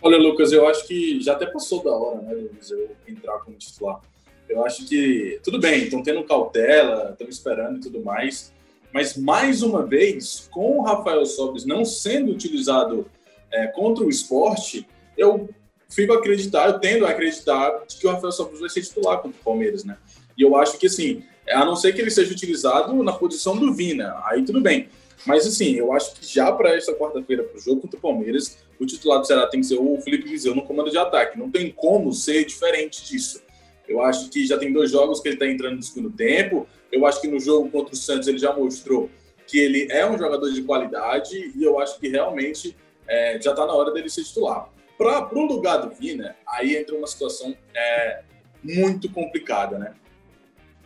Olha, 0.00 0.16
Lucas, 0.16 0.52
eu 0.52 0.66
acho 0.66 0.86
que 0.86 1.20
já 1.20 1.32
até 1.32 1.46
passou 1.46 1.82
da 1.82 1.90
hora, 1.90 2.22
né, 2.22 2.34
do 2.34 2.48
Viseu 2.50 2.96
entrar 3.06 3.38
como 3.40 3.56
titular. 3.56 4.00
Eu 4.48 4.64
acho 4.64 4.86
que 4.86 5.40
tudo 5.42 5.58
bem, 5.58 5.84
estão 5.84 6.02
tendo 6.02 6.24
cautela, 6.24 7.10
estão 7.10 7.28
esperando 7.28 7.78
e 7.78 7.80
tudo 7.80 8.02
mais, 8.02 8.54
mas 8.92 9.16
mais 9.16 9.62
uma 9.62 9.84
vez, 9.84 10.48
com 10.50 10.78
o 10.78 10.82
Rafael 10.82 11.26
Sobres 11.26 11.66
não 11.66 11.84
sendo 11.84 12.32
utilizado 12.32 13.10
é, 13.50 13.66
contra 13.66 14.04
o 14.04 14.08
esporte, 14.08 14.86
eu 15.16 15.48
fico 15.88 16.12
a 16.12 16.16
acreditar, 16.16 16.68
eu 16.68 16.78
tendo 16.78 17.06
a 17.06 17.10
acreditar 17.10 17.84
de 17.86 17.96
que 17.96 18.06
o 18.06 18.10
Rafael 18.10 18.32
Sobis 18.32 18.60
vai 18.60 18.68
ser 18.68 18.82
titular 18.82 19.18
contra 19.18 19.40
o 19.40 19.44
Palmeiras, 19.44 19.84
né? 19.84 19.96
E 20.36 20.42
eu 20.42 20.56
acho 20.56 20.78
que, 20.78 20.86
assim, 20.86 21.22
a 21.48 21.64
não 21.64 21.76
ser 21.76 21.92
que 21.92 22.00
ele 22.00 22.10
seja 22.10 22.32
utilizado 22.32 22.92
na 23.02 23.12
posição 23.12 23.56
do 23.56 23.72
Vina, 23.72 24.20
aí 24.26 24.44
tudo 24.44 24.60
bem. 24.60 24.88
Mas, 25.24 25.46
assim, 25.46 25.74
eu 25.74 25.92
acho 25.92 26.14
que 26.14 26.26
já 26.26 26.52
para 26.52 26.76
esta 26.76 26.94
quarta-feira, 26.94 27.42
para 27.42 27.56
o 27.56 27.60
jogo 27.60 27.80
contra 27.80 27.98
o 27.98 28.02
Palmeiras, 28.02 28.58
o 28.78 28.86
titular 28.86 29.18
do 29.18 29.26
Ceará 29.26 29.46
tem 29.46 29.60
que 29.60 29.66
ser 29.66 29.76
o 29.76 30.00
Felipe 30.00 30.28
Viseu 30.28 30.54
no 30.54 30.64
comando 30.64 30.90
de 30.90 30.98
ataque. 30.98 31.38
Não 31.38 31.50
tem 31.50 31.70
como 31.70 32.12
ser 32.12 32.44
diferente 32.44 33.04
disso. 33.04 33.42
Eu 33.88 34.00
acho 34.02 34.28
que 34.28 34.46
já 34.46 34.58
tem 34.58 34.72
dois 34.72 34.90
jogos 34.90 35.20
que 35.20 35.28
ele 35.28 35.36
está 35.36 35.46
entrando 35.46 35.76
no 35.76 35.82
segundo 35.82 36.10
tempo. 36.10 36.66
Eu 36.92 37.06
acho 37.06 37.20
que 37.20 37.28
no 37.28 37.40
jogo 37.40 37.70
contra 37.70 37.94
o 37.94 37.96
Santos 37.96 38.28
ele 38.28 38.38
já 38.38 38.52
mostrou 38.52 39.10
que 39.46 39.58
ele 39.58 39.88
é 39.90 40.08
um 40.08 40.18
jogador 40.18 40.52
de 40.52 40.62
qualidade 40.62 41.52
e 41.56 41.62
eu 41.62 41.78
acho 41.78 41.98
que 42.00 42.08
realmente 42.08 42.76
é, 43.08 43.40
já 43.40 43.52
está 43.52 43.64
na 43.64 43.72
hora 43.72 43.92
dele 43.92 44.10
ser 44.10 44.24
titular. 44.24 44.68
Para 44.96 45.28
o 45.34 45.46
lugar 45.46 45.78
do 45.78 45.94
Vina, 45.94 46.36
aí 46.48 46.76
entra 46.76 46.94
uma 46.96 47.06
situação 47.06 47.54
é, 47.74 48.22
muito 48.62 49.10
complicada, 49.10 49.78
né? 49.78 49.94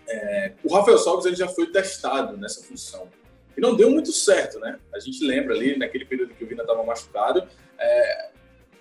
É, 0.09 0.53
o 0.65 0.75
Rafael 0.75 0.99
Sobis 0.99 1.27
ele 1.27 1.37
já 1.37 1.47
foi 1.47 1.69
testado 1.69 2.37
nessa 2.37 2.65
função 2.65 3.09
e 3.57 3.61
não 3.61 3.77
deu 3.77 3.91
muito 3.91 4.11
certo, 4.13 4.59
né? 4.59 4.79
A 4.93 4.99
gente 4.99 5.25
lembra 5.25 5.55
ali 5.55 5.79
naquele 5.79 6.05
período 6.05 6.35
que 6.35 6.43
o 6.43 6.47
Vina 6.47 6.63
estava 6.63 6.83
machucado, 6.83 7.47
é, 7.79 8.31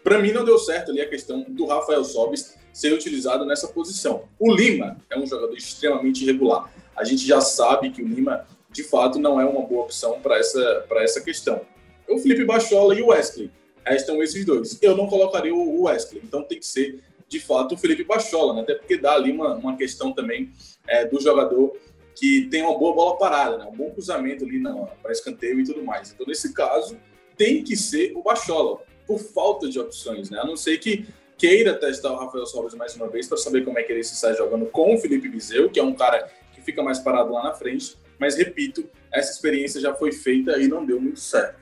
para 0.04 0.18
mim 0.20 0.32
não 0.32 0.44
deu 0.44 0.58
certo 0.58 0.92
ali 0.92 1.02
a 1.02 1.10
questão 1.10 1.46
do 1.48 1.68
Rafael 1.68 2.04
Sobis 2.04 2.58
ser 2.74 2.94
utilizado 2.94 3.46
nessa 3.46 3.68
posição. 3.68 4.24
O 4.40 4.52
Lima 4.52 4.98
é 5.10 5.18
um 5.18 5.26
jogador 5.26 5.56
extremamente 5.56 6.24
irregular. 6.24 6.72
A 6.96 7.04
gente 7.04 7.26
já 7.28 7.42
sabe 7.42 7.92
que 7.92 8.02
o 8.02 8.08
Lima 8.08 8.48
de 8.72 8.84
fato 8.84 9.20
não 9.20 9.40
é 9.40 9.46
uma 9.46 9.62
boa 9.62 9.84
opção 9.84 10.20
para 10.22 10.38
essa 10.38 10.86
para 10.88 11.04
essa 11.04 11.22
questão. 11.22 11.62
O 12.08 12.18
Felipe 12.18 12.46
Bachola 12.46 12.96
e 12.96 13.02
o 13.02 13.08
Wesley 13.08 13.52
restam 13.90 14.22
esses 14.22 14.46
dois. 14.46 14.78
Eu 14.82 14.96
não 14.96 15.08
colocaria 15.08 15.54
o 15.54 15.84
Wesley, 15.84 16.22
então 16.24 16.44
tem 16.44 16.60
que 16.60 16.66
ser 16.66 17.02
de 17.28 17.40
fato 17.40 17.76
o 17.76 17.78
Felipe 17.78 18.04
Bachola, 18.04 18.54
né? 18.54 18.62
até 18.62 18.76
porque 18.76 18.98
dá 18.98 19.14
ali 19.14 19.32
uma, 19.32 19.56
uma 19.56 19.76
questão 19.76 20.14
também 20.14 20.52
é, 20.88 21.06
do 21.06 21.20
jogador 21.22 21.76
que 22.16 22.48
tem 22.50 22.64
uma 22.64 22.78
boa 22.78 22.94
bola 22.94 23.18
parada, 23.18 23.58
né? 23.58 23.66
um 23.66 23.76
bom 23.76 23.92
cruzamento 23.92 24.44
ali 24.44 24.62
para 25.02 25.12
escanteio 25.12 25.60
e 25.60 25.64
tudo 25.64 25.84
mais. 25.84 26.12
Então, 26.12 26.26
nesse 26.28 26.54
caso, 26.54 26.98
tem 27.38 27.64
que 27.64 27.76
ser 27.78 28.14
o 28.16 28.22
Bachola, 28.22 28.82
por 29.08 29.20
falta 29.20 29.68
de 29.70 29.80
opções, 29.80 30.30
né? 30.30 30.40
a 30.40 30.46
não 30.46 30.58
ser 30.58 30.78
que 30.78 31.08
queira 31.38 31.74
testar 31.74 32.12
o 32.12 32.18
Rafael 32.18 32.46
Sobres 32.46 32.76
mais 32.76 32.96
uma 32.96 33.08
vez 33.08 33.28
para 33.28 33.38
saber 33.38 33.64
como 33.64 33.80
é 33.80 33.84
que 33.84 33.92
ele 33.92 34.04
se 34.04 34.16
sai 34.16 34.36
jogando 34.36 34.66
com 34.66 34.94
o 34.94 34.98
Felipe 34.98 35.30
Viseu, 35.30 35.70
que 35.70 35.80
é 35.80 35.84
um 35.84 35.94
cara 35.94 36.30
que 36.54 36.62
fica 36.62 36.84
mais 36.84 37.00
parado 37.00 37.32
lá 37.32 37.44
na 37.44 37.54
frente. 37.54 37.98
Mas, 38.20 38.36
repito, 38.36 38.86
essa 39.12 39.32
experiência 39.32 39.80
já 39.80 39.94
foi 39.94 40.12
feita 40.12 40.60
e 40.60 40.68
não 40.68 40.86
deu 40.86 41.00
muito 41.00 41.20
certo. 41.22 41.58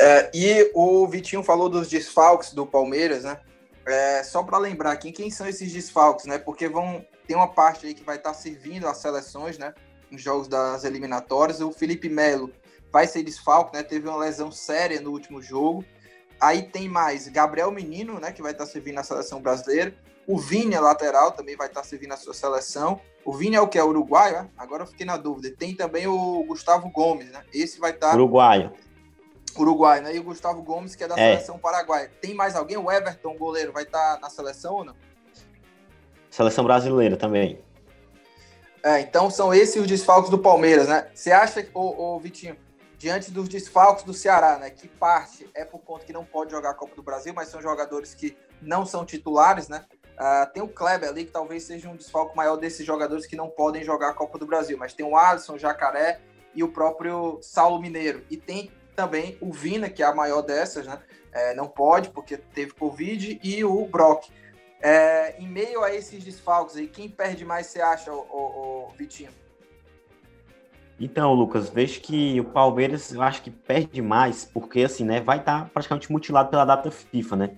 É, 0.00 0.30
e 0.32 0.70
o 0.74 1.06
Vitinho 1.06 1.42
falou 1.42 1.68
dos 1.68 1.86
desfalques 1.86 2.54
do 2.54 2.66
Palmeiras, 2.66 3.24
né? 3.24 3.38
É, 3.84 4.22
só 4.22 4.42
para 4.42 4.56
lembrar 4.56 4.92
aqui, 4.92 5.12
quem 5.12 5.30
são 5.30 5.46
esses 5.46 5.70
desfalques, 5.70 6.24
né? 6.24 6.38
Porque 6.38 6.68
vão 6.70 7.04
ter 7.26 7.34
uma 7.34 7.48
parte 7.48 7.86
aí 7.86 7.92
que 7.92 8.02
vai 8.02 8.16
estar 8.16 8.30
tá 8.30 8.34
servindo 8.34 8.88
às 8.88 8.96
seleções, 8.96 9.58
né? 9.58 9.74
Nos 10.10 10.22
jogos 10.22 10.48
das 10.48 10.84
eliminatórias. 10.84 11.60
O 11.60 11.70
Felipe 11.70 12.08
Melo 12.08 12.50
vai 12.90 13.06
ser 13.06 13.22
desfalque, 13.22 13.76
né? 13.76 13.82
Teve 13.82 14.08
uma 14.08 14.16
lesão 14.16 14.50
séria 14.50 15.02
no 15.02 15.10
último 15.10 15.42
jogo. 15.42 15.84
Aí 16.40 16.62
tem 16.62 16.88
mais 16.88 17.28
Gabriel 17.28 17.70
Menino, 17.70 18.18
né? 18.18 18.32
Que 18.32 18.40
vai 18.40 18.52
estar 18.52 18.64
tá 18.64 18.70
servindo 18.70 18.94
na 18.94 19.04
seleção 19.04 19.42
brasileira. 19.42 19.94
O 20.26 20.38
Vini, 20.38 20.78
lateral, 20.78 21.32
também 21.32 21.56
vai 21.56 21.66
estar 21.66 21.82
tá 21.82 21.86
servindo 21.86 22.10
na 22.10 22.16
sua 22.16 22.32
seleção. 22.32 22.98
O 23.22 23.34
Vini 23.34 23.56
é 23.56 23.60
o 23.60 23.68
que? 23.68 23.78
É 23.78 23.84
uruguaio? 23.84 24.44
Né? 24.44 24.48
Agora 24.56 24.84
eu 24.84 24.86
fiquei 24.86 25.04
na 25.04 25.18
dúvida. 25.18 25.54
Tem 25.58 25.74
também 25.74 26.06
o 26.06 26.42
Gustavo 26.44 26.88
Gomes, 26.90 27.30
né? 27.30 27.42
Esse 27.52 27.78
vai 27.78 27.90
estar. 27.90 28.14
Uruguaio. 28.14 28.72
Uruguai, 29.58 30.00
né? 30.00 30.14
E 30.14 30.18
o 30.18 30.24
Gustavo 30.24 30.62
Gomes, 30.62 30.94
que 30.94 31.04
é 31.04 31.08
da 31.08 31.14
é. 31.14 31.34
seleção 31.34 31.58
paraguaia. 31.58 32.10
Tem 32.20 32.34
mais 32.34 32.54
alguém? 32.54 32.76
O 32.76 32.90
Everton, 32.90 33.36
goleiro, 33.36 33.72
vai 33.72 33.84
estar 33.84 34.14
tá 34.14 34.20
na 34.20 34.30
seleção 34.30 34.74
ou 34.74 34.84
não? 34.84 34.94
Seleção 36.30 36.64
brasileira 36.64 37.16
também. 37.16 37.62
É, 38.82 39.00
então 39.00 39.30
são 39.30 39.52
esses 39.52 39.76
os 39.76 39.86
desfalques 39.86 40.30
do 40.30 40.38
Palmeiras, 40.38 40.88
né? 40.88 41.08
Você 41.14 41.30
acha, 41.30 41.66
ô, 41.74 42.14
ô 42.14 42.20
Vitinho, 42.20 42.56
diante 42.96 43.30
dos 43.30 43.48
desfalques 43.48 44.04
do 44.04 44.14
Ceará, 44.14 44.58
né? 44.58 44.70
Que 44.70 44.88
parte 44.88 45.48
é 45.54 45.64
por 45.64 45.80
conta 45.80 46.04
que 46.04 46.12
não 46.12 46.24
pode 46.24 46.50
jogar 46.50 46.70
a 46.70 46.74
Copa 46.74 46.94
do 46.94 47.02
Brasil, 47.02 47.32
mas 47.34 47.48
são 47.48 47.60
jogadores 47.60 48.14
que 48.14 48.36
não 48.62 48.86
são 48.86 49.04
titulares, 49.04 49.68
né? 49.68 49.84
Uh, 50.18 50.52
tem 50.52 50.62
o 50.62 50.68
Kleber 50.68 51.08
ali, 51.08 51.24
que 51.24 51.30
talvez 51.32 51.62
seja 51.62 51.88
um 51.88 51.96
desfalque 51.96 52.36
maior 52.36 52.56
desses 52.56 52.84
jogadores 52.84 53.26
que 53.26 53.34
não 53.34 53.48
podem 53.48 53.82
jogar 53.82 54.10
a 54.10 54.14
Copa 54.14 54.38
do 54.38 54.46
Brasil, 54.46 54.76
mas 54.76 54.92
tem 54.92 55.04
o 55.04 55.16
Alisson, 55.16 55.54
o 55.54 55.58
Jacaré 55.58 56.20
e 56.54 56.62
o 56.62 56.68
próprio 56.68 57.38
Saulo 57.40 57.80
Mineiro. 57.80 58.22
E 58.30 58.36
tem 58.36 58.70
também 58.94 59.36
o 59.40 59.52
Vina, 59.52 59.88
que 59.88 60.02
é 60.02 60.06
a 60.06 60.14
maior 60.14 60.42
dessas, 60.42 60.86
né? 60.86 60.98
É, 61.32 61.54
não 61.54 61.68
pode, 61.68 62.10
porque 62.10 62.36
teve 62.36 62.72
Covid, 62.72 63.40
e 63.42 63.64
o 63.64 63.86
Brock. 63.86 64.28
É, 64.82 65.38
em 65.38 65.46
meio 65.46 65.84
a 65.84 65.94
esses 65.94 66.24
desfalques 66.24 66.76
aí, 66.76 66.86
quem 66.86 67.08
perde 67.08 67.44
mais 67.44 67.66
você 67.66 67.80
acha, 67.80 68.12
o, 68.12 68.18
o, 68.18 68.88
o 68.88 68.92
Vitinho? 68.96 69.30
Então, 70.98 71.32
Lucas, 71.32 71.70
vejo 71.70 72.00
que 72.00 72.38
o 72.40 72.44
Palmeiras, 72.44 73.12
eu 73.12 73.22
acho 73.22 73.42
que 73.42 73.50
perde 73.50 74.02
mais, 74.02 74.44
porque 74.44 74.82
assim, 74.82 75.04
né, 75.04 75.20
vai 75.20 75.38
estar 75.38 75.64
tá 75.64 75.70
praticamente 75.72 76.12
mutilado 76.12 76.50
pela 76.50 76.64
data 76.64 76.90
FIFA, 76.90 77.36
né? 77.36 77.50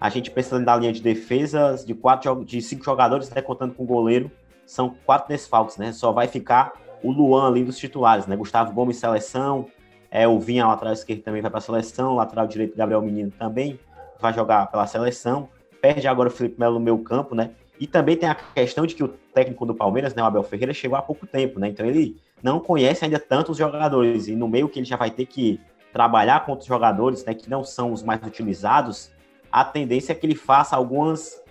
A 0.00 0.08
gente 0.08 0.30
pensando 0.30 0.64
na 0.64 0.76
linha 0.76 0.92
de 0.92 1.02
defesa 1.02 1.76
de 1.84 1.94
quatro 1.94 2.44
de 2.44 2.60
cinco 2.62 2.84
jogadores, 2.84 3.28
né, 3.30 3.42
contando 3.42 3.74
com 3.74 3.82
o 3.82 3.86
goleiro, 3.86 4.30
são 4.64 4.96
quatro 5.04 5.28
desfalques, 5.28 5.76
né? 5.76 5.92
Só 5.92 6.10
vai 6.10 6.26
ficar 6.26 6.72
o 7.02 7.12
Luan 7.12 7.48
ali 7.48 7.64
dos 7.64 7.76
titulares, 7.76 8.26
né? 8.26 8.34
Gustavo 8.34 8.72
Gomes 8.72 8.96
seleção, 8.96 9.68
é, 10.16 10.26
o 10.26 10.40
Vinha, 10.40 10.66
lateral 10.66 10.94
esquerdo, 10.94 11.20
também 11.20 11.42
vai 11.42 11.50
para 11.50 11.58
a 11.58 11.60
seleção. 11.60 12.14
Lateral 12.14 12.46
direito, 12.46 12.74
Gabriel 12.74 13.02
Menino 13.02 13.30
também 13.38 13.78
vai 14.18 14.32
jogar 14.32 14.66
pela 14.70 14.86
seleção. 14.86 15.46
Perde 15.78 16.08
agora 16.08 16.30
o 16.30 16.32
Felipe 16.32 16.58
Melo 16.58 16.76
no 16.76 16.80
meio 16.80 16.98
campo, 17.00 17.34
né? 17.34 17.50
E 17.78 17.86
também 17.86 18.16
tem 18.16 18.26
a 18.26 18.34
questão 18.34 18.86
de 18.86 18.94
que 18.94 19.04
o 19.04 19.08
técnico 19.08 19.66
do 19.66 19.74
Palmeiras, 19.74 20.14
né, 20.14 20.22
o 20.22 20.24
Abel 20.24 20.42
Ferreira, 20.42 20.72
chegou 20.72 20.96
há 20.96 21.02
pouco 21.02 21.26
tempo, 21.26 21.60
né? 21.60 21.68
Então 21.68 21.84
ele 21.84 22.16
não 22.42 22.58
conhece 22.58 23.04
ainda 23.04 23.18
tantos 23.18 23.58
jogadores. 23.58 24.26
E 24.26 24.34
no 24.34 24.48
meio 24.48 24.70
que 24.70 24.78
ele 24.78 24.86
já 24.86 24.96
vai 24.96 25.10
ter 25.10 25.26
que 25.26 25.60
trabalhar 25.92 26.46
com 26.46 26.52
outros 26.52 26.66
jogadores, 26.66 27.22
né, 27.22 27.34
que 27.34 27.50
não 27.50 27.62
são 27.62 27.92
os 27.92 28.02
mais 28.02 28.22
utilizados, 28.22 29.10
a 29.52 29.66
tendência 29.66 30.12
é 30.12 30.14
que 30.14 30.24
ele 30.24 30.34
faça 30.34 30.74
algumas, 30.74 31.42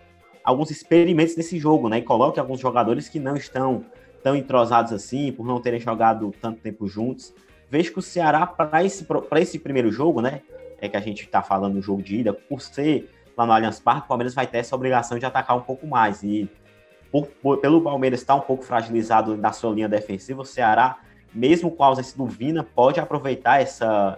alguns 0.43 0.71
experimentos 0.71 1.37
nesse 1.37 1.59
jogo, 1.59 1.87
né? 1.87 1.99
E 1.99 2.01
coloque 2.01 2.39
alguns 2.39 2.61
jogadores 2.61 3.07
que 3.09 3.19
não 3.19 3.35
estão 3.35 3.85
tão 4.23 4.35
entrosados 4.35 4.91
assim, 4.91 5.31
por 5.31 5.45
não 5.45 5.61
terem 5.61 5.79
jogado 5.79 6.33
tanto 6.41 6.61
tempo 6.61 6.87
juntos 6.87 7.31
vejo 7.75 7.91
que 7.91 7.99
o 7.99 8.01
Ceará, 8.01 8.47
para 8.47 8.85
esse, 8.85 9.05
esse 9.35 9.59
primeiro 9.59 9.91
jogo, 9.91 10.21
né? 10.21 10.41
É 10.79 10.87
que 10.87 10.95
a 10.95 11.01
gente 11.01 11.23
está 11.23 11.41
falando 11.41 11.73
do 11.73 11.81
jogo 11.81 12.01
de 12.01 12.17
ida, 12.17 12.31
por 12.31 12.61
ser 12.61 13.09
lá 13.35 13.45
no 13.45 13.51
Allianz 13.51 13.81
Parque, 13.81 14.05
o 14.05 14.07
Palmeiras 14.07 14.33
vai 14.33 14.47
ter 14.47 14.59
essa 14.59 14.73
obrigação 14.73 15.19
de 15.19 15.25
atacar 15.25 15.57
um 15.57 15.61
pouco 15.61 15.85
mais. 15.85 16.23
E 16.23 16.49
por, 17.11 17.27
por, 17.27 17.57
pelo 17.57 17.81
Palmeiras 17.81 18.21
estar 18.21 18.35
um 18.35 18.39
pouco 18.39 18.63
fragilizado 18.63 19.35
na 19.35 19.51
sua 19.51 19.73
linha 19.73 19.89
defensiva, 19.89 20.41
o 20.41 20.45
Ceará, 20.45 20.99
mesmo 21.33 21.69
com 21.69 21.83
a 21.83 21.87
ausência 21.87 22.17
do 22.17 22.25
Vina, 22.25 22.63
pode 22.63 22.97
aproveitar 22.97 23.61
essa, 23.61 24.17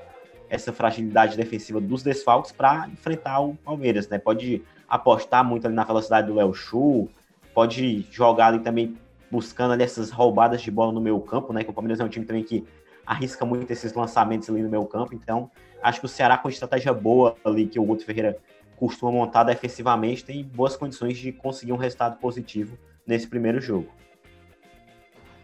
essa 0.50 0.72
fragilidade 0.72 1.36
defensiva 1.36 1.82
dos 1.82 2.04
desfalques 2.04 2.52
para 2.52 2.88
enfrentar 2.90 3.40
o 3.40 3.56
Palmeiras, 3.56 4.08
né? 4.08 4.20
Pode 4.20 4.62
apostar 4.88 5.44
muito 5.44 5.66
ali 5.66 5.76
na 5.76 5.84
velocidade 5.84 6.28
do 6.28 6.36
Léo 6.36 6.54
Chu, 6.54 7.10
pode 7.56 8.06
jogar 8.12 8.48
ali 8.48 8.60
também 8.60 8.96
buscando 9.32 9.74
ali 9.74 9.84
essas 9.84 10.12
roubadas 10.12 10.62
de 10.62 10.70
bola 10.70 10.92
no 10.92 11.02
meio 11.02 11.20
campo, 11.22 11.52
né? 11.52 11.64
Que 11.64 11.72
o 11.72 11.74
Palmeiras 11.74 12.00
é 12.00 12.04
um 12.04 12.10
time 12.10 12.24
também 12.24 12.44
que 12.44 12.64
arrisca 13.08 13.46
muito 13.46 13.72
esses 13.72 13.94
lançamentos 13.94 14.50
ali 14.50 14.62
no 14.62 14.70
meu 14.70 14.86
campo. 14.86 15.16
Então, 15.16 15.50
acho 15.82 16.02
que 16.02 16.06
o 16.06 16.10
Ceará, 16.10 16.38
com 16.38 16.50
estratégia 16.50 16.94
boa 16.94 17.38
ali, 17.44 17.66
que 17.66 17.80
o 17.80 17.84
Guto 17.86 18.04
Ferreira 18.04 18.38
costuma 18.76 19.12
montar 19.12 19.46
defensivamente, 19.46 20.26
tem 20.26 20.44
boas 20.44 20.76
condições 20.76 21.18
de 21.18 21.32
conseguir 21.32 21.72
um 21.72 21.78
resultado 21.78 22.20
positivo 22.20 22.78
nesse 23.08 23.26
primeiro 23.26 23.62
jogo. 23.62 23.90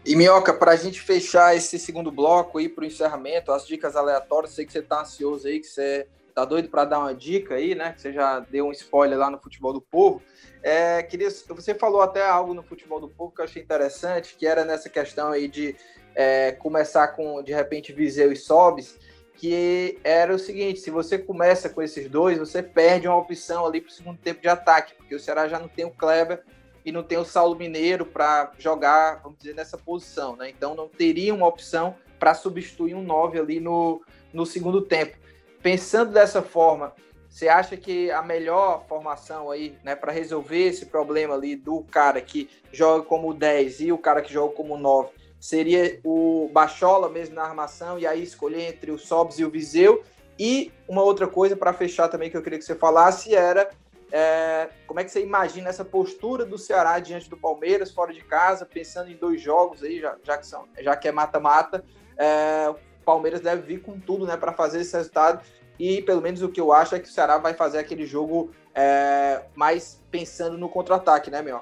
E 0.06 0.14
Minhoca, 0.14 0.52
para 0.52 0.72
a 0.72 0.76
gente 0.76 1.00
fechar 1.00 1.56
esse 1.56 1.78
segundo 1.78 2.12
bloco 2.12 2.58
aí 2.58 2.68
para 2.68 2.82
o 2.82 2.86
encerramento, 2.86 3.50
as 3.50 3.66
dicas 3.66 3.96
aleatórias, 3.96 4.52
sei 4.52 4.66
que 4.66 4.72
você 4.72 4.80
está 4.80 5.00
ansioso 5.00 5.48
aí, 5.48 5.58
que 5.58 5.66
você 5.66 6.06
tá 6.34 6.44
doido 6.44 6.68
para 6.68 6.84
dar 6.84 6.98
uma 6.98 7.14
dica 7.14 7.54
aí, 7.54 7.74
né? 7.74 7.92
Que 7.92 8.02
você 8.02 8.12
já 8.12 8.40
deu 8.40 8.66
um 8.66 8.72
spoiler 8.72 9.18
lá 9.18 9.30
no 9.30 9.38
Futebol 9.38 9.72
do 9.72 9.80
Povo. 9.80 10.20
É, 10.62 11.02
queria, 11.02 11.30
você 11.30 11.74
falou 11.74 12.02
até 12.02 12.26
algo 12.26 12.52
no 12.52 12.62
Futebol 12.62 13.00
do 13.00 13.08
Povo 13.08 13.32
que 13.34 13.40
eu 13.40 13.46
achei 13.46 13.62
interessante, 13.62 14.36
que 14.36 14.46
era 14.46 14.64
nessa 14.64 14.90
questão 14.90 15.28
aí 15.28 15.48
de 15.48 15.74
é, 16.14 16.52
começar 16.52 17.08
com, 17.08 17.42
de 17.42 17.52
repente, 17.52 17.92
Viseu 17.92 18.32
e 18.32 18.36
Sobis, 18.36 18.98
que 19.36 19.98
era 20.04 20.34
o 20.34 20.38
seguinte, 20.38 20.80
se 20.80 20.90
você 20.90 21.18
começa 21.18 21.68
com 21.68 21.82
esses 21.82 22.08
dois, 22.08 22.38
você 22.38 22.62
perde 22.62 23.08
uma 23.08 23.16
opção 23.16 23.66
ali 23.66 23.80
para 23.80 23.90
o 23.90 23.92
segundo 23.92 24.18
tempo 24.18 24.40
de 24.40 24.48
ataque, 24.48 24.94
porque 24.94 25.14
o 25.14 25.20
Ceará 25.20 25.48
já 25.48 25.58
não 25.58 25.68
tem 25.68 25.84
o 25.84 25.90
Kleber 25.90 26.42
e 26.84 26.92
não 26.92 27.02
tem 27.02 27.18
o 27.18 27.24
Saulo 27.24 27.56
Mineiro 27.56 28.06
para 28.06 28.52
jogar, 28.58 29.20
vamos 29.22 29.38
dizer, 29.38 29.54
nessa 29.54 29.76
posição, 29.76 30.36
né? 30.36 30.50
Então 30.50 30.74
não 30.74 30.88
teria 30.88 31.34
uma 31.34 31.46
opção 31.46 31.96
para 32.18 32.34
substituir 32.34 32.94
um 32.94 33.02
9 33.02 33.38
ali 33.38 33.60
no, 33.60 34.02
no 34.32 34.46
segundo 34.46 34.82
tempo. 34.82 35.16
Pensando 35.62 36.12
dessa 36.12 36.42
forma, 36.42 36.92
você 37.28 37.48
acha 37.48 37.76
que 37.76 38.10
a 38.10 38.22
melhor 38.22 38.86
formação 38.86 39.50
aí, 39.50 39.76
né, 39.82 39.96
para 39.96 40.12
resolver 40.12 40.68
esse 40.68 40.86
problema 40.86 41.34
ali 41.34 41.56
do 41.56 41.82
cara 41.90 42.20
que 42.20 42.48
joga 42.70 43.02
como 43.04 43.34
10 43.34 43.80
e 43.80 43.92
o 43.92 43.98
cara 43.98 44.22
que 44.22 44.32
joga 44.32 44.54
como 44.54 44.76
9 44.76 45.10
seria 45.44 46.00
o 46.02 46.48
Bachola 46.50 47.10
mesmo 47.10 47.34
na 47.34 47.42
armação 47.42 47.98
e 47.98 48.06
aí 48.06 48.22
escolher 48.22 48.62
entre 48.62 48.90
o 48.90 48.98
Sobs 48.98 49.38
e 49.38 49.44
o 49.44 49.50
Viseu 49.50 50.02
E 50.38 50.72
uma 50.88 51.02
outra 51.02 51.26
coisa 51.26 51.54
para 51.54 51.74
fechar 51.74 52.08
também 52.08 52.30
que 52.30 52.36
eu 52.36 52.40
queria 52.40 52.58
que 52.58 52.64
você 52.64 52.74
falasse 52.74 53.34
era 53.34 53.70
é, 54.10 54.70
como 54.86 55.00
é 55.00 55.04
que 55.04 55.10
você 55.10 55.20
imagina 55.20 55.68
essa 55.68 55.84
postura 55.84 56.46
do 56.46 56.56
Ceará 56.56 56.98
diante 56.98 57.28
do 57.28 57.36
Palmeiras, 57.36 57.90
fora 57.90 58.10
de 58.10 58.22
casa, 58.22 58.64
pensando 58.64 59.10
em 59.10 59.16
dois 59.16 59.38
jogos 59.38 59.82
aí, 59.82 60.00
já, 60.00 60.16
já 60.22 60.38
que, 60.38 60.46
são, 60.46 60.66
já 60.80 60.96
que 60.96 61.08
é 61.08 61.12
mata-mata. 61.12 61.84
É, 62.16 62.70
o 62.70 63.04
Palmeiras 63.04 63.42
deve 63.42 63.60
vir 63.60 63.82
com 63.82 64.00
tudo 64.00 64.26
né, 64.26 64.38
para 64.38 64.52
fazer 64.54 64.80
esse 64.80 64.96
resultado. 64.96 65.44
E 65.78 66.00
pelo 66.02 66.22
menos 66.22 66.40
o 66.40 66.48
que 66.48 66.60
eu 66.60 66.72
acho 66.72 66.94
é 66.94 67.00
que 67.00 67.08
o 67.08 67.12
Ceará 67.12 67.36
vai 67.36 67.52
fazer 67.52 67.78
aquele 67.78 68.06
jogo 68.06 68.50
é, 68.74 69.42
mais 69.54 70.00
pensando 70.10 70.56
no 70.56 70.70
contra-ataque, 70.70 71.30
né, 71.30 71.42
meu? 71.42 71.60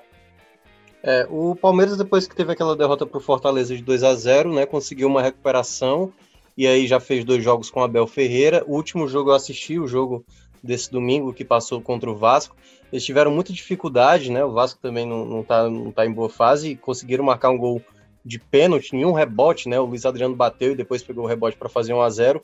É, 1.03 1.27
o 1.29 1.57
Palmeiras, 1.57 1.97
depois 1.97 2.29
que 2.29 2.37
teve 2.37 2.53
aquela 2.53 2.77
derrota 2.77 3.05
para 3.05 3.19
o 3.19 3.21
Fortaleza 3.21 3.75
de 3.75 3.83
2 3.83 4.05
a 4.05 4.15
0 4.15 4.53
né, 4.53 4.67
conseguiu 4.67 5.09
uma 5.09 5.21
recuperação 5.21 6.13
e 6.57 6.67
aí 6.67 6.87
já 6.87 7.01
fez 7.01 7.25
dois 7.25 7.43
jogos 7.43 7.71
com 7.71 7.83
Abel 7.83 8.07
Ferreira. 8.07 8.63
O 8.67 8.75
último 8.77 9.09
jogo 9.09 9.31
eu 9.31 9.35
assisti, 9.35 9.79
o 9.79 9.89
jogo 9.89 10.25
desse 10.63 10.91
domingo 10.91 11.33
que 11.33 11.45
passou 11.45 11.81
contra 11.81 12.11
o 12.11 12.17
Vasco. 12.17 12.55
Eles 12.93 13.05
tiveram 13.05 13.31
muita 13.33 13.53
dificuldade, 13.53 14.31
né? 14.31 14.45
O 14.45 14.53
Vasco 14.53 14.79
também 14.81 15.07
não, 15.07 15.25
não, 15.25 15.43
tá, 15.43 15.69
não 15.69 15.91
tá 15.91 16.07
em 16.07 16.13
boa 16.13 16.29
fase 16.29 16.71
e 16.71 16.77
conseguiram 16.77 17.25
marcar 17.25 17.51
um 17.51 17.59
gol 17.59 17.83
de 18.25 18.39
pênalti, 18.39 18.95
nenhum 18.95 19.13
rebote, 19.13 19.69
né? 19.69 19.81
O 19.81 19.87
Luiz 19.87 20.05
Adriano 20.07 20.37
bateu 20.37 20.73
e 20.73 20.77
depois 20.77 21.03
pegou 21.03 21.25
o 21.25 21.27
rebote 21.27 21.57
para 21.57 21.69
fazer 21.69 21.95
1 21.95 22.01
a 22.01 22.11
0 22.11 22.43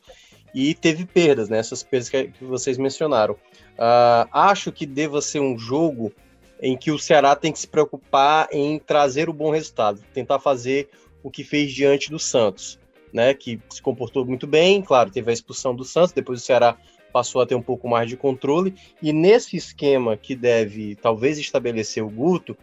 e 0.55 0.75
teve 0.75 1.05
perdas, 1.05 1.49
né? 1.49 1.59
Essas 1.59 1.83
perdas 1.83 2.09
que, 2.09 2.29
que 2.29 2.45
vocês 2.45 2.79
mencionaram. 2.79 3.35
Uh, 3.35 4.27
acho 4.33 4.73
que 4.73 4.87
deva 4.87 5.21
ser 5.21 5.41
um 5.41 5.57
jogo 5.57 6.13
em 6.61 6.77
que 6.77 6.91
o 6.91 6.99
Ceará 6.99 7.37
tem 7.37 7.53
que 7.53 7.59
se 7.59 7.69
preocupar 7.69 8.49
em 8.53 8.79
trazer 8.79 9.29
o 9.29 9.33
bom 9.33 9.51
resultado, 9.51 10.03
tentar 10.13 10.39
fazer 10.39 10.89
o 11.23 11.31
que 11.31 11.45
fez 11.45 11.73
diante 11.73 12.11
do 12.11 12.19
Santos, 12.19 12.79
né? 13.13 13.35
Que 13.35 13.61
se 13.71 13.83
comportou 13.83 14.25
muito 14.25 14.47
bem, 14.47 14.83
claro, 14.83 15.11
teve 15.11 15.31
a 15.31 15.35
expulsão 15.35 15.75
do 15.75 15.85
Santos, 15.85 16.13
depois 16.13 16.41
o 16.41 16.45
Ceará 16.45 16.77
passou 17.13 17.41
a 17.41 17.47
ter 17.47 17.55
um 17.55 17.63
pouco 17.63 17.89
mais 17.89 18.09
de 18.09 18.17
controle, 18.17 18.75
e 19.03 19.13
nesse 19.13 19.57
esquema 19.57 20.17
que 20.17 20.37
deve 20.37 20.95
talvez 20.97 21.39
estabelecer 21.39 22.03
o 22.03 22.11
Guto, 22.11 22.57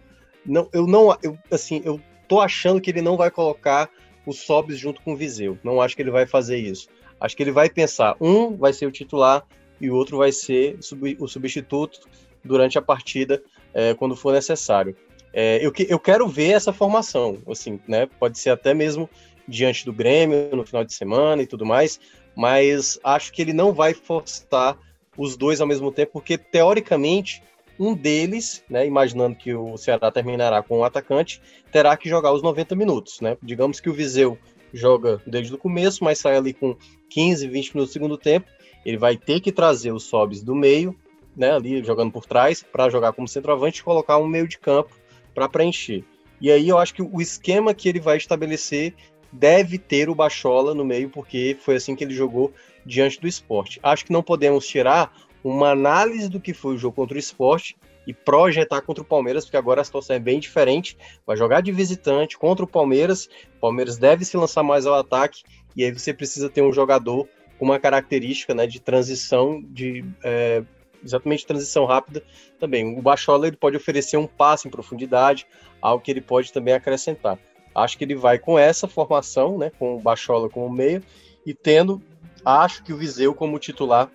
não, 0.46 0.70
eu 0.72 0.86
não, 0.86 1.18
eu, 1.24 1.38
assim, 1.52 1.82
eu 1.84 2.00
tô 2.28 2.40
achando 2.40 2.80
que 2.80 2.92
ele 2.92 3.02
não 3.02 3.18
vai 3.18 3.32
colocar 3.32 3.90
o 4.26 4.32
Sobis 4.32 4.78
junto 4.78 5.02
com 5.02 5.14
o 5.14 5.18
Viseu, 5.18 5.58
não 5.64 5.82
acho 5.82 5.96
que 5.96 6.02
ele 6.02 6.12
vai 6.12 6.26
fazer 6.26 6.58
isso. 6.58 6.88
Acho 7.20 7.36
que 7.36 7.44
ele 7.44 7.52
vai 7.52 7.70
pensar, 7.70 8.16
um 8.20 8.56
vai 8.56 8.74
ser 8.74 8.86
o 8.86 8.92
titular 8.92 9.44
e 9.80 9.90
o 9.90 9.96
outro 9.96 10.18
vai 10.18 10.32
ser 10.32 10.78
o 11.20 11.28
substituto 11.28 12.02
durante 12.44 12.78
a 12.78 12.82
partida, 12.82 13.42
é, 13.76 13.94
quando 13.94 14.16
for 14.16 14.34
necessário. 14.34 14.96
É, 15.34 15.58
eu, 15.64 15.72
eu 15.90 16.00
quero 16.00 16.28
ver 16.30 16.54
essa 16.54 16.72
formação, 16.72 17.38
assim, 17.48 17.80
né? 17.86 18.08
Pode 18.18 18.40
ser 18.40 18.52
até 18.52 18.74
mesmo 18.74 19.10
diante 19.46 19.86
do 19.86 19.92
Grêmio 19.92 20.50
no 20.56 20.66
final 20.66 20.84
de 20.86 20.94
semana 20.94 21.44
e 21.44 21.46
tudo 21.46 21.66
mais, 21.66 22.00
mas 22.34 22.98
acho 23.04 23.34
que 23.34 23.42
ele 23.42 23.52
não 23.54 23.74
vai 23.74 23.94
forçar 23.94 24.78
os 25.18 25.36
dois 25.36 25.60
ao 25.60 25.68
mesmo 25.68 25.92
tempo, 25.92 26.14
porque 26.14 26.38
teoricamente 26.38 27.44
um 27.78 27.94
deles, 27.94 28.64
né, 28.70 28.88
imaginando 28.88 29.36
que 29.36 29.54
o 29.54 29.76
Ceará 29.78 30.10
terminará 30.10 30.64
com 30.64 30.76
o 30.76 30.80
um 30.80 30.84
atacante, 30.86 31.42
terá 31.72 31.96
que 31.98 32.10
jogar 32.10 32.32
os 32.32 32.42
90 32.42 32.74
minutos, 32.74 33.20
né? 33.20 33.38
Digamos 33.44 33.82
que 33.82 33.90
o 33.90 33.94
Viseu 33.94 34.38
joga 34.74 35.22
desde 35.28 35.54
o 35.54 35.58
começo, 35.58 36.04
mas 36.04 36.20
sai 36.20 36.38
ali 36.38 36.54
com 36.54 36.76
15, 37.10 37.48
20 37.48 37.76
minutos 37.76 37.90
do 37.90 37.94
segundo 37.94 38.18
tempo, 38.18 38.48
ele 38.86 38.98
vai 38.98 39.18
ter 39.18 39.42
que 39.42 39.52
trazer 39.52 39.92
os 39.92 40.04
sobes 40.04 40.42
do 40.42 40.56
meio, 40.56 40.96
né, 41.36 41.52
ali 41.52 41.84
jogando 41.84 42.12
por 42.12 42.26
trás, 42.26 42.64
para 42.64 42.90
jogar 42.90 43.14
como 43.14 43.28
centroavante 43.28 43.82
e 43.82 43.84
colocar 43.84 44.18
um 44.18 44.28
meio 44.28 44.48
de 44.48 44.58
campo 44.58 44.96
para 45.34 45.50
preencher. 45.50 46.04
E 46.40 46.52
aí 46.52 46.68
eu 46.70 46.78
acho 46.78 46.94
que 46.94 47.02
o 47.02 47.22
esquema 47.22 47.74
que 47.74 47.90
ele 47.90 48.00
vai 48.00 48.18
estabelecer 48.18 48.94
deve 49.32 49.78
ter 49.78 50.10
o 50.10 50.16
Bachola 50.16 50.74
no 50.74 50.86
meio, 50.86 51.10
porque 51.10 51.58
foi 51.60 51.76
assim 51.76 51.96
que 51.96 52.04
ele 52.04 52.14
jogou 52.14 52.54
diante 52.86 53.20
do 53.20 53.28
esporte. 53.28 53.80
Acho 53.84 54.06
que 54.06 54.14
não 54.14 54.24
podemos 54.24 54.68
tirar 54.68 55.12
uma 55.44 55.72
análise 55.72 56.30
do 56.30 56.40
que 56.40 56.54
foi 56.54 56.76
o 56.76 56.78
jogo 56.78 56.96
contra 56.96 57.16
o 57.16 57.20
esporte 57.20 57.76
e 58.08 58.14
projetar 58.14 58.82
contra 58.82 59.04
o 59.04 59.06
Palmeiras, 59.06 59.46
porque 59.46 59.58
agora 59.58 59.82
a 59.82 59.84
situação 59.84 60.16
é 60.16 60.20
bem 60.20 60.40
diferente. 60.40 60.98
Vai 61.26 61.36
jogar 61.36 61.62
de 61.62 61.72
visitante 61.72 62.38
contra 62.38 62.64
o 62.64 62.68
Palmeiras. 62.68 63.26
O 63.58 63.60
Palmeiras 63.62 63.98
deve 63.98 64.24
se 64.26 64.38
lançar 64.38 64.64
mais 64.64 64.86
ao 64.86 64.96
ataque, 64.96 65.44
e 65.76 65.84
aí 65.84 65.92
você 65.92 66.14
precisa 66.14 66.50
ter 66.50 66.62
um 66.62 66.72
jogador 66.72 67.28
com 67.58 67.66
uma 67.66 67.80
característica 67.80 68.54
né, 68.54 68.68
de 68.68 68.80
transição, 68.80 69.62
de 69.62 70.06
é, 70.24 70.64
exatamente 71.06 71.46
transição 71.46 71.86
rápida 71.86 72.24
também. 72.60 72.98
O 72.98 73.02
Bachola 73.02 73.48
ele 73.48 73.56
pode 73.56 73.78
oferecer 73.78 74.18
um 74.18 74.28
passe 74.28 74.68
em 74.68 74.72
profundidade, 74.72 75.46
algo 75.82 76.04
que 76.04 76.12
ele 76.12 76.22
pode 76.22 76.52
também 76.52 76.74
acrescentar. 76.74 77.40
Acho 77.74 77.98
que 77.98 78.04
ele 78.04 78.16
vai 78.16 78.40
com 78.40 78.58
essa 78.58 78.88
formação, 78.88 79.58
né, 79.58 79.72
com 79.78 79.96
o 79.96 80.00
Bachola 80.00 80.50
como 80.50 80.70
meio, 80.70 81.04
e 81.46 81.54
tendo, 81.54 82.02
acho 82.44 82.84
que 82.84 82.92
o 82.92 82.98
Viseu 82.98 83.34
como 83.34 83.60
titular 83.60 84.10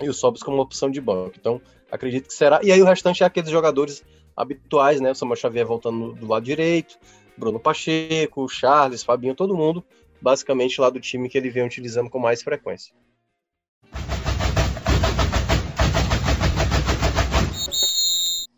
e 0.00 0.08
o 0.08 0.14
Sobis 0.14 0.42
como 0.42 0.60
opção 0.60 0.90
de 0.90 1.00
banco. 1.00 1.34
Então, 1.38 1.60
acredito 1.90 2.28
que 2.28 2.34
será. 2.34 2.60
E 2.62 2.70
aí 2.70 2.82
o 2.82 2.84
restante 2.84 3.22
é 3.22 3.26
aqueles 3.26 3.50
jogadores 3.50 4.04
habituais, 4.36 5.00
né? 5.00 5.12
O 5.12 5.14
Samuel 5.14 5.36
Xavier 5.36 5.66
voltando 5.66 6.12
do 6.12 6.26
lado 6.26 6.44
direito, 6.44 6.98
Bruno 7.36 7.58
Pacheco, 7.58 8.48
Charles, 8.48 9.02
Fabinho, 9.02 9.34
todo 9.34 9.56
mundo, 9.56 9.84
basicamente 10.20 10.80
lá 10.80 10.90
do 10.90 11.00
time 11.00 11.28
que 11.28 11.38
ele 11.38 11.50
vem 11.50 11.64
utilizando 11.64 12.10
com 12.10 12.18
mais 12.18 12.42
frequência. 12.42 12.94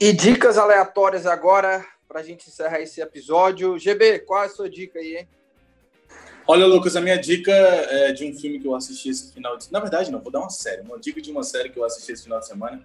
E 0.03 0.15
dicas 0.15 0.57
aleatórias 0.57 1.27
agora 1.27 1.85
para 2.09 2.21
a 2.21 2.23
gente 2.23 2.49
encerrar 2.49 2.81
esse 2.81 3.03
episódio. 3.03 3.79
GB, 3.79 4.21
qual 4.21 4.43
é 4.43 4.47
a 4.47 4.49
sua 4.49 4.71
dica 4.71 4.99
aí, 4.99 5.19
hein? 5.19 5.29
Olha, 6.47 6.65
Lucas, 6.65 6.97
a 6.97 7.03
minha 7.03 7.19
dica 7.19 7.53
é 7.53 8.11
de 8.11 8.25
um 8.25 8.35
filme 8.35 8.59
que 8.59 8.67
eu 8.67 8.75
assisti 8.75 9.11
esse 9.11 9.31
final 9.31 9.59
de... 9.59 9.71
Na 9.71 9.79
verdade, 9.79 10.11
não, 10.11 10.19
vou 10.19 10.33
dar 10.33 10.41
uma 10.41 10.49
série. 10.49 10.81
Uma 10.81 10.99
dica 10.99 11.21
de 11.21 11.31
uma 11.31 11.43
série 11.43 11.69
que 11.69 11.79
eu 11.79 11.85
assisti 11.85 12.13
esse 12.13 12.23
final 12.23 12.41
de 12.41 12.47
semana. 12.47 12.83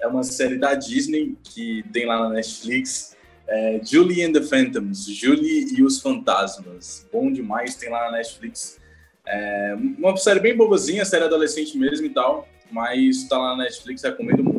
É 0.00 0.08
uma 0.08 0.24
série 0.24 0.58
da 0.58 0.74
Disney, 0.74 1.38
que 1.44 1.84
tem 1.92 2.06
lá 2.06 2.24
na 2.24 2.30
Netflix. 2.30 3.16
É 3.46 3.80
Julie 3.80 4.24
and 4.24 4.32
the 4.32 4.42
Phantoms. 4.42 5.06
Julie 5.06 5.72
e 5.76 5.82
os 5.84 6.02
Fantasmas. 6.02 7.06
Bom 7.12 7.30
demais, 7.30 7.76
tem 7.76 7.88
lá 7.88 8.10
na 8.10 8.16
Netflix. 8.16 8.80
É 9.24 9.76
uma 9.96 10.16
série 10.16 10.40
bem 10.40 10.56
bobazinha, 10.56 11.04
série 11.04 11.22
adolescente 11.22 11.78
mesmo 11.78 12.06
e 12.06 12.10
tal. 12.10 12.48
Mas 12.68 13.28
tá 13.28 13.38
lá 13.38 13.56
na 13.56 13.62
Netflix, 13.62 14.02
recomendo 14.02 14.42
muito. 14.42 14.57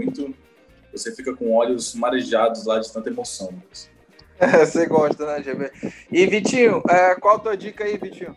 Você 0.91 1.15
fica 1.15 1.35
com 1.35 1.53
olhos 1.53 1.93
marejados 1.93 2.65
lá 2.65 2.79
de 2.79 2.91
tanta 2.91 3.09
emoção, 3.09 3.47
Lucas. 3.51 3.89
Você 4.59 4.85
gosta, 4.85 5.25
né, 5.25 5.43
GB? 5.43 5.71
E 6.11 6.25
Vitinho, 6.25 6.81
é, 6.89 7.15
qual 7.15 7.35
a 7.35 7.39
tua 7.39 7.57
dica 7.57 7.83
aí, 7.83 7.97
Vitinho? 7.97 8.35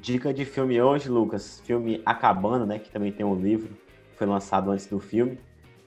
Dica 0.00 0.32
de 0.32 0.44
filme 0.44 0.80
hoje, 0.80 1.08
Lucas. 1.08 1.60
Filme 1.64 2.02
Acabando, 2.04 2.66
né? 2.66 2.78
Que 2.78 2.90
também 2.90 3.10
tem 3.10 3.24
um 3.24 3.34
livro. 3.34 3.70
Foi 4.16 4.26
lançado 4.26 4.70
antes 4.70 4.86
do 4.86 5.00
filme. 5.00 5.38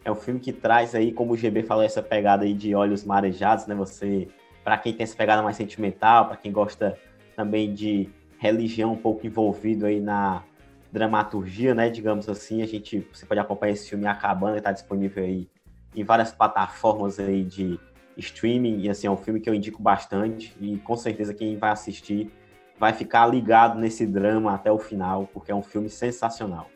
É 0.03 0.11
um 0.11 0.16
filme 0.16 0.39
que 0.39 0.51
traz 0.51 0.93
aí, 0.95 1.14
como 1.14 1.34
o 1.34 1.38
GB 1.38 1.64
falou, 1.64 1.84
essa 1.84 2.01
pegada 2.01 2.43
aí 2.43 2.53
de 2.53 2.76
olhos 2.76 3.03
marejados, 3.03 3.68
né? 3.68 3.76
Você, 3.76 4.28
para 4.64 4.78
quem 4.78 4.93
tem 4.93 5.03
essa 5.03 5.16
pegada 5.16 5.41
mais 5.41 5.55
sentimental, 5.55 6.28
para 6.28 6.38
quem 6.38 6.51
gosta 6.51 6.97
também 7.36 7.74
de 7.74 8.09
religião 8.38 8.93
um 8.93 8.97
pouco 8.97 9.26
envolvido 9.26 9.86
aí 9.86 10.01
na 10.01 10.43
dramaturgia, 10.91 11.74
né? 11.74 11.89
Digamos 11.89 12.28
assim, 12.28 12.61
a 12.61 12.66
gente, 12.66 13.07
você 13.14 13.26
pode 13.26 13.39
acompanhar 13.39 13.74
esse 13.74 13.89
filme 13.89 14.05
Acabando, 14.05 14.57
está 14.57 14.72
disponível 14.72 15.24
aí 15.24 15.47
em 15.95 16.03
várias 16.03 16.31
plataformas 16.31 17.19
aí 17.19 17.43
de 17.43 17.79
streaming, 18.17 18.81
e 18.81 18.89
assim, 18.89 19.07
é 19.07 19.11
um 19.11 19.17
filme 19.17 19.39
que 19.39 19.49
eu 19.49 19.53
indico 19.53 19.81
bastante, 19.81 20.55
e 20.59 20.77
com 20.77 20.95
certeza 20.95 21.33
quem 21.33 21.57
vai 21.57 21.71
assistir 21.71 22.31
vai 22.77 22.93
ficar 22.93 23.27
ligado 23.27 23.79
nesse 23.79 24.05
drama 24.05 24.53
até 24.53 24.71
o 24.71 24.79
final, 24.79 25.29
porque 25.33 25.51
é 25.51 25.55
um 25.55 25.63
filme 25.63 25.89
sensacional. 25.89 26.69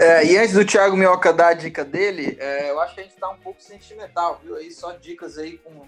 É, 0.00 0.24
e 0.24 0.36
antes 0.36 0.54
do 0.54 0.64
Thiago 0.64 0.96
Minhoca 0.96 1.32
dar 1.32 1.48
a 1.48 1.54
dica 1.54 1.84
dele, 1.84 2.36
é, 2.40 2.70
eu 2.70 2.80
acho 2.80 2.94
que 2.94 3.00
a 3.00 3.02
gente 3.04 3.14
está 3.14 3.30
um 3.30 3.38
pouco 3.38 3.62
sentimental, 3.62 4.40
viu? 4.42 4.56
Aí 4.56 4.70
só 4.70 4.92
dicas 4.92 5.38
aí 5.38 5.58
com, 5.58 5.86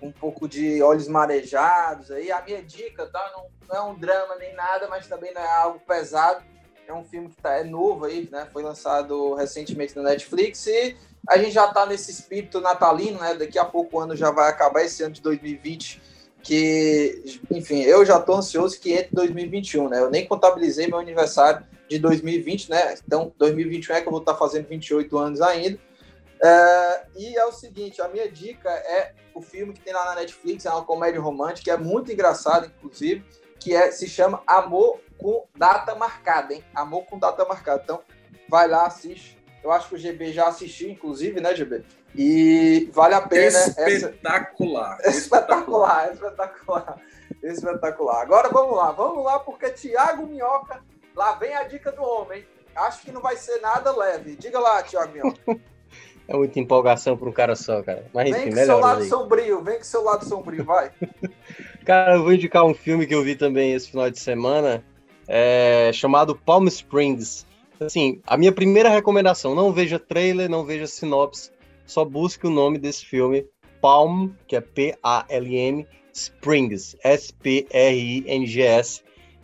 um 0.00 0.10
pouco 0.10 0.48
de 0.48 0.82
olhos 0.82 1.08
marejados 1.08 2.10
aí. 2.10 2.30
A 2.30 2.42
minha 2.42 2.62
dica, 2.62 3.06
tá? 3.06 3.32
Não, 3.34 3.46
não, 3.68 3.88
é 3.88 3.90
um 3.90 3.94
drama 3.98 4.36
nem 4.36 4.54
nada, 4.54 4.88
mas 4.88 5.06
também 5.06 5.32
não 5.34 5.42
é 5.42 5.50
algo 5.50 5.80
pesado. 5.80 6.42
É 6.86 6.92
um 6.92 7.04
filme 7.04 7.28
que 7.28 7.36
tá, 7.36 7.54
é 7.54 7.64
novo 7.64 8.04
aí, 8.04 8.28
né? 8.30 8.46
Foi 8.52 8.62
lançado 8.62 9.34
recentemente 9.34 9.96
na 9.96 10.02
Netflix 10.02 10.66
e 10.66 10.96
a 11.28 11.38
gente 11.38 11.52
já 11.52 11.68
está 11.68 11.86
nesse 11.86 12.10
espírito 12.10 12.60
natalino, 12.60 13.20
né? 13.20 13.34
Daqui 13.34 13.58
a 13.58 13.64
pouco 13.64 13.96
o 13.96 14.00
ano 14.00 14.16
já 14.16 14.30
vai 14.30 14.50
acabar 14.50 14.82
esse 14.82 15.02
ano 15.02 15.14
de 15.14 15.22
2020, 15.22 16.02
que, 16.42 17.40
enfim, 17.50 17.82
eu 17.82 18.04
já 18.04 18.18
estou 18.18 18.36
ansioso 18.36 18.80
que 18.80 18.92
entre 18.92 19.14
2021, 19.14 19.88
né? 19.88 20.00
Eu 20.00 20.10
nem 20.10 20.26
contabilizei 20.26 20.88
meu 20.88 20.98
aniversário 20.98 21.64
de 21.88 21.98
2020, 21.98 22.70
né? 22.70 22.94
Então, 23.06 23.32
2021 23.38 23.94
é 23.94 24.00
que 24.00 24.08
eu 24.08 24.12
vou 24.12 24.20
estar 24.20 24.32
tá 24.32 24.38
fazendo 24.38 24.66
28 24.66 25.16
anos 25.18 25.40
ainda. 25.40 25.78
É, 26.44 27.06
e 27.16 27.36
é 27.36 27.44
o 27.44 27.52
seguinte, 27.52 28.02
a 28.02 28.08
minha 28.08 28.28
dica 28.28 28.68
é 28.68 29.14
o 29.32 29.40
filme 29.40 29.72
que 29.72 29.80
tem 29.80 29.92
lá 29.92 30.06
na 30.06 30.16
Netflix, 30.16 30.66
é 30.66 30.70
uma 30.70 30.84
comédia 30.84 31.20
romântica, 31.20 31.62
que 31.62 31.70
é 31.70 31.76
muito 31.76 32.10
engraçado, 32.10 32.66
inclusive, 32.66 33.24
que 33.60 33.74
é, 33.74 33.92
se 33.92 34.08
chama 34.08 34.42
Amor 34.44 34.98
com 35.22 35.46
Data 35.56 35.94
Marcada, 35.94 36.52
hein? 36.52 36.64
Amor 36.74 37.04
com 37.04 37.18
Data 37.18 37.44
Marcada. 37.44 37.82
Então, 37.84 38.00
vai 38.48 38.68
lá, 38.68 38.86
assiste 38.86 39.42
eu 39.62 39.70
acho 39.70 39.88
que 39.88 39.94
o 39.94 39.98
GB 39.98 40.32
já 40.32 40.48
assistiu, 40.48 40.90
inclusive, 40.90 41.40
né, 41.40 41.54
GB? 41.54 41.84
E 42.14 42.90
vale 42.92 43.14
a 43.14 43.20
pena. 43.20 43.46
Espetacular. 43.46 44.98
Essa... 45.00 45.08
Espetacular, 45.18 46.12
espetacular. 46.12 46.98
Espetacular. 47.42 48.22
Agora 48.22 48.48
vamos 48.48 48.76
lá, 48.76 48.90
vamos 48.90 49.24
lá, 49.24 49.38
porque 49.38 49.70
Thiago 49.70 50.26
Minhoca 50.26 50.82
lá 51.14 51.34
vem 51.36 51.54
a 51.54 51.62
dica 51.62 51.92
do 51.92 52.02
homem. 52.02 52.44
Acho 52.74 53.02
que 53.02 53.12
não 53.12 53.20
vai 53.20 53.36
ser 53.36 53.60
nada 53.60 53.94
leve. 53.96 54.36
Diga 54.36 54.58
lá, 54.58 54.82
Thiago 54.82 55.12
Mion. 55.12 55.32
É 56.28 56.36
muita 56.36 56.60
empolgação 56.60 57.16
para 57.16 57.28
um 57.28 57.32
cara 57.32 57.56
só, 57.56 57.82
cara. 57.82 58.06
Mas 58.14 58.28
enfim, 58.28 58.38
vem 58.38 58.48
com 58.50 58.54
melhor. 58.54 58.66
seu 58.66 58.78
lado 58.78 59.02
aí. 59.02 59.08
sombrio, 59.08 59.60
vem 59.60 59.78
com 59.78 59.84
seu 59.84 60.04
lado 60.04 60.24
sombrio, 60.24 60.64
vai. 60.64 60.92
cara, 61.84 62.14
eu 62.14 62.22
vou 62.22 62.32
indicar 62.32 62.64
um 62.64 62.72
filme 62.72 63.08
que 63.08 63.14
eu 63.14 63.24
vi 63.24 63.34
também 63.34 63.74
esse 63.74 63.90
final 63.90 64.08
de 64.08 64.20
semana, 64.20 64.84
é, 65.28 65.90
chamado 65.92 66.34
Palm 66.34 66.66
Springs. 66.66 67.46
Assim, 67.80 68.20
a 68.26 68.36
minha 68.36 68.52
primeira 68.52 68.88
recomendação, 68.88 69.54
não 69.54 69.72
veja 69.72 69.98
trailer, 69.98 70.48
não 70.48 70.64
veja 70.64 70.86
sinopse, 70.86 71.50
só 71.84 72.04
busque 72.04 72.46
o 72.46 72.50
nome 72.50 72.78
desse 72.78 73.04
filme, 73.04 73.44
Palm, 73.80 74.30
que 74.46 74.54
é 74.54 74.60
P-A-L-M, 74.60 75.86
Springs, 76.12 76.96
S-P-R-I-N-G-S, 77.02 79.02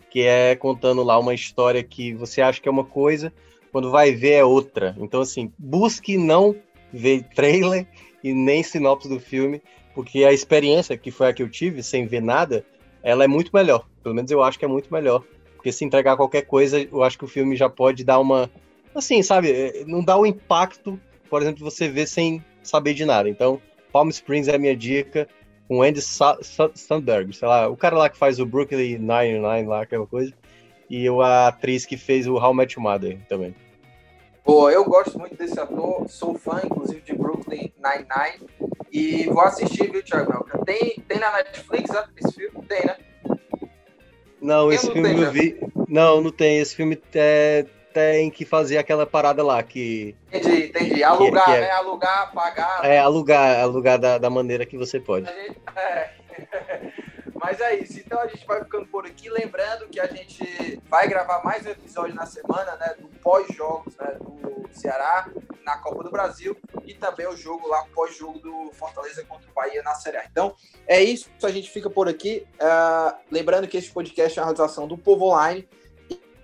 que 0.09 0.21
é 0.21 0.55
contando 0.55 1.03
lá 1.03 1.19
uma 1.19 1.33
história 1.33 1.83
que 1.83 2.13
você 2.13 2.41
acha 2.41 2.61
que 2.61 2.69
é 2.69 2.71
uma 2.71 2.85
coisa, 2.85 3.33
quando 3.71 3.91
vai 3.91 4.11
ver 4.11 4.33
é 4.33 4.43
outra. 4.43 4.95
Então, 4.99 5.21
assim, 5.21 5.51
busque 5.57 6.17
não 6.17 6.55
ver 6.91 7.23
trailer 7.35 7.87
e 8.23 8.33
nem 8.33 8.63
sinopse 8.63 9.07
do 9.07 9.19
filme, 9.19 9.61
porque 9.93 10.23
a 10.23 10.33
experiência 10.33 10.97
que 10.97 11.11
foi 11.11 11.27
a 11.27 11.33
que 11.33 11.43
eu 11.43 11.49
tive, 11.49 11.83
sem 11.83 12.07
ver 12.07 12.21
nada, 12.21 12.65
ela 13.03 13.23
é 13.23 13.27
muito 13.27 13.51
melhor. 13.53 13.85
Pelo 14.01 14.15
menos 14.15 14.31
eu 14.31 14.41
acho 14.41 14.57
que 14.57 14.65
é 14.65 14.67
muito 14.67 14.91
melhor. 14.91 15.23
Porque 15.59 15.73
se 15.73 15.83
entregar 15.83 16.15
qualquer 16.15 16.43
coisa, 16.43 16.81
eu 16.81 17.03
acho 17.03 17.17
que 17.17 17.25
o 17.25 17.27
filme 17.27 17.53
já 17.53 17.69
pode 17.69 18.05
dar 18.05 18.17
uma. 18.17 18.49
Assim, 18.95 19.21
sabe? 19.21 19.51
É, 19.51 19.83
não 19.85 20.01
dá 20.01 20.15
o 20.15 20.25
impacto, 20.25 20.97
por 21.29 21.41
exemplo, 21.41 21.69
você 21.69 21.89
ver 21.89 22.07
sem 22.07 22.41
saber 22.63 22.93
de 22.93 23.03
nada. 23.03 23.27
Então, 23.27 23.61
Palm 23.91 24.07
Springs 24.07 24.47
é 24.47 24.55
a 24.55 24.57
minha 24.57 24.73
dica 24.73 25.27
com 25.67 25.81
Andy 25.81 26.01
Sandberg, 26.01 27.35
sei 27.35 27.45
lá, 27.45 27.67
o 27.67 27.75
cara 27.75 27.97
lá 27.97 28.09
que 28.09 28.17
faz 28.17 28.39
o 28.39 28.45
Brooklyn 28.45 28.99
Nine-Nine 28.99 29.67
lá, 29.67 29.81
aquela 29.81 30.07
coisa, 30.07 30.33
e 30.89 31.09
a 31.09 31.49
atriz 31.49 31.85
que 31.85 31.97
fez 31.97 32.25
o 32.25 32.35
How 32.35 32.53
Met 32.53 32.79
Your 32.79 32.83
Mother 32.83 33.19
também. 33.27 33.53
Pô, 34.45 34.69
eu 34.69 34.85
gosto 34.85 35.19
muito 35.19 35.35
desse 35.35 35.59
ator, 35.59 36.07
sou 36.07 36.35
fã, 36.35 36.61
inclusive, 36.63 37.01
de 37.01 37.13
Brooklyn 37.13 37.73
Nine-Nine, 37.77 38.49
e 38.93 39.25
vou 39.25 39.41
assistir, 39.41 39.91
viu, 39.91 40.01
Thiago? 40.01 40.45
Tem, 40.65 40.95
tem 41.05 41.19
na 41.19 41.33
Netflix 41.33 41.91
esse 42.15 42.33
filme? 42.33 42.65
Tem, 42.65 42.85
né? 42.85 42.95
Não, 44.41 44.71
esse 44.71 44.91
filme 44.91 45.09
tem, 45.09 45.21
eu 45.21 45.31
vi... 45.31 45.59
Não, 45.87 46.21
não 46.21 46.31
tem, 46.31 46.59
esse 46.59 46.75
filme 46.75 47.01
é, 47.13 47.65
tem 47.93 48.29
que 48.29 48.45
fazer 48.45 48.77
aquela 48.77 49.05
parada 49.05 49.43
lá 49.43 49.61
que. 49.61 50.15
Entendi, 50.31 50.67
entendi. 50.67 51.03
Alugar, 51.03 51.45
que, 51.45 51.51
que 51.51 51.57
é, 51.57 51.61
né? 51.61 51.71
Alugar, 51.71 52.33
pagar. 52.33 52.85
É, 52.85 52.99
alugar, 52.99 53.59
alugar 53.59 53.99
da, 53.99 54.17
da 54.17 54.29
maneira 54.29 54.65
que 54.65 54.77
você 54.77 54.99
pode. 54.99 55.25
Gente, 55.25 55.59
é. 55.75 56.09
Mas 57.35 57.59
é 57.61 57.75
isso. 57.75 57.99
Então 57.99 58.19
a 58.19 58.27
gente 58.27 58.45
vai 58.45 58.63
ficando 58.63 58.85
por 58.87 59.05
aqui. 59.05 59.29
Lembrando 59.29 59.87
que 59.87 59.99
a 59.99 60.07
gente 60.07 60.81
vai 60.89 61.07
gravar 61.07 61.43
mais 61.43 61.65
um 61.65 61.69
episódio 61.69 62.13
na 62.13 62.25
semana, 62.25 62.75
né? 62.75 62.95
Do 62.99 63.07
pós-jogos 63.19 63.95
né, 63.97 64.17
do 64.19 64.69
Ceará 64.71 65.29
na 65.63 65.77
Copa 65.77 66.03
do 66.03 66.11
Brasil 66.11 66.57
e 66.85 66.93
também 66.93 67.27
o 67.27 67.35
jogo 67.35 67.67
lá, 67.67 67.85
pós-jogo 67.93 68.39
do 68.39 68.71
Fortaleza 68.73 69.23
contra 69.25 69.49
o 69.49 69.53
Bahia 69.53 69.81
na 69.83 69.95
Série 69.95 70.17
A. 70.17 70.25
Então 70.25 70.55
é 70.87 71.01
isso. 71.01 71.29
A 71.43 71.49
gente 71.49 71.69
fica 71.69 71.89
por 71.89 72.07
aqui. 72.07 72.45
Uh, 72.55 73.17
lembrando 73.31 73.67
que 73.67 73.77
esse 73.77 73.91
podcast 73.91 74.37
é 74.37 74.41
uma 74.41 74.47
realização 74.47 74.87
do 74.87 74.97
Povo 74.97 75.25
Online 75.25 75.67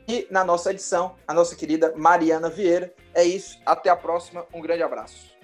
e 0.08 0.28
na 0.30 0.44
nossa 0.44 0.72
edição, 0.72 1.16
a 1.28 1.34
nossa 1.34 1.56
querida 1.56 1.94
Mariana 1.96 2.50
Vieira. 2.50 2.94
É 3.14 3.24
isso, 3.24 3.60
até 3.66 3.90
a 3.90 3.96
próxima, 3.96 4.46
um 4.54 4.62
grande 4.62 4.84
abraço. 4.84 5.36